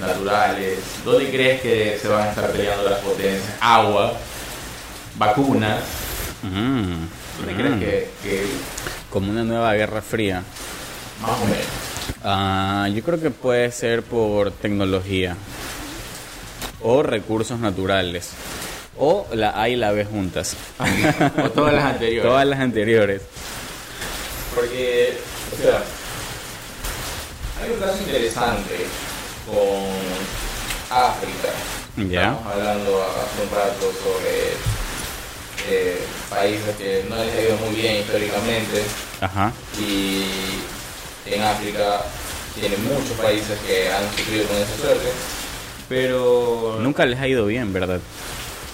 naturales. 0.00 0.78
¿Dónde 1.04 1.28
crees 1.30 1.60
que 1.60 1.98
se 2.00 2.08
van 2.08 2.28
a 2.28 2.30
estar 2.30 2.50
peleando 2.50 2.88
las 2.88 3.00
potencias? 3.00 3.42
Agua, 3.60 4.12
vacunas. 5.16 5.80
Mm, 6.42 7.04
¿Dónde 7.38 7.52
mm. 7.52 7.56
crees 7.56 7.78
que, 7.78 8.10
que 8.22 8.46
Como 9.10 9.30
una 9.30 9.44
nueva 9.44 9.74
guerra 9.74 10.02
fría. 10.02 10.42
más 11.20 11.40
o 11.40 11.44
menos? 11.44 11.66
Ah, 12.22 12.88
yo 12.92 13.02
creo 13.02 13.20
que 13.20 13.30
puede 13.30 13.70
ser 13.70 14.02
por 14.02 14.50
tecnología 14.50 15.36
o 16.80 17.02
recursos 17.02 17.58
naturales 17.58 18.30
o 18.98 19.26
la 19.32 19.60
A 19.60 19.68
y 19.68 19.76
la 19.76 19.92
B 19.92 20.04
juntas. 20.04 20.56
o 21.44 21.50
todas 21.50 21.74
las 21.74 21.84
anteriores. 21.84 22.22
Todas 22.22 22.46
las 22.46 22.60
anteriores. 22.60 23.22
Porque, 24.54 25.18
o 25.52 25.62
sea, 25.62 25.82
hay 27.62 27.70
un 27.72 27.80
caso 27.80 27.98
interesante 27.98 28.86
con 29.46 30.96
África. 30.96 31.48
Ya. 31.96 32.32
Estamos 32.32 32.52
hablando 32.52 33.02
hace 33.02 33.42
un 33.42 33.50
rato 33.50 33.92
sobre 34.02 34.73
eh, 35.68 35.98
países 36.30 36.76
que 36.76 37.04
no 37.08 37.16
les 37.16 37.34
ha 37.34 37.40
ido 37.42 37.56
muy 37.58 37.74
bien 37.74 37.96
históricamente 37.96 38.82
Ajá. 39.20 39.52
y 39.80 40.24
en 41.26 41.42
África 41.42 42.02
tienen 42.58 42.84
muchos 42.84 43.16
países 43.18 43.58
que 43.66 43.90
han 43.92 44.04
sufrido 44.16 44.46
con 44.46 44.56
esa 44.56 44.76
suerte, 44.76 45.08
pero 45.88 46.76
Nunca 46.80 47.04
les 47.06 47.18
ha 47.20 47.26
ido 47.28 47.46
bien, 47.46 47.72
¿verdad? 47.72 48.00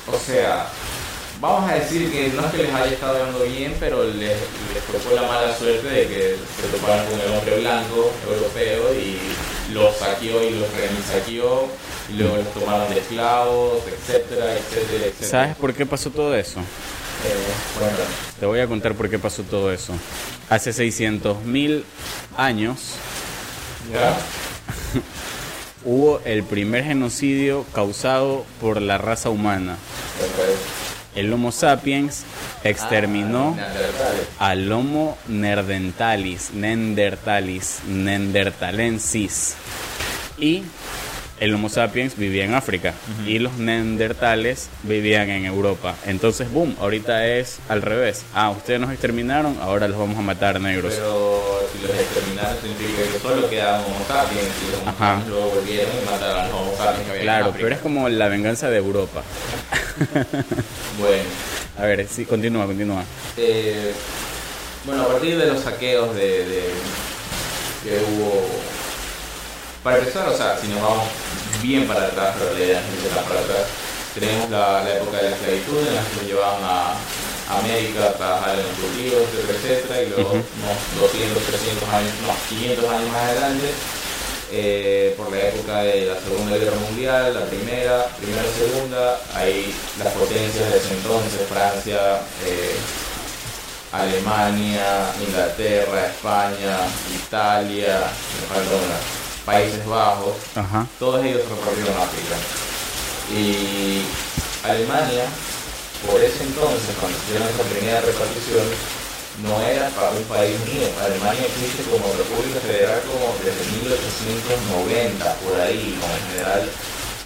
o 0.07 0.19
sea, 0.19 0.67
vamos 1.41 1.71
a 1.71 1.75
decir 1.75 2.11
que 2.11 2.29
no 2.31 2.45
es 2.47 2.53
que 2.53 2.63
les 2.65 2.75
haya 2.75 2.93
estado 2.93 3.19
dando 3.19 3.45
bien, 3.45 3.75
pero 3.79 4.05
les, 4.05 4.37
les 4.75 4.85
tocó 5.03 5.15
la 5.15 5.23
mala 5.23 5.57
suerte 5.57 5.87
de 5.89 6.07
que 6.09 6.37
se 6.61 6.69
toparon 6.77 7.07
con 7.07 7.21
el 7.21 7.33
hombre 7.39 7.61
blanco 7.61 8.11
europeo 8.29 8.95
y 8.95 9.73
los 9.73 9.97
saqueó 9.97 10.43
y 10.43 10.51
los 10.59 10.69
remisaqueó 10.75 11.69
y 12.11 12.17
luego 12.17 12.37
los 12.37 12.53
tomaron 12.53 12.93
de 12.93 13.01
esclavos, 13.01 13.83
etcétera, 13.87 14.53
etcétera, 14.55 15.07
etcétera. 15.07 15.31
¿Sabes 15.31 15.57
por 15.57 15.75
qué 15.75 15.87
pasó 15.87 16.11
todo 16.11 16.35
eso? 16.35 16.61
Eh, 16.61 17.35
bueno, 17.79 17.97
Te 18.39 18.47
voy 18.47 18.61
a 18.61 18.67
contar 18.67 18.95
por 18.95 19.11
qué 19.11 19.19
pasó 19.19 19.43
todo 19.43 19.73
eso. 19.73 19.93
Hace 20.49 20.71
600.000 20.71 21.85
años 22.37 22.95
¿ya? 23.93 24.17
hubo 25.85 26.21
el 26.25 26.43
primer 26.43 26.85
genocidio 26.85 27.65
causado 27.75 28.45
por 28.61 28.81
la 28.81 28.99
raza 28.99 29.31
humana. 29.31 29.77
El 31.15 31.33
Homo 31.33 31.53
sapiens 31.53 32.23
exterminó 32.63 33.57
ah, 33.59 33.63
neandertales. 33.63 34.29
al 34.39 34.73
Homo 34.73 35.19
neandertalis, 35.29 36.51
neandertalis, 36.53 37.81
neandertalensis. 37.89 39.55
Y 40.39 40.63
el 41.41 41.55
Homo 41.55 41.69
sapiens 41.69 42.17
vivía 42.17 42.45
en 42.45 42.55
África 42.55 42.93
y 43.27 43.39
los 43.39 43.55
neandertales 43.55 44.69
vivían 44.83 45.29
en 45.31 45.47
Europa. 45.47 45.97
Entonces, 46.07 46.51
boom, 46.53 46.77
ahorita 46.81 47.27
es 47.27 47.59
al 47.69 47.83
revés. 47.83 48.23
Ah, 48.35 48.51
ustedes 48.51 48.79
nos 48.79 48.91
exterminaron, 48.93 49.57
ahora 49.61 49.89
los 49.89 49.99
vamos 49.99 50.19
a 50.19 50.23
matar 50.23 50.61
negros. 50.61 50.93
Pero 50.95 51.61
si 51.73 51.87
los 51.87 51.97
exterminaron 51.99 52.57
significa 52.61 53.03
que 53.13 53.19
solo 53.19 53.49
quedaban 53.51 53.81
Homo 53.85 54.05
sapiens 54.07 54.45
y 54.69 54.71
los 54.71 54.81
Homo 54.83 54.91
Ajá. 54.91 55.07
sapiens 55.15 55.29
luego 55.29 55.51
volvieron 55.51 55.91
y 56.03 56.11
mataron 56.11 56.41
a 56.41 56.45
los 56.49 56.55
Homo 56.55 56.73
sapiens 56.77 57.05
que 57.05 57.11
había 57.11 57.21
en 57.21 57.23
Claro, 57.27 57.55
pero 57.59 57.75
es 57.75 57.81
como 57.81 58.09
la 58.09 58.29
venganza 58.29 58.69
de 58.71 58.77
Europa. 58.77 59.23
Bueno, 60.99 61.25
A 61.79 61.83
ver, 61.87 62.07
sí, 62.09 62.25
continúa, 62.27 62.67
continúa. 62.67 63.03
eh, 63.37 63.93
bueno, 64.85 65.03
a 65.03 65.09
partir 65.09 65.37
de 65.39 65.47
los 65.47 65.61
saqueos 65.63 66.15
de, 66.15 66.45
de- 66.47 66.71
que 67.83 67.99
hubo... 68.13 68.47
Para 69.83 69.99
empezar, 69.99 70.29
o 70.29 70.37
sea, 70.37 70.59
si 70.61 70.69
nos 70.69 70.83
vamos 70.83 71.09
bien 71.63 71.87
para 71.89 72.07
atrás, 72.07 72.37
pero 72.39 72.53
la 72.53 72.61
idea 72.61 72.81
es 72.81 73.25
para 73.25 73.41
atrás, 73.41 73.65
tenemos 74.15 74.51
la, 74.51 74.85
la 74.85 74.95
época 74.97 75.17
de 75.17 75.31
la 75.31 75.37
esclavitud 75.37 75.79
en 75.79 75.95
la 75.95 76.03
que 76.05 76.17
nos 76.17 76.27
llevaban 76.27 76.61
a 76.65 77.01
América 77.59 78.05
a 78.05 78.13
trabajar 78.13 78.59
en 78.59 78.63
los 78.63 78.77
cultivos, 78.77 79.25
etcétera, 79.33 79.59
etcétera, 79.59 80.03
y 80.03 80.09
luego 80.11 80.31
unos 80.37 80.79
200, 81.01 81.43
300 81.43 81.89
años, 81.89 82.13
no, 82.27 82.35
500 82.49 82.91
años 82.91 83.09
más 83.11 83.23
adelante, 83.25 83.69
eh, 84.53 85.15
por 85.17 85.33
la 85.33 85.49
época 85.49 85.83
de 85.83 86.07
la 86.07 86.21
Segunda 86.21 86.57
Guerra 86.59 86.77
Mundial, 86.77 87.35
la 87.35 87.47
primera, 87.47 88.07
primera, 88.21 88.45
segunda, 88.53 89.21
hay 89.33 89.73
las 89.99 90.13
potencias 90.13 90.71
de 90.71 90.77
ese 90.77 90.93
entonces, 90.93 91.41
Francia, 91.49 92.21
eh, 92.45 92.77
Alemania, 93.93 95.09
Inglaterra, 95.25 96.07
España, 96.07 96.85
Italia, 97.17 97.97
me 98.05 98.47
falta 98.47 98.75
una, 98.77 99.20
Países 99.51 99.85
Bajos, 99.85 100.35
Ajá. 100.55 100.87
todos 101.01 101.25
ellos 101.25 101.43
repartieron 101.43 101.99
África. 101.99 102.37
Y 103.35 104.07
Alemania, 104.63 105.27
por 106.07 106.23
ese 106.23 106.45
entonces, 106.45 106.95
cuando 107.01 107.19
hicieron 107.19 107.49
esa 107.51 107.67
primera 107.67 108.01
repartición, 108.01 108.63
no 109.43 109.59
era 109.63 109.89
para 109.91 110.11
un 110.15 110.23
país 110.31 110.55
unido. 110.71 110.87
Alemania 111.03 111.43
existe 111.51 111.83
como 111.91 112.07
República 112.15 112.61
Federal 112.63 113.03
como 113.11 113.35
desde 113.43 113.67
1890, 113.83 115.35
por 115.43 115.61
ahí, 115.61 115.99
con 115.99 116.11
el 116.15 116.23
general 116.31 116.71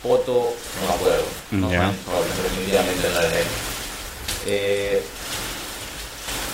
Otto, 0.04 0.52
no 0.80 0.88
me 0.88 0.94
acuerdo, 0.96 1.24
no 1.52 1.70
Ya. 1.72 1.80
me 1.80 1.96
acuerdo, 1.96 2.24
definitivamente 2.44 3.04
no 3.08 3.20
era 3.20 3.38
él. 3.40 3.46
Eh, 4.46 5.02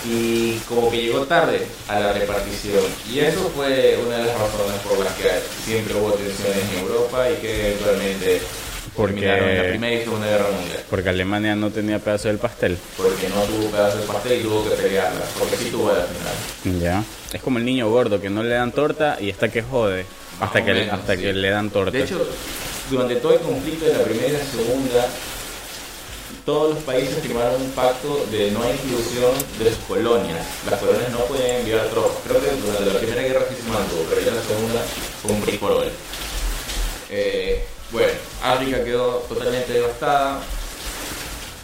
y 0.05 0.53
como 0.67 0.89
que 0.89 1.01
llegó 1.01 1.21
tarde 1.25 1.65
a 1.87 1.99
la 1.99 2.13
repartición. 2.13 2.83
Y 3.11 3.19
eso 3.19 3.51
fue 3.55 3.97
una 4.05 4.17
de 4.17 4.25
las 4.25 4.37
razones 4.39 4.79
por 4.87 4.99
las 4.99 5.13
que 5.13 5.29
siempre 5.65 5.93
hubo 5.95 6.11
tensiones 6.13 6.57
en 6.73 6.79
Europa 6.79 7.29
y 7.29 7.35
que 7.35 7.67
eventualmente 7.67 8.41
Porque- 8.95 9.25
la 9.25 9.63
Primera 9.69 9.95
y 9.95 10.03
Segunda 10.03 10.27
Guerra 10.27 10.45
Mundial. 10.51 10.83
Porque 10.89 11.09
Alemania 11.09 11.55
no 11.55 11.69
tenía 11.69 11.99
pedazo 11.99 12.27
del 12.29 12.37
pastel. 12.39 12.77
Porque 12.97 13.29
no 13.29 13.41
tuvo 13.43 13.69
pedazo 13.71 13.99
de 13.99 14.05
pastel 14.07 14.39
y 14.39 14.43
tuvo 14.43 14.63
que 14.69 14.75
pelearla. 14.75 15.21
Porque 15.37 15.55
sí 15.57 15.69
tuvo 15.69 15.91
la 15.93 16.03
final. 16.05 16.81
Ya. 16.81 17.03
Es 17.31 17.41
como 17.41 17.59
el 17.59 17.65
niño 17.65 17.89
gordo 17.89 18.19
que 18.19 18.29
no 18.29 18.43
le 18.43 18.49
dan 18.55 18.71
torta 18.71 19.17
y 19.21 19.29
hasta 19.31 19.49
que 19.49 19.61
jode. 19.61 20.05
Hasta 20.39 20.65
que, 20.65 20.73
menos, 20.73 20.93
hasta 20.99 21.15
sí. 21.15 21.21
que 21.21 21.33
le 21.33 21.49
dan 21.51 21.69
torta. 21.69 21.91
De 21.91 22.03
hecho, 22.03 22.19
durante 22.89 23.15
todo 23.17 23.33
el 23.35 23.39
conflicto 23.41 23.85
de 23.85 23.93
la 23.93 24.03
Primera 24.03 24.27
y 24.29 24.57
Segunda, 24.57 25.07
todos 26.45 26.75
los 26.75 26.83
países 26.83 27.21
firmaron 27.21 27.61
un 27.61 27.71
pacto 27.71 28.25
de 28.31 28.51
no 28.51 28.61
inclusión 28.65 29.31
de 29.59 29.69
sus 29.69 29.83
colonias. 29.87 30.45
Las 30.69 30.79
colonias 30.79 31.11
no 31.11 31.19
podían 31.25 31.57
enviar 31.57 31.87
tropas. 31.89 32.17
Creo 32.27 32.41
que 32.41 32.49
durante 32.61 32.85
la 32.85 32.99
Primera 32.99 33.21
Guerra 33.21 33.45
sí 33.49 33.55
se 33.61 33.69
mantuvo, 33.69 34.05
pero 34.09 34.21
ya 34.21 34.29
en 34.29 34.35
la 34.35 34.43
Segunda 34.43 34.81
fue 35.21 35.31
un 35.31 35.71
all. 35.71 35.91
Eh, 37.09 37.65
bueno, 37.91 38.13
África 38.43 38.83
quedó 38.83 39.17
totalmente 39.27 39.73
devastada. 39.73 40.41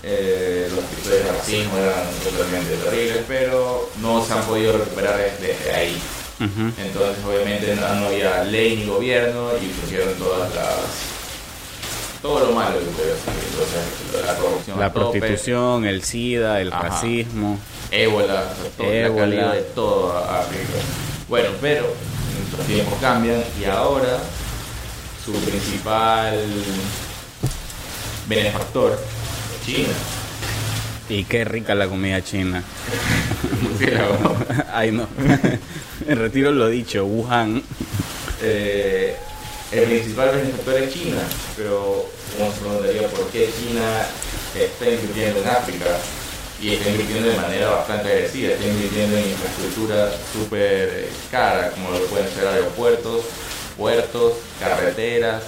Eh, 0.04 0.70
los 0.70 0.84
episodios 0.86 1.24
de 1.24 1.32
racismo 1.32 1.78
eran 1.78 2.06
totalmente 2.24 2.76
terribles, 2.76 3.24
pero 3.28 3.90
no 4.00 4.24
se 4.26 4.34
han 4.34 4.44
podido 4.44 4.78
recuperar 4.78 5.18
desde 5.40 5.74
ahí. 5.74 6.02
Entonces, 6.40 7.24
obviamente, 7.26 7.76
no, 7.76 7.96
no 7.96 8.08
había 8.08 8.44
ley 8.44 8.78
ni 8.78 8.86
gobierno 8.86 9.52
y 9.58 9.74
surgieron 9.82 10.14
todas 10.16 10.54
las. 10.54 11.17
Todo 12.22 12.40
lo 12.48 12.52
malo 12.54 12.80
que 12.80 12.86
podía 12.86 13.14
surgir. 13.14 13.44
Entonces, 13.52 14.26
la 14.26 14.36
corrupción, 14.36 14.80
La 14.80 14.94
prostitución, 14.94 15.86
el 15.86 16.04
SIDA, 16.04 16.62
el 16.62 16.72
Ajá. 16.74 16.84
racismo. 16.90 17.60
ébola, 17.92 18.34
o 18.52 18.62
sea, 18.62 18.72
todo, 18.78 18.92
Ébola. 18.92 19.10
la 19.10 19.22
calidad 19.22 19.54
de 19.54 19.62
todo 19.62 20.18
a 20.18 20.40
África. 20.40 20.64
Bueno, 21.30 21.50
pero 21.62 21.94
los 22.58 22.66
tiempos 22.68 22.94
cambian 23.00 23.44
y 23.62 23.66
ahora 23.66 24.18
su 25.24 25.34
principal 25.34 26.40
benefactor, 28.28 29.00
China. 29.66 29.90
Y 31.10 31.24
qué 31.24 31.46
rica 31.46 31.74
la 31.76 31.88
comida 31.88 32.22
china. 32.22 32.64
Ay, 34.74 34.92
no. 34.92 35.08
Retiro 36.08 36.52
lo 36.52 36.68
dicho, 36.68 37.06
Wuhan. 37.06 37.62
Eh, 38.42 39.16
el 39.72 39.84
principal 39.84 40.32
benefactor 40.32 40.76
es 40.82 40.94
China, 40.94 41.22
pero 41.56 42.06
uno 42.40 42.54
se 42.54 42.60
preguntaría 42.60 43.08
por 43.10 43.28
qué 43.30 43.50
China 43.60 44.06
está 44.56 44.90
invirtiendo 44.90 45.42
en 45.42 45.48
África 45.48 45.86
y 46.62 46.74
está 46.74 46.90
invirtiendo 46.90 47.30
de 47.30 47.36
manera 47.36 47.70
bastante 47.70 48.12
agresiva, 48.12 48.54
está 48.54 48.66
invirtiendo 48.66 49.18
en 49.18 49.30
infraestructura 49.30 50.12
súper 50.34 50.90
eh, 50.94 51.10
cara, 51.30 51.72
como 51.72 51.92
lo 51.92 52.06
pueden 52.06 52.30
ser 52.34 52.48
aeropuertos, 52.48 53.26
puertos, 53.78 54.34
carreteras, 54.60 55.44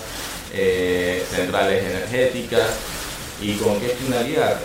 eh, 0.54 1.24
centrales 1.34 1.84
energéticas. 1.84 2.70
¿Y 3.42 3.56
con 3.56 3.80
qué 3.80 3.88
finalidad? 3.88 4.60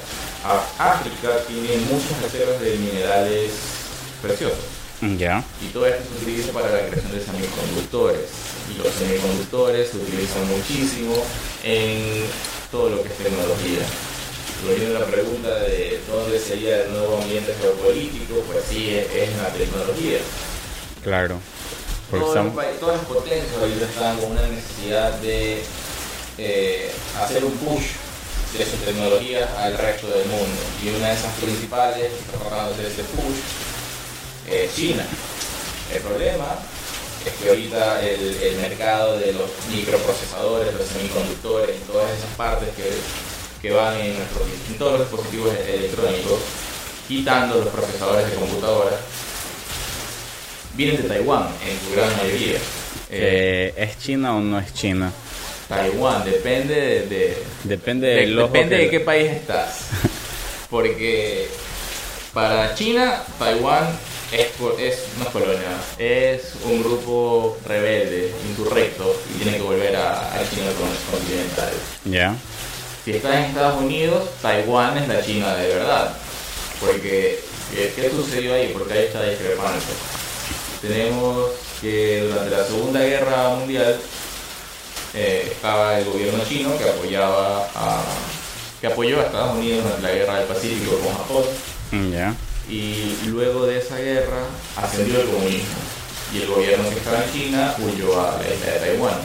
África 0.79 1.31
tiene 1.47 1.77
muchas 1.87 2.21
reservas 2.23 2.61
de 2.61 2.77
minerales 2.77 3.53
preciosos. 4.21 4.59
Y 5.63 5.69
todo 5.69 5.87
esto 5.87 6.03
se 6.03 6.25
utiliza 6.25 6.53
para 6.53 6.71
la 6.71 6.89
creación 6.89 7.13
de 7.13 7.25
semiconductores. 7.25 8.31
Y 8.73 8.79
los 8.83 8.93
semiconductores 8.95 9.91
se 9.91 9.97
utilizan 9.99 10.49
muchísimo 10.49 11.15
en 11.63 12.25
todo 12.71 12.91
lo 12.91 13.03
que 13.03 13.09
es 13.09 13.17
tecnología. 13.19 13.81
Volviendo 14.65 14.97
a 14.97 15.01
la 15.01 15.07
pregunta 15.07 15.55
de 15.61 16.01
dónde 16.11 16.39
sería 16.41 16.83
el 16.85 16.93
nuevo 16.93 17.19
ambiente 17.21 17.55
geopolítico, 17.61 18.41
pues 18.47 18.65
sí, 18.71 18.97
es 18.97 19.29
en 19.29 19.37
la 19.43 19.49
tecnología. 19.51 20.19
Claro. 21.03 21.39
Estamos... 22.13 22.55
pa- 22.55 22.71
todas 22.81 22.97
las 22.99 23.07
potencias 23.07 23.53
ahorita 23.61 23.85
están 23.85 24.17
con 24.19 24.31
una 24.33 24.47
necesidad 24.47 25.13
de 25.19 25.63
eh, 26.39 26.91
hacer 27.21 27.45
un 27.45 27.53
push 27.59 27.85
de 28.57 28.65
sus 28.65 28.79
tecnologías 28.85 29.51
al 29.59 29.77
resto 29.77 30.07
del 30.09 30.27
mundo. 30.29 30.63
Y 30.83 30.89
una 30.91 31.09
de 31.09 31.15
esas 31.15 31.35
principales 31.35 32.09
que 32.09 32.19
está 32.21 32.39
tratando 32.39 32.71
de 32.71 32.75
hacer 32.75 32.87
ese 32.87 33.03
push 33.03 33.41
es 34.49 34.75
China. 34.75 35.05
El 35.93 36.01
problema 36.01 36.47
es 37.27 37.33
que 37.43 37.49
ahorita 37.49 38.03
el, 38.03 38.37
el 38.43 38.57
mercado 38.57 39.19
de 39.19 39.33
los 39.33 39.51
microprocesadores, 39.71 40.75
los 40.75 40.87
semiconductores, 40.89 41.77
todas 41.91 42.11
esas 42.11 42.31
partes 42.37 42.69
que, 42.77 42.91
que 43.69 43.75
van 43.75 43.97
en, 44.01 44.17
nuestros- 44.19 44.49
en 44.71 44.79
todos 44.79 44.93
los 44.99 45.01
dispositivos 45.11 45.55
electrónicos, 45.69 46.39
quitando 47.09 47.57
los 47.57 47.69
procesadores 47.69 48.31
de 48.31 48.37
computadoras, 48.37 49.01
vienen 50.75 51.03
de 51.03 51.09
Taiwán 51.09 51.49
en 51.67 51.79
su 51.89 51.95
gran 51.97 52.17
mayoría. 52.17 52.59
Eh, 53.11 53.73
¿Es 53.77 53.99
China 53.99 54.37
o 54.37 54.41
no 54.41 54.59
es 54.59 54.73
China? 54.75 55.13
Taiwán, 55.69 56.25
depende 56.25 56.75
de, 56.75 57.07
de- 57.07 57.43
Depende 57.65 58.07
de- 58.09 58.27
depende 58.27 58.77
de 58.77 58.91
qué 58.91 59.01
país 59.01 59.31
estás. 59.31 59.87
Porque 60.71 61.49
para 62.33 62.75
China, 62.75 63.23
Taiwán 63.39 63.87
es, 64.35 64.49
es 64.81 64.99
una 65.17 65.31
colonia, 65.31 65.69
es 65.99 66.43
un 66.65 66.83
grupo 66.83 67.57
rebelde, 67.67 68.33
insurrecto, 68.49 69.15
y 69.35 69.43
tiene 69.43 69.57
que 69.59 69.63
volver 69.63 69.95
a, 69.97 70.35
a 70.35 70.39
China 70.51 70.67
con- 70.79 71.19
continental. 71.19 71.73
Ya. 72.05 72.35
Si 73.05 73.13
estás 73.13 73.35
en 73.37 73.43
Estados 73.45 73.81
Unidos, 73.83 74.29
Taiwán 74.43 74.97
es 74.99 75.09
la 75.09 75.23
China 75.25 75.55
de 75.57 75.69
verdad. 75.69 76.17
Porque, 76.81 77.41
¿qué, 77.75 78.11
sucedió 78.11 78.55
ahí? 78.55 78.71
Porque 78.73 78.93
hay 78.95 79.05
esta 79.07 79.23
discrepancia. 79.23 79.95
Tenemos 80.83 81.51
que 81.81 82.23
durante 82.29 82.51
la 82.51 82.65
Segunda 82.65 83.01
Guerra 83.01 83.49
Mundial 83.51 84.01
eh, 85.15 85.49
estaba 85.53 85.99
el 85.99 86.05
gobierno 86.07 86.43
chino 86.49 86.77
que 86.77 86.89
apoyaba 86.89 87.69
a, 87.75 88.03
que 88.81 88.87
apoyó 88.89 89.21
a 89.21 89.25
Estados 89.25 89.57
Unidos 89.57 89.85
en 89.97 90.03
la 90.03 90.11
guerra 90.11 90.39
del 90.39 90.47
Pacífico 90.49 90.99
con 90.99 91.15
Japón 91.17 92.11
Ya. 92.13 92.35
Y 92.69 93.17
luego 93.27 93.67
de 93.67 93.79
esa 93.79 93.97
guerra 93.97 94.43
ascendió 94.77 95.21
el 95.21 95.29
comunismo 95.29 95.75
y 96.35 96.43
el 96.43 96.49
gobierno 96.49 96.89
que 96.89 96.97
estaba 96.97 97.23
en 97.25 97.33
China 97.33 97.75
huyó 97.79 98.21
a 98.21 98.39
la 98.39 98.55
isla 98.55 98.73
de 98.73 98.79
Taiwán. 98.81 99.19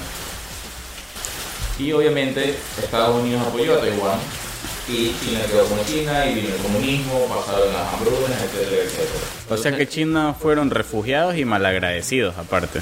Y 1.79 1.91
obviamente 1.93 2.55
Estados 2.81 3.21
Unidos 3.21 3.41
apoyó 3.47 3.77
a 3.77 3.79
Taiwán 3.79 4.19
y 4.87 5.15
China 5.23 5.39
quedó 5.47 5.65
como 5.65 5.83
China 5.85 6.25
y 6.25 6.35
vino 6.35 6.53
el 6.53 6.61
comunismo, 6.61 7.25
pasaron 7.27 7.73
las 7.73 7.93
hambrunas, 7.93 8.41
etcétera, 8.43 8.83
etcétera. 8.83 9.19
O 9.49 9.57
sea 9.57 9.75
que 9.75 9.87
China 9.87 10.35
fueron 10.39 10.69
refugiados 10.69 11.37
y 11.37 11.45
malagradecidos 11.45 12.37
aparte. 12.37 12.81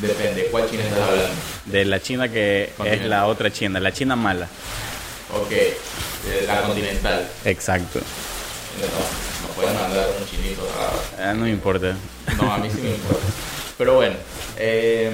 Depende, 0.00 0.48
¿cuál 0.50 0.68
China 0.68 0.82
estás 0.84 1.00
hablando? 1.00 1.34
De 1.66 1.84
la 1.84 2.00
China 2.00 2.28
que 2.28 2.70
es 2.84 3.04
la 3.04 3.26
otra 3.26 3.52
China, 3.52 3.80
la 3.80 3.92
China 3.92 4.16
mala. 4.16 4.48
Ok, 5.40 5.52
eh, 5.52 5.74
la 6.46 6.62
continental. 6.62 7.28
Exacto. 7.44 8.00
No, 8.82 9.54
pueden 9.54 9.74
mandar 9.74 10.08
un 10.18 10.26
chinito 10.28 10.62
a... 10.62 11.30
Ah, 11.30 11.34
no 11.34 11.44
me 11.44 11.50
importa. 11.50 11.94
No, 12.36 12.52
a 12.52 12.58
mí 12.58 12.68
sí 12.70 12.80
me 12.82 12.90
importa. 12.90 13.26
Pero 13.78 13.94
bueno, 13.94 14.16
eh, 14.56 15.12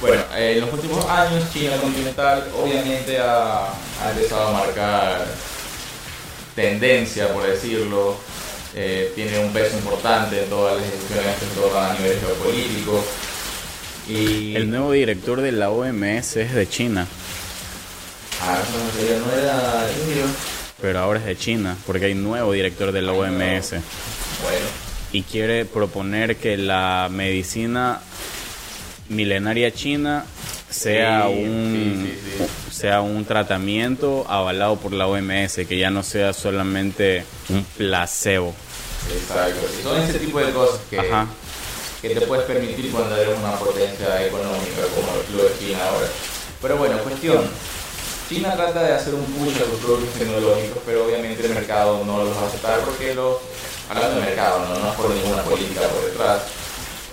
bueno, 0.00 0.22
eh, 0.34 0.52
en 0.54 0.60
los 0.62 0.72
últimos 0.72 1.04
años 1.06 1.44
China 1.52 1.76
continental 1.76 2.48
obviamente 2.58 3.18
ha, 3.18 3.66
ha 3.68 4.10
empezado 4.10 4.48
a 4.48 4.52
marcar 4.52 5.26
tendencia, 6.54 7.28
por 7.32 7.46
decirlo. 7.46 8.16
Eh, 8.74 9.12
tiene 9.16 9.38
un 9.40 9.52
peso 9.52 9.76
importante 9.76 10.44
en 10.44 10.48
todas 10.48 10.76
las 10.80 10.84
decisiones 10.90 11.36
que 11.38 11.46
se 11.46 11.60
toman 11.60 11.90
a 11.90 11.94
nivel 11.94 12.18
geopolítico. 12.20 13.04
Y 14.08 14.54
El 14.56 14.70
nuevo 14.70 14.92
director 14.92 15.40
de 15.40 15.52
la 15.52 15.70
OMS 15.70 16.36
es 16.36 16.54
de 16.54 16.68
China, 16.68 17.06
Ah, 18.42 18.58
no 18.72 19.26
no 19.26 19.32
era 19.32 19.86
indio. 20.02 20.24
Pero 20.80 20.98
ahora 21.00 21.20
es 21.20 21.26
de 21.26 21.36
China, 21.36 21.76
porque 21.86 22.06
hay 22.06 22.14
nuevo 22.14 22.52
director 22.52 22.92
de 22.92 23.02
la 23.02 23.12
OMS. 23.12 23.70
Bueno, 23.70 24.66
y 25.12 25.22
quiere 25.22 25.64
proponer 25.64 26.36
que 26.36 26.56
la 26.56 27.08
medicina 27.10 28.00
milenaria 29.08 29.72
china 29.72 30.24
sea 30.68 31.26
Sí, 31.26 31.34
un 31.44 32.06
sí, 32.08 32.18
sí, 32.24 32.44
sí. 32.70 32.74
sea 32.76 33.00
un 33.00 33.24
tratamiento 33.24 34.24
avalado 34.28 34.76
por 34.76 34.92
la 34.92 35.06
OMS, 35.08 35.66
que 35.68 35.76
ya 35.78 35.90
no 35.90 36.02
sea 36.04 36.32
solamente 36.32 37.24
un 37.48 37.64
placebo. 37.76 38.54
exacto. 39.12 39.60
Son 39.82 40.00
ese 40.00 40.18
tipo 40.20 40.38
de 40.38 40.52
cosas 40.52 40.80
que, 40.88 41.00
Ajá. 41.00 41.26
que 42.00 42.10
te 42.10 42.20
puedes 42.20 42.44
permitir 42.44 42.90
cuando 42.92 43.16
eres 43.16 43.36
una 43.36 43.52
potencia 43.56 44.24
económica 44.24 44.82
como 44.94 45.12
lo 45.36 45.48
es 45.48 45.58
China 45.58 45.78
ahora. 45.90 46.06
Pero 46.62 46.76
bueno, 46.76 46.98
cuestión. 46.98 47.42
China 48.30 48.54
trata 48.54 48.82
de 48.84 48.94
hacer 48.94 49.12
un 49.14 49.24
push 49.24 49.56
a 49.56 49.64
sus 49.68 49.80
productos 49.84 50.14
tecnológicos, 50.18 50.78
pero 50.86 51.04
obviamente 51.04 51.44
el 51.44 51.52
mercado 51.54 52.04
no 52.06 52.24
los 52.24 52.36
va 52.36 52.42
a 52.42 52.46
aceptar 52.46 52.78
porque 52.80 53.12
los... 53.14 53.36
Hablando 53.90 54.20
de 54.20 54.26
mercado, 54.26 54.60
no, 54.60 54.78
no 54.78 54.88
es 54.90 54.94
por 54.96 55.10
ninguna 55.10 55.42
política 55.42 55.80
por 55.88 56.04
detrás. 56.04 56.42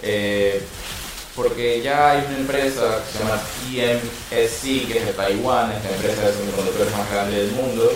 eh, 0.03 0.61
porque 1.36 1.82
ya 1.84 2.11
hay 2.11 2.26
una 2.30 2.38
empresa 2.38 3.01
que 3.05 3.11
se 3.13 3.24
llama 3.24 3.41
TMSC, 3.61 4.88
que 4.91 4.97
es 4.99 5.05
de 5.05 5.13
Taiwán, 5.13 5.72
es 5.72 5.84
la 5.84 5.91
empresa 5.91 6.22
de 6.28 6.34
semiconductores 6.34 6.91
más 6.97 7.11
grande 7.11 7.38
del 7.43 7.51
mundo, 7.51 7.91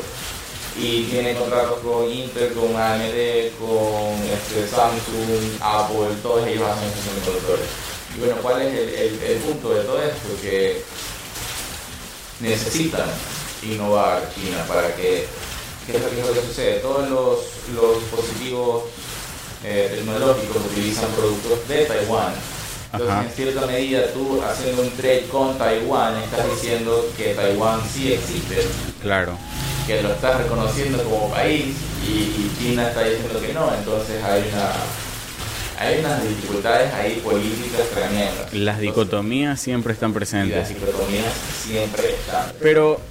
y 0.78 1.03
tiene 1.05 1.34
contratos 1.36 1.80
con 1.80 2.07
Intel, 2.09 2.53
con 2.53 2.76
AMD, 2.76 3.57
con 3.57 4.13
este, 4.30 4.67
Samsung, 4.69 5.57
Apple, 5.59 6.15
todos 6.22 6.45
ellos 6.47 6.69
hacen 6.69 6.89
semiconductores. 7.03 7.65
Y 8.15 8.19
bueno, 8.19 8.36
¿cuál 8.43 8.61
es 8.61 8.74
el, 8.78 8.89
el- 8.89 9.24
el 9.24 9.38
punto 9.39 9.69
de 9.74 9.84
todo 9.86 10.01
esto? 10.03 10.28
Que 10.41 10.84
necesitan 12.41 13.07
innovar 13.63 14.27
China 14.35 14.63
para 14.67 14.95
que, 14.95 15.27
¿qué 15.87 15.95
es 15.97 16.01
lo- 16.01 16.33
que 16.33 16.41
sucede? 16.47 16.79
Todos 16.79 17.09
los, 17.09 17.39
los 17.75 17.99
dispositivos 18.01 18.83
eh, 19.63 19.93
tecnológicos 19.95 20.57
utilizan 20.71 21.09
productos 21.11 21.67
de 21.67 21.85
Taiwán. 21.85 22.33
Entonces, 22.93 23.15
Ajá. 23.15 23.23
en 23.25 23.31
cierta 23.31 23.65
medida, 23.67 24.11
tú 24.13 24.41
haciendo 24.43 24.81
un 24.81 24.89
trade 24.91 25.27
con 25.31 25.57
Taiwán, 25.57 26.17
estás 26.17 26.49
diciendo 26.49 27.07
que 27.15 27.33
Taiwán 27.35 27.81
sí 27.93 28.11
existe 28.13 28.67
Claro. 29.01 29.37
que 29.87 30.01
lo 30.01 30.11
estás 30.11 30.37
reconociendo 30.39 31.01
como 31.03 31.29
país 31.29 31.75
y, 32.05 32.11
y 32.11 32.51
China 32.59 32.89
está 32.89 33.03
diciendo 33.03 33.39
que 33.39 33.53
no, 33.53 33.73
entonces 33.73 34.21
hay 34.23 34.41
una 34.51 34.71
hay 35.82 35.99
unas 35.99 36.27
dificultades 36.27 36.93
ahí 36.93 37.19
políticas 37.23 37.89
tremendas. 37.89 38.53
Las 38.53 38.79
dicotomías 38.79 39.59
siempre 39.59 39.93
están 39.93 40.11
y 40.11 40.13
las 40.13 40.17
presentes. 40.17 40.69
dicotomías 40.69 41.34
siempre 41.65 42.11
están. 42.13 42.51
Pero 42.61 43.01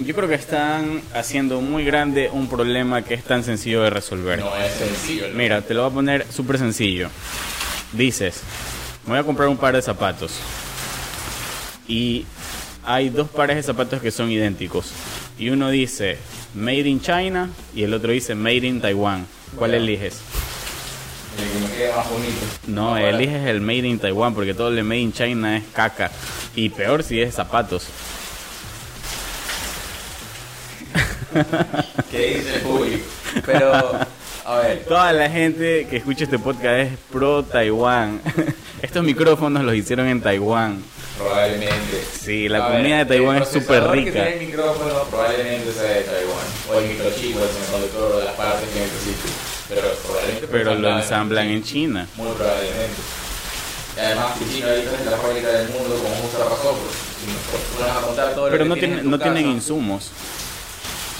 yo 0.00 0.14
creo 0.14 0.28
que 0.28 0.34
están 0.34 1.02
haciendo 1.14 1.60
muy 1.60 1.84
grande 1.84 2.28
un 2.32 2.48
problema 2.48 3.02
que 3.02 3.14
es 3.14 3.22
tan 3.22 3.44
sencillo 3.44 3.82
de 3.82 3.90
resolver. 3.90 4.40
No 4.40 4.56
es 4.56 4.72
sencillo. 4.72 5.28
¿no? 5.28 5.34
Mira, 5.34 5.62
te 5.62 5.72
lo 5.74 5.82
voy 5.82 5.90
a 5.90 5.94
poner 5.94 6.26
súper 6.32 6.58
sencillo. 6.58 7.08
Dices, 7.92 8.40
me 9.06 9.10
voy 9.12 9.18
a 9.20 9.24
comprar 9.24 9.48
un 9.48 9.56
par 9.56 9.76
de 9.76 9.82
zapatos. 9.82 10.32
Y 11.86 12.24
hay 12.84 13.08
dos 13.10 13.28
pares 13.28 13.56
de 13.56 13.62
zapatos 13.62 14.00
que 14.00 14.10
son 14.10 14.30
idénticos. 14.30 14.90
Y 15.38 15.50
uno 15.50 15.70
dice 15.70 16.18
Made 16.54 16.88
in 16.88 17.00
China 17.00 17.50
y 17.74 17.84
el 17.84 17.94
otro 17.94 18.10
dice 18.10 18.34
Made 18.34 18.66
in 18.66 18.80
Taiwan. 18.80 19.26
¿Cuál 19.56 19.70
Bueno. 19.72 19.84
eliges? 19.84 20.18
Quede 21.80 21.94
más 21.96 22.10
bonito. 22.10 22.36
No, 22.66 22.88
Ahora, 22.90 23.08
eliges 23.08 23.46
el 23.46 23.62
Made 23.62 23.88
in 23.88 23.98
Taiwan 23.98 24.34
porque 24.34 24.52
todo 24.52 24.68
el 24.68 24.76
de 24.76 24.82
Made 24.82 25.00
in 25.00 25.12
China 25.14 25.56
es 25.56 25.64
caca. 25.72 26.10
Y 26.54 26.68
peor 26.68 27.02
si 27.02 27.22
es 27.22 27.34
zapatos. 27.34 27.86
¿Qué 32.10 32.18
dice 32.36 32.56
el 32.56 32.60
público? 32.62 33.04
Pero, 33.46 33.72
a 34.44 34.58
ver, 34.58 34.84
Toda 34.86 35.12
la 35.14 35.30
gente 35.30 35.86
que 35.88 35.96
escucha 35.98 36.24
este 36.24 36.38
podcast 36.38 36.92
es 36.92 36.98
pro 37.10 37.42
Taiwán. 37.44 38.20
Estos 38.82 39.02
micrófonos 39.04 39.62
los 39.64 39.74
hicieron 39.74 40.06
en 40.08 40.20
Taiwán. 40.20 40.82
probablemente. 41.16 42.04
Sí, 42.20 42.48
la 42.48 42.66
A 42.66 42.72
comida 42.72 42.96
ver, 42.98 43.06
de 43.06 43.14
Taiwán 43.14 43.42
es 43.42 43.48
súper 43.48 43.84
que 43.84 43.90
rica. 43.92 44.28
el 44.28 44.46
micrófono 44.46 45.02
probablemente 45.10 45.72
sea 45.72 45.82
de 45.84 46.02
Taiwán. 46.02 46.46
O 46.68 46.74
el 46.78 46.88
microchip, 46.88 47.36
el 47.36 47.48
semiconductor, 47.48 48.12
o 48.16 48.24
las 48.24 48.34
partes 48.34 48.68
que 48.68 48.80
necesite. 48.80 49.29
Pero 49.70 49.88
probablemente 50.04 50.46
Pero 50.50 50.74
lo 50.74 50.98
ensamblan 50.98 51.46
en 51.48 51.62
China. 51.64 52.06
Muy 52.16 52.32
probablemente. 52.32 53.00
Y 53.96 54.00
además 54.00 54.36
que 54.38 54.44
China 54.46 54.68
ahorita 54.68 54.94
es 54.94 55.06
la 55.06 55.16
fábrica 55.16 55.48
del 55.48 55.68
mundo 55.70 55.94
como 55.96 56.14
justo 56.16 56.38
razón. 56.38 56.76
Porque 56.76 57.66
si 57.76 57.82
nos 57.82 57.96
a 57.96 58.00
contar 58.06 58.34
todo 58.34 58.46
lo 58.46 58.52
Pero 58.52 58.64
que 58.64 58.68
no, 58.68 58.74
tienen, 58.74 59.10
no 59.10 59.18
tienen 59.18 59.44
casa, 59.44 59.54
insumos. 59.56 60.10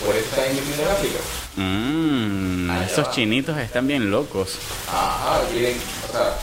Por 0.04 0.16
eso 0.16 0.24
están 0.30 0.46
invirtiendo 0.50 0.82
en 0.82 0.88
África. 0.90 1.18
Mmm, 1.56 2.70
Allá 2.70 2.86
esos 2.86 3.06
va. 3.06 3.10
chinitos 3.10 3.58
están 3.58 3.86
bien 3.86 4.10
locos. 4.10 4.56
Ajá, 4.88 5.42
quieren, 5.52 5.76
o 6.08 6.12
sea, 6.12 6.36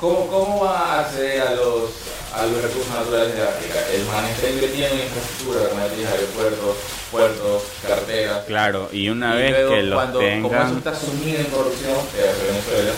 ¿cómo, 0.00 0.26
cómo 0.28 0.64
va 0.64 0.78
a 0.94 1.00
acceder 1.00 1.42
a 1.42 1.54
los, 1.54 1.90
a 2.34 2.46
los 2.46 2.62
recursos 2.62 2.92
naturales 2.94 3.34
de 3.34 3.42
África? 3.42 3.78
El 3.92 4.04
man 4.06 4.24
está 4.26 4.48
invirtiendo 4.50 4.94
en 4.96 5.02
infraestructura, 5.02 5.68
como 5.68 5.88
dije, 5.90 6.06
aeropuertos, 6.06 6.76
puertos, 7.10 7.62
carreteras. 7.86 8.44
Claro, 8.46 8.88
y 8.92 9.08
una 9.08 9.34
Y 9.36 9.38
vez 9.42 9.50
luego, 9.52 9.70
que 9.74 9.82
los 9.82 9.94
cuando, 9.96 10.18
Como 10.20 10.28
eso 10.30 10.48
tengan... 10.48 10.76
está 10.78 10.94
sumido 10.94 11.38
en 11.40 11.46
corrupción, 11.46 11.96
que 12.14 12.20
es 12.28 12.42
Venezuela, 12.46 12.92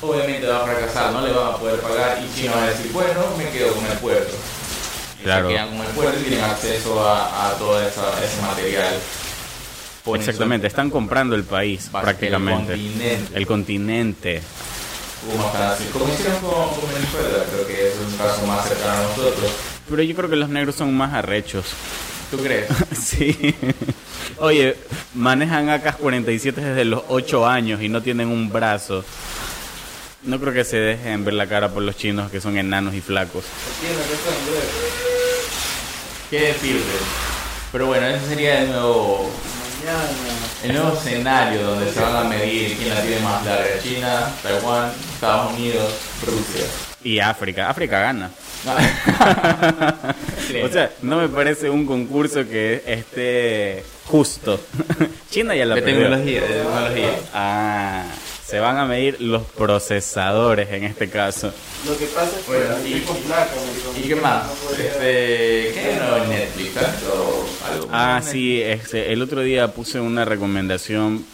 obviamente 0.00 0.46
va 0.46 0.56
a 0.62 0.64
fracasar, 0.64 1.12
no 1.12 1.26
le 1.26 1.32
van 1.32 1.54
a 1.54 1.56
poder 1.56 1.80
pagar 1.80 2.18
y 2.22 2.34
China 2.40 2.52
va 2.56 2.64
a 2.64 2.70
decir, 2.70 2.90
bueno, 2.92 3.20
me 3.38 3.48
quedo 3.50 3.72
con 3.74 3.86
el 3.86 3.98
puerto. 3.98 4.34
Y 5.20 5.24
Claro. 5.24 5.48
Se 5.48 5.54
quedan 5.54 5.68
con 5.76 5.86
el 5.86 5.92
puerto 5.92 6.18
y 6.18 6.22
tienen 6.24 6.44
acceso 6.44 7.08
a, 7.08 7.50
a 7.50 7.52
todo 7.54 7.80
esa, 7.80 8.02
ese 8.24 8.40
material. 8.42 8.94
Exactamente, 10.14 10.66
están 10.66 10.90
comprando 10.90 11.36
el 11.36 11.44
país 11.44 11.88
prácticamente. 11.92 12.72
el 12.72 12.80
continente. 12.80 13.38
El 13.38 13.46
continente. 13.46 14.42
Como, 15.92 16.12
hicieron 16.12 16.40
con, 16.40 16.88
Venezuela, 16.92 17.44
creo 17.52 17.66
que 17.66 17.88
es 17.88 17.94
un 17.96 18.16
caso 18.16 18.44
más 18.46 18.68
cercano 18.68 18.92
a 18.92 19.02
nosotros. 19.02 19.52
Pero 19.88 20.02
yo 20.02 20.16
creo 20.16 20.28
que 20.28 20.36
los 20.36 20.48
negros 20.48 20.74
son 20.74 20.96
más 20.96 21.14
arrechos. 21.14 21.66
¿Tú 22.30 22.38
crees? 22.38 22.66
Sí. 22.98 23.54
Oye, 24.38 24.76
manejan 25.14 25.68
AK-47 25.68 26.54
desde 26.54 26.84
los 26.84 27.02
8 27.08 27.46
años 27.46 27.80
y 27.82 27.88
no 27.88 28.02
tienen 28.02 28.28
un 28.28 28.50
brazo. 28.50 29.04
No 30.24 30.40
creo 30.40 30.52
que 30.52 30.64
se 30.64 30.78
dejen 30.78 31.24
ver 31.24 31.34
la 31.34 31.46
cara 31.46 31.68
por 31.68 31.82
los 31.82 31.96
chinos 31.96 32.30
que 32.30 32.40
son 32.40 32.56
enanos 32.56 32.94
y 32.94 33.00
flacos. 33.00 33.44
De. 33.44 33.88
¿Qué 36.30 36.46
decirte? 36.46 36.92
Pero 37.70 37.86
bueno, 37.86 38.06
ese 38.06 38.26
sería 38.26 38.62
el 38.62 38.68
nuevo. 38.70 39.30
El 40.64 40.72
nuevo 40.74 40.96
escenario 40.96 41.62
donde 41.62 41.92
se 41.92 42.00
van 42.00 42.16
a 42.16 42.24
medir 42.28 42.76
quién 42.76 42.90
la 42.94 43.02
tiene 43.02 43.20
más 43.20 43.44
larga. 43.44 43.68
China, 43.82 44.32
Taiwán, 44.42 44.92
Estados 45.14 45.52
Unidos, 45.54 45.92
Rusia. 46.24 46.66
Y 47.04 47.18
África. 47.18 47.68
África 47.68 47.98
gana. 48.00 48.30
O 50.64 50.68
sea, 50.68 50.90
no 51.02 51.16
me 51.18 51.28
parece 51.28 51.70
un 51.70 51.86
concurso 51.86 52.46
que 52.46 52.82
esté 52.86 53.82
justo. 54.06 54.60
China 55.30 55.54
ya 55.56 55.64
la 55.64 55.74
de 55.76 55.82
perdió. 55.82 56.00
tecnología, 56.02 56.40
de 56.42 56.46
tecnología. 56.48 57.10
Ah, 57.32 58.04
se 58.52 58.60
van 58.60 58.76
a 58.76 58.84
medir 58.84 59.18
los 59.18 59.44
procesadores 59.44 60.70
en 60.72 60.84
este 60.84 61.08
caso. 61.08 61.50
Lo 61.86 61.96
que 61.96 62.04
pasa 62.04 62.36
es 62.38 62.44
que 62.44 62.50
Bueno, 62.52 62.74
y- 62.86 62.92
tipo 63.00 63.14
flaca, 63.14 63.50
maricón. 63.66 63.96
¿Y 63.96 64.08
qué 64.08 64.14
más? 64.14 64.42
Este, 64.72 65.72
¿Qué 65.72 65.98
no 65.98 66.22
en 66.22 66.28
Netflix? 66.28 66.76
¿Algo? 66.76 67.48
algo 67.72 67.88
Ah, 67.90 68.20
sí, 68.22 68.60
este, 68.60 69.10
el 69.10 69.22
otro 69.22 69.40
día 69.40 69.68
puse 69.72 70.00
una 70.00 70.26
recomendación 70.26 71.24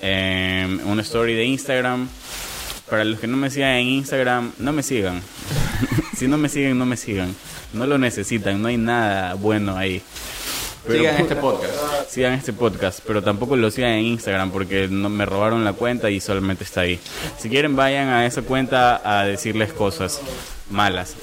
en 0.00 0.84
una 0.84 1.02
story 1.02 1.34
de 1.34 1.44
Instagram. 1.44 2.08
Para 2.90 3.04
los 3.04 3.20
que 3.20 3.28
no 3.28 3.36
me 3.36 3.50
sigan 3.50 3.74
en 3.74 3.86
Instagram, 3.86 4.50
no 4.58 4.72
me 4.72 4.82
sigan. 4.82 5.22
si 6.18 6.26
no 6.26 6.38
me 6.38 6.48
siguen, 6.48 6.76
no 6.76 6.86
me 6.86 6.96
sigan. 6.96 7.36
No 7.72 7.86
lo 7.86 7.98
necesitan, 7.98 8.60
no 8.60 8.66
hay 8.66 8.78
nada 8.78 9.34
bueno 9.34 9.76
ahí. 9.76 10.02
Pero 10.88 11.00
Sigan 11.00 11.20
este 11.20 11.36
podcast. 11.36 11.74
sigan 12.08 12.32
este 12.32 12.52
podcast, 12.54 13.00
pero 13.06 13.22
tampoco 13.22 13.56
lo 13.56 13.70
sigan 13.70 13.90
en 13.90 14.06
Instagram 14.06 14.50
porque 14.50 14.88
no 14.88 15.10
me 15.10 15.26
robaron 15.26 15.62
la 15.62 15.74
cuenta 15.74 16.08
y 16.08 16.18
solamente 16.18 16.64
está 16.64 16.80
ahí. 16.80 16.98
Si 17.38 17.50
quieren 17.50 17.76
vayan 17.76 18.08
a 18.08 18.24
esa 18.24 18.40
cuenta 18.40 19.02
a 19.04 19.26
decirles 19.26 19.70
cosas 19.74 20.18
malas 20.70 21.14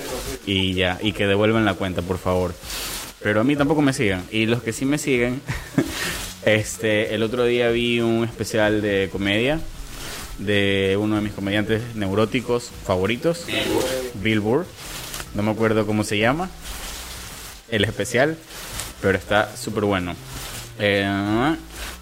y 0.45 0.75
ya, 0.75 0.99
y 1.01 1.13
que 1.13 1.25
devuelvan 1.25 1.65
la 1.65 1.73
cuenta, 1.73 2.03
por 2.03 2.19
favor. 2.19 2.53
Pero 3.23 3.41
a 3.41 3.43
mí 3.43 3.55
tampoco 3.55 3.81
me 3.81 3.91
sigan. 3.91 4.23
Y 4.29 4.45
los 4.45 4.61
que 4.61 4.71
sí 4.71 4.85
me 4.85 4.99
siguen, 4.99 5.41
este, 6.45 7.15
el 7.15 7.23
otro 7.23 7.43
día 7.43 7.69
vi 7.69 8.01
un 8.01 8.23
especial 8.23 8.83
de 8.83 9.09
comedia 9.11 9.59
de 10.37 10.95
uno 11.01 11.15
de 11.15 11.21
mis 11.23 11.33
comediantes 11.33 11.81
neuróticos 11.95 12.69
favoritos, 12.85 13.47
Bill 14.21 14.41
Burr. 14.41 14.67
No 15.33 15.41
me 15.41 15.49
acuerdo 15.49 15.87
cómo 15.87 16.03
se 16.03 16.19
llama 16.19 16.51
el 17.69 17.83
especial, 17.83 18.37
pero 19.05 19.19
está 19.19 19.55
súper 19.55 19.85
bueno. 19.85 20.15
Eh, 20.79 21.07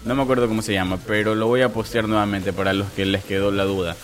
no 0.06 0.14
me 0.14 0.22
acuerdo 0.22 0.48
cómo 0.48 0.62
se 0.62 0.72
llama, 0.72 0.98
pero 1.06 1.34
lo 1.34 1.48
voy 1.48 1.60
a 1.60 1.68
postear 1.68 2.08
nuevamente 2.08 2.54
para 2.54 2.72
los 2.72 2.90
que 2.92 3.04
les 3.04 3.22
quedó 3.24 3.50
la 3.50 3.64
duda. 3.64 3.94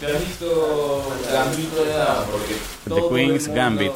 ¿Te 0.00 0.06
has 0.06 0.18
visto 0.18 1.08
Gambito 1.32 1.84
de 1.84 1.90
Dama? 1.92 2.24
Porque 2.32 2.56
The 2.92 3.14
Queen's 3.14 3.46
Gambit. 3.46 3.92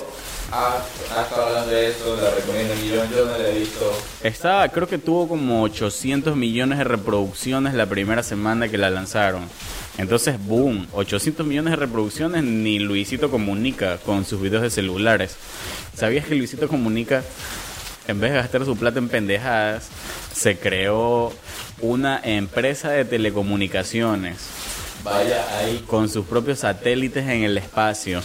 Ha, 0.52 0.76
ha 1.18 1.22
estado 1.22 1.46
hablando 1.46 1.72
de 1.72 1.88
eso, 1.88 2.16
la 2.22 2.30
recomiendo 2.30 2.76
millón, 2.76 3.10
yo 3.10 3.24
no 3.24 3.36
la 3.36 3.48
he 3.48 3.58
visto. 3.58 3.92
Está, 4.22 4.68
creo 4.68 4.86
que 4.86 4.98
tuvo 4.98 5.26
como 5.26 5.64
800 5.64 6.36
millones 6.36 6.78
de 6.78 6.84
reproducciones 6.84 7.74
la 7.74 7.86
primera 7.86 8.22
semana 8.22 8.68
que 8.68 8.78
la 8.78 8.90
lanzaron. 8.90 9.42
Entonces, 9.98 10.36
boom, 10.38 10.86
800 10.92 11.44
millones 11.44 11.72
de 11.72 11.76
reproducciones 11.76 12.44
ni 12.44 12.78
Luisito 12.78 13.28
Comunica 13.28 13.98
con 13.98 14.24
sus 14.24 14.40
videos 14.40 14.62
de 14.62 14.70
celulares. 14.70 15.36
¿Sabías 15.96 16.26
que 16.26 16.34
Luisito 16.34 16.68
Comunica, 16.68 17.22
en 18.08 18.20
vez 18.20 18.32
de 18.32 18.38
gastar 18.38 18.64
su 18.64 18.76
plata 18.76 18.98
en 18.98 19.08
pendejadas, 19.08 19.88
se 20.34 20.58
creó 20.58 21.32
una 21.80 22.20
empresa 22.22 22.90
de 22.90 23.04
telecomunicaciones 23.04 24.36
Vaya 25.02 25.44
ahí. 25.58 25.84
con 25.86 26.08
sus 26.08 26.24
propios 26.26 26.60
satélites 26.60 27.24
en 27.24 27.44
el 27.44 27.58
espacio 27.58 28.22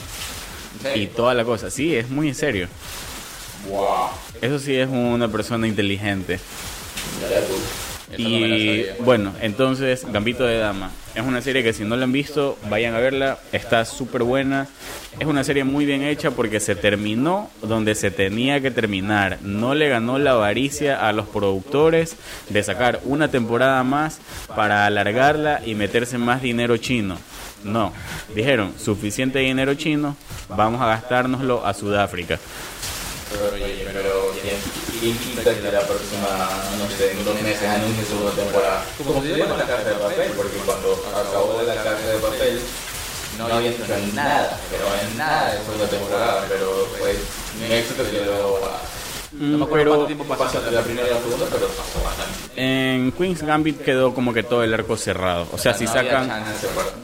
y 0.96 1.08
toda 1.08 1.34
la 1.34 1.44
cosa? 1.44 1.70
Sí, 1.70 1.96
es 1.96 2.10
muy 2.10 2.30
en 2.30 2.36
serio. 2.36 2.68
Wow. 3.68 4.10
Eso 4.42 4.60
sí 4.60 4.76
es 4.76 4.88
una 4.88 5.28
persona 5.28 5.68
inteligente. 5.68 6.38
Tú. 7.20 7.56
Eso 8.12 8.22
no 8.24 8.30
Y 8.30 8.84
sabía. 8.86 8.96
bueno, 9.06 9.34
entonces 9.42 10.06
Gambito 10.12 10.44
de 10.46 10.58
Dama 10.58 10.92
es 11.16 11.22
una 11.24 11.42
serie 11.42 11.64
que 11.64 11.74
si 11.74 11.84
no 11.84 11.96
la 11.96 12.06
han 12.06 12.12
visto, 12.12 12.58
vayan 12.70 12.96
a 12.96 13.00
verla, 13.00 13.40
está 13.52 13.84
súper 13.86 14.24
buena. 14.24 14.68
Es 15.20 15.26
una 15.28 15.44
serie 15.44 15.64
muy 15.64 15.86
bien 15.86 16.02
hecha 16.04 16.32
porque 16.32 16.60
se 16.60 16.76
terminó 16.76 17.50
donde 17.62 17.94
se 17.96 18.10
tenía 18.10 18.62
que 18.62 18.72
terminar. 18.72 19.40
No 19.42 19.76
le 19.76 19.90
ganó 19.90 20.18
la 20.18 20.32
avaricia 20.32 21.08
a 21.08 21.12
los 21.12 21.28
productores 21.28 22.16
de 22.50 22.64
sacar 22.64 23.02
una 23.04 23.30
temporada 23.30 23.84
más 23.84 24.20
para 24.56 24.86
alargarla 24.86 25.62
y 25.66 25.76
meterse 25.76 26.18
más 26.18 26.42
dinero 26.42 26.78
chino. 26.78 27.18
No, 27.64 27.92
dijeron, 28.34 28.74
suficiente 28.78 29.40
dinero 29.40 29.74
chino, 29.74 30.16
vamos 30.48 30.80
a 30.82 30.88
gastárnoslo 30.88 31.66
a 31.66 31.74
Sudáfrica. 31.74 32.40
Pero, 33.32 33.66
pero 33.92 34.32
¿quién, 35.00 35.16
quién 35.18 35.36
quita 35.36 35.56
que 35.56 35.72
la 35.72 35.82
próxima, 35.88 36.28
no 36.78 36.86
sé, 36.92 37.12
en 37.12 37.24
dos 37.24 37.42
meses 37.42 37.64
anuncie 37.64 38.06
segunda 38.06 38.32
temporada? 38.32 38.86
Como 38.98 39.22
se 39.22 39.34
dio 39.34 39.48
con 39.48 39.58
la 39.58 39.66
casa 39.66 39.90
de 39.90 39.96
papel, 39.96 40.32
porque 40.36 40.58
cuando 40.66 40.94
acabó 41.16 41.62
la 41.64 41.76
casa 41.76 42.08
de 42.08 42.20
papel 42.20 42.60
no 43.38 43.46
había 43.48 43.72
hecho 43.72 43.86
nada, 44.14 44.60
pero 44.70 44.84
en 44.84 45.18
nada 45.18 45.54
de 45.54 45.64
segunda 45.64 45.88
temporada, 45.88 46.46
pero 46.50 46.88
fue 47.00 47.16
un 47.16 47.72
éxito 47.72 48.04
que 48.04 48.26
luego 48.26 48.60
No 49.40 49.58
me 49.58 49.64
acuerdo 49.66 49.70
pero- 49.84 49.90
cuánto 49.92 50.06
tiempo 50.06 50.26
pasó 50.26 50.58
entre 50.58 50.74
la 50.74 50.82
primera 50.82 51.08
y 51.08 51.12
la 51.12 51.20
segunda, 51.20 51.46
pero 51.52 51.68
pasó 51.68 52.04
bastante. 52.04 52.40
En 52.56 53.12
Queen's 53.14 53.42
Gambit 53.42 53.82
quedó 53.82 54.14
como 54.14 54.34
que 54.34 54.44
todo 54.44 54.64
el 54.64 54.74
arco 54.74 54.98
cerrado. 54.98 55.48
O 55.54 55.58
sea, 55.58 55.74
si 55.74 55.86
no 55.86 55.92
había 55.92 56.12
sacan... 56.12 56.44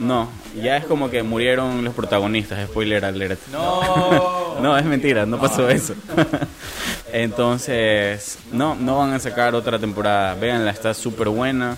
No, 0.00 0.28
ya 0.62 0.76
es 0.76 0.84
como 0.84 1.08
que 1.08 1.22
murieron 1.22 1.82
los 1.82 1.94
protagonistas, 1.94 2.68
spoiler 2.68 3.04
alert. 3.04 3.40
No. 3.52 4.46
No, 4.56 4.74
es 4.78 4.86
mentira, 4.86 5.26
no 5.26 5.38
pasó 5.38 5.68
eso. 5.68 5.92
Entonces, 7.12 8.38
no, 8.52 8.74
no 8.74 8.98
van 8.98 9.12
a 9.12 9.18
sacar 9.18 9.54
otra 9.54 9.78
temporada. 9.78 10.34
Véanla, 10.34 10.70
está 10.70 10.94
súper 10.94 11.28
buena. 11.28 11.76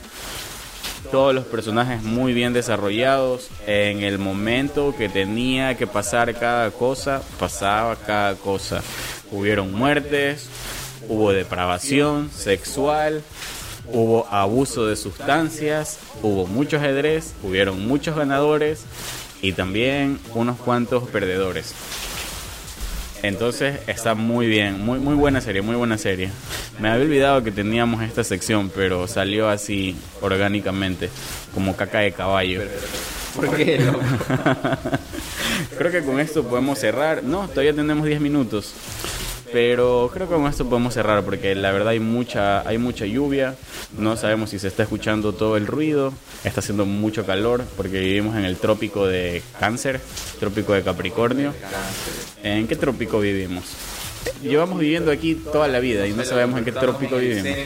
Todos 1.11 1.34
los 1.34 1.44
personajes 1.44 2.02
muy 2.02 2.32
bien 2.32 2.52
desarrollados. 2.52 3.48
En 3.66 4.02
el 4.02 4.18
momento 4.18 4.94
que 4.96 5.09
tenía 5.09 5.76
que 5.76 5.88
pasar 5.88 6.32
cada 6.34 6.70
cosa, 6.70 7.20
pasaba 7.38 7.96
cada 7.96 8.34
cosa. 8.36 8.80
Hubieron 9.31 9.72
muertes, 9.72 10.49
hubo 11.09 11.33
depravación 11.33 12.31
sexual, 12.31 13.22
hubo 13.93 14.26
abuso 14.29 14.87
de 14.87 14.97
sustancias, 14.97 15.99
hubo 16.22 16.47
mucho 16.47 16.76
ajedrez, 16.76 17.35
hubieron 17.43 17.87
muchos 17.87 18.16
ganadores 18.16 18.85
y 19.43 19.53
también 19.53 20.18
unos 20.35 20.59
cuantos 20.59 21.09
perdedores. 21.09 21.74
Entonces 23.22 23.81
está 23.89 24.14
muy 24.14 24.47
bien, 24.47 24.81
muy 24.85 25.01
muy 25.01 25.14
buena 25.14 25.41
serie, 25.41 25.61
muy 25.62 25.74
buena 25.74 25.99
serie. 25.99 26.31
Me 26.79 26.89
había 26.89 27.05
olvidado 27.05 27.43
que 27.43 27.51
teníamos 27.51 28.03
esta 28.03 28.22
sección, 28.22 28.70
pero 28.72 29.09
salió 29.09 29.49
así 29.49 29.97
orgánicamente, 30.20 31.11
como 31.53 31.76
caca 31.76 31.99
de 31.99 32.12
caballo. 32.12 32.62
¿Por 33.39 33.57
qué, 33.57 33.78
loco? 33.84 34.01
creo 35.78 35.93
que 35.93 36.03
con 36.03 36.18
esto 36.18 36.43
podemos 36.43 36.78
cerrar. 36.78 37.22
No, 37.22 37.49
todavía 37.49 37.72
tenemos 37.72 38.05
10 38.05 38.20
minutos. 38.20 38.74
Pero 39.53 40.11
creo 40.12 40.28
que 40.28 40.34
con 40.34 40.47
esto 40.47 40.68
podemos 40.68 40.93
cerrar 40.93 41.22
porque 41.22 41.55
la 41.55 41.70
verdad 41.70 41.89
hay 41.89 42.01
mucha 42.01 42.68
hay 42.68 42.76
mucha 42.76 43.07
lluvia, 43.07 43.55
no 43.97 44.14
sabemos 44.16 44.51
si 44.51 44.59
se 44.59 44.68
está 44.68 44.82
escuchando 44.82 45.32
todo 45.32 45.57
el 45.57 45.66
ruido, 45.66 46.12
está 46.45 46.61
haciendo 46.61 46.84
mucho 46.84 47.24
calor 47.24 47.64
porque 47.76 47.99
vivimos 47.99 48.36
en 48.36 48.45
el 48.45 48.59
trópico 48.59 49.07
de 49.07 49.43
Cáncer, 49.59 50.01
trópico 50.39 50.74
de 50.74 50.82
Capricornio. 50.82 51.55
¿En 52.43 52.68
qué 52.68 52.76
trópico 52.76 53.20
vivimos? 53.20 53.64
Llevamos 54.42 54.78
viviendo 54.78 55.10
aquí 55.10 55.34
toda 55.34 55.68
la 55.68 55.80
vida 55.80 56.06
y 56.06 56.12
no 56.12 56.24
sabemos 56.24 56.58
en 56.58 56.64
qué 56.64 56.72
trópico 56.72 57.16
vivimos. 57.16 57.56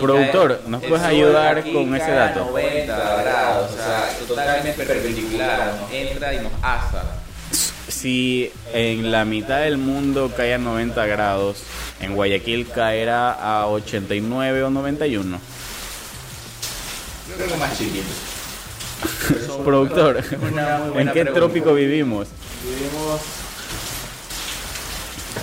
Productor, 0.00 0.62
¿nos 0.66 0.82
puedes 0.82 1.04
ayudar 1.04 1.62
con 1.72 1.94
ese 1.94 2.10
dato? 2.10 2.46
90 2.46 3.22
grados, 3.22 3.72
o 3.72 3.76
sea, 3.76 4.18
totalmente 4.26 4.84
perpendicular, 4.84 5.74
nos 5.80 5.92
entra 5.92 6.34
y 6.34 6.38
nos 6.38 6.52
asa. 6.62 7.20
Si 7.88 8.50
en 8.72 9.12
la 9.12 9.24
mitad 9.24 9.60
del 9.60 9.78
mundo 9.78 10.32
cae 10.36 10.54
a 10.54 10.58
90 10.58 11.06
grados, 11.06 11.62
en 12.00 12.14
Guayaquil 12.14 12.68
caerá 12.68 13.32
a 13.32 13.66
89 13.68 14.64
o 14.64 14.70
91. 14.70 15.40
Creo 17.36 17.48
que 17.48 17.56
más 17.56 17.78
chiquito. 17.78 18.04
Productor, 19.64 20.22
¿en 20.96 21.12
qué 21.12 21.24
trópico 21.24 21.74
vivimos? 21.74 22.28
Vivimos. 22.62 23.43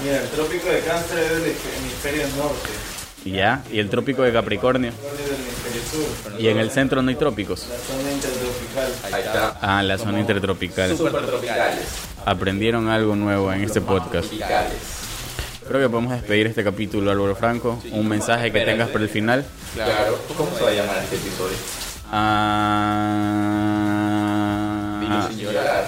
Mira, 0.03 0.17
el 0.21 0.29
trópico 0.29 0.67
de 0.69 0.79
cáncer 0.81 1.19
es 1.19 1.29
del 1.29 1.43
hemisferio 1.45 2.23
norte, 2.37 2.69
Ya, 3.25 3.63
y 3.71 3.77
el 3.79 3.89
trópico 3.89 4.23
de 4.23 4.31
Capricornio. 4.33 4.89
el 4.91 5.17
del 5.17 5.35
hemisferio 5.35 5.81
sur, 5.91 6.39
Y 6.41 6.47
en 6.47 6.57
el 6.57 6.71
centro 6.71 7.01
no 7.03 7.09
hay 7.09 7.15
trópicos. 7.15 7.67
la 7.69 7.75
zona 7.77 8.11
intertropical. 8.11 8.91
Ahí 9.13 9.21
está. 9.23 9.57
Ah, 9.61 9.83
la 9.83 9.97
zona 9.97 10.19
intertropical. 10.19 10.97
Super 10.97 11.25
tropicales. 11.25 11.85
Aprendieron 12.25 12.87
algo 12.89 13.15
nuevo 13.15 13.51
en 13.53 13.63
este 13.63 13.81
podcast. 13.81 14.31
Creo 15.67 15.79
que 15.81 15.89
podemos 15.89 16.11
despedir 16.13 16.47
este 16.47 16.63
capítulo, 16.63 17.11
Álvaro 17.11 17.35
Franco. 17.35 17.79
Un 17.91 18.07
mensaje 18.07 18.51
que 18.51 18.61
tengas 18.61 18.89
para 18.89 19.03
el 19.03 19.09
final. 19.09 19.45
Claro. 19.75 20.19
¿Cómo 20.35 20.49
se 20.57 20.63
va 20.63 20.69
a 20.69 20.73
llamar 20.73 20.97
este 21.03 21.15
episodio? 21.17 21.55
Ah, 25.11 25.27
Sin 25.29 25.39
llorar. 25.39 25.87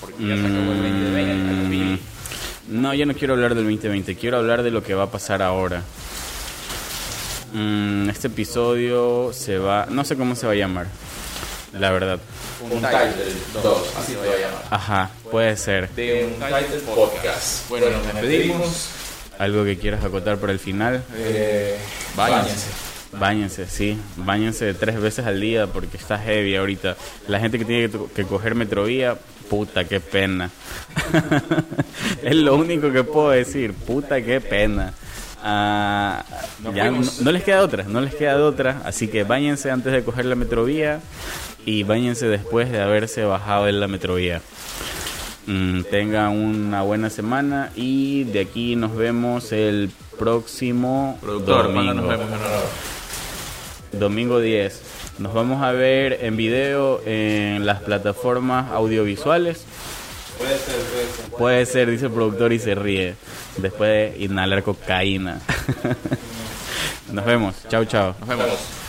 Porque 0.00 0.22
ya 0.26 0.34
se 0.36 0.40
acabó 0.46 0.72
el 0.72 0.82
2020, 0.82 1.50
al 1.50 1.56
fin. 1.68 1.71
No, 2.72 2.94
yo 2.94 3.04
no 3.04 3.12
quiero 3.12 3.34
hablar 3.34 3.54
del 3.54 3.64
2020, 3.64 4.16
quiero 4.16 4.38
hablar 4.38 4.62
de 4.62 4.70
lo 4.70 4.82
que 4.82 4.94
va 4.94 5.04
a 5.04 5.10
pasar 5.10 5.42
ahora. 5.42 5.82
Mm, 7.52 8.08
este 8.08 8.28
episodio 8.28 9.30
se 9.34 9.58
va, 9.58 9.86
no 9.90 10.04
sé 10.06 10.16
cómo 10.16 10.34
se 10.34 10.46
va 10.46 10.52
a 10.52 10.56
llamar, 10.56 10.86
la 11.78 11.90
verdad. 11.90 12.18
Un 12.62 12.70
title 12.80 13.60
2, 13.62 13.94
así 13.98 14.12
se 14.12 14.18
va 14.18 14.24
a 14.24 14.38
llamar. 14.38 14.64
Ajá, 14.70 15.10
puede 15.30 15.54
ser. 15.58 15.90
De 15.90 16.24
un 16.24 16.32
title 16.34 16.78
podcast. 16.94 17.68
Bueno, 17.68 17.90
nos 17.90 18.04
despedimos. 18.06 18.88
Algo 19.38 19.64
que 19.64 19.76
quieras 19.76 20.02
acotar 20.02 20.38
para 20.38 20.54
el 20.54 20.58
final. 20.58 21.04
Eh, 21.14 21.76
Báñense. 22.16 22.68
Báñense, 23.12 23.66
sí, 23.66 23.98
báñense 24.16 24.72
tres 24.72 24.98
veces 24.98 25.26
al 25.26 25.38
día 25.38 25.66
porque 25.66 25.98
está 25.98 26.18
heavy 26.18 26.56
ahorita. 26.56 26.96
La 27.28 27.38
gente 27.38 27.58
que 27.58 27.66
tiene 27.66 27.90
que, 27.90 27.98
que 28.14 28.24
coger 28.24 28.54
metrovía, 28.54 29.18
puta, 29.52 29.84
qué 29.84 30.00
pena. 30.00 30.48
es 32.22 32.34
lo 32.34 32.56
único 32.56 32.90
que 32.90 33.04
puedo 33.04 33.28
decir, 33.28 33.74
puta, 33.74 34.22
qué 34.22 34.40
pena. 34.40 34.94
Ah, 35.44 36.24
ya 36.74 36.90
no, 36.90 37.02
no 37.20 37.32
les 37.32 37.42
queda 37.42 37.60
otra, 37.60 37.84
no 37.84 38.00
les 38.00 38.14
queda 38.14 38.42
otra, 38.42 38.80
así 38.86 39.08
que 39.08 39.24
báñense 39.24 39.70
antes 39.70 39.92
de 39.92 40.02
coger 40.02 40.24
la 40.24 40.36
metrovía 40.36 41.00
y 41.66 41.82
báñense 41.82 42.28
después 42.28 42.72
de 42.72 42.80
haberse 42.80 43.24
bajado 43.24 43.68
en 43.68 43.78
la 43.78 43.88
metrovía. 43.88 44.40
Mm, 45.46 45.82
tengan 45.82 46.30
una 46.30 46.80
buena 46.80 47.10
semana 47.10 47.72
y 47.76 48.24
de 48.24 48.40
aquí 48.40 48.74
nos 48.74 48.96
vemos 48.96 49.52
el 49.52 49.90
próximo 50.18 51.18
Productor, 51.20 51.74
¿cuándo 51.74 51.92
domingo. 51.92 52.08
nos 52.08 52.18
vemos? 52.18 52.40
Domingo 53.92 54.40
10. 54.40 54.91
Nos 55.18 55.34
vamos 55.34 55.62
a 55.62 55.72
ver 55.72 56.18
en 56.22 56.36
video 56.36 57.00
en 57.04 57.66
las 57.66 57.80
plataformas 57.82 58.70
audiovisuales. 58.72 59.64
Puede 60.38 60.58
ser, 60.58 60.74
puede 60.74 61.06
ser. 61.06 61.30
Puede 61.38 61.66
ser, 61.66 61.90
dice 61.90 62.06
el 62.06 62.12
productor 62.12 62.52
y 62.52 62.58
se 62.58 62.74
ríe. 62.74 63.14
Después 63.58 63.90
de 63.90 64.24
inhalar 64.24 64.62
cocaína. 64.62 65.40
Nos 67.12 67.24
vemos. 67.24 67.54
Chao, 67.68 67.84
chao. 67.84 68.14
Nos 68.20 68.28
vemos. 68.28 68.81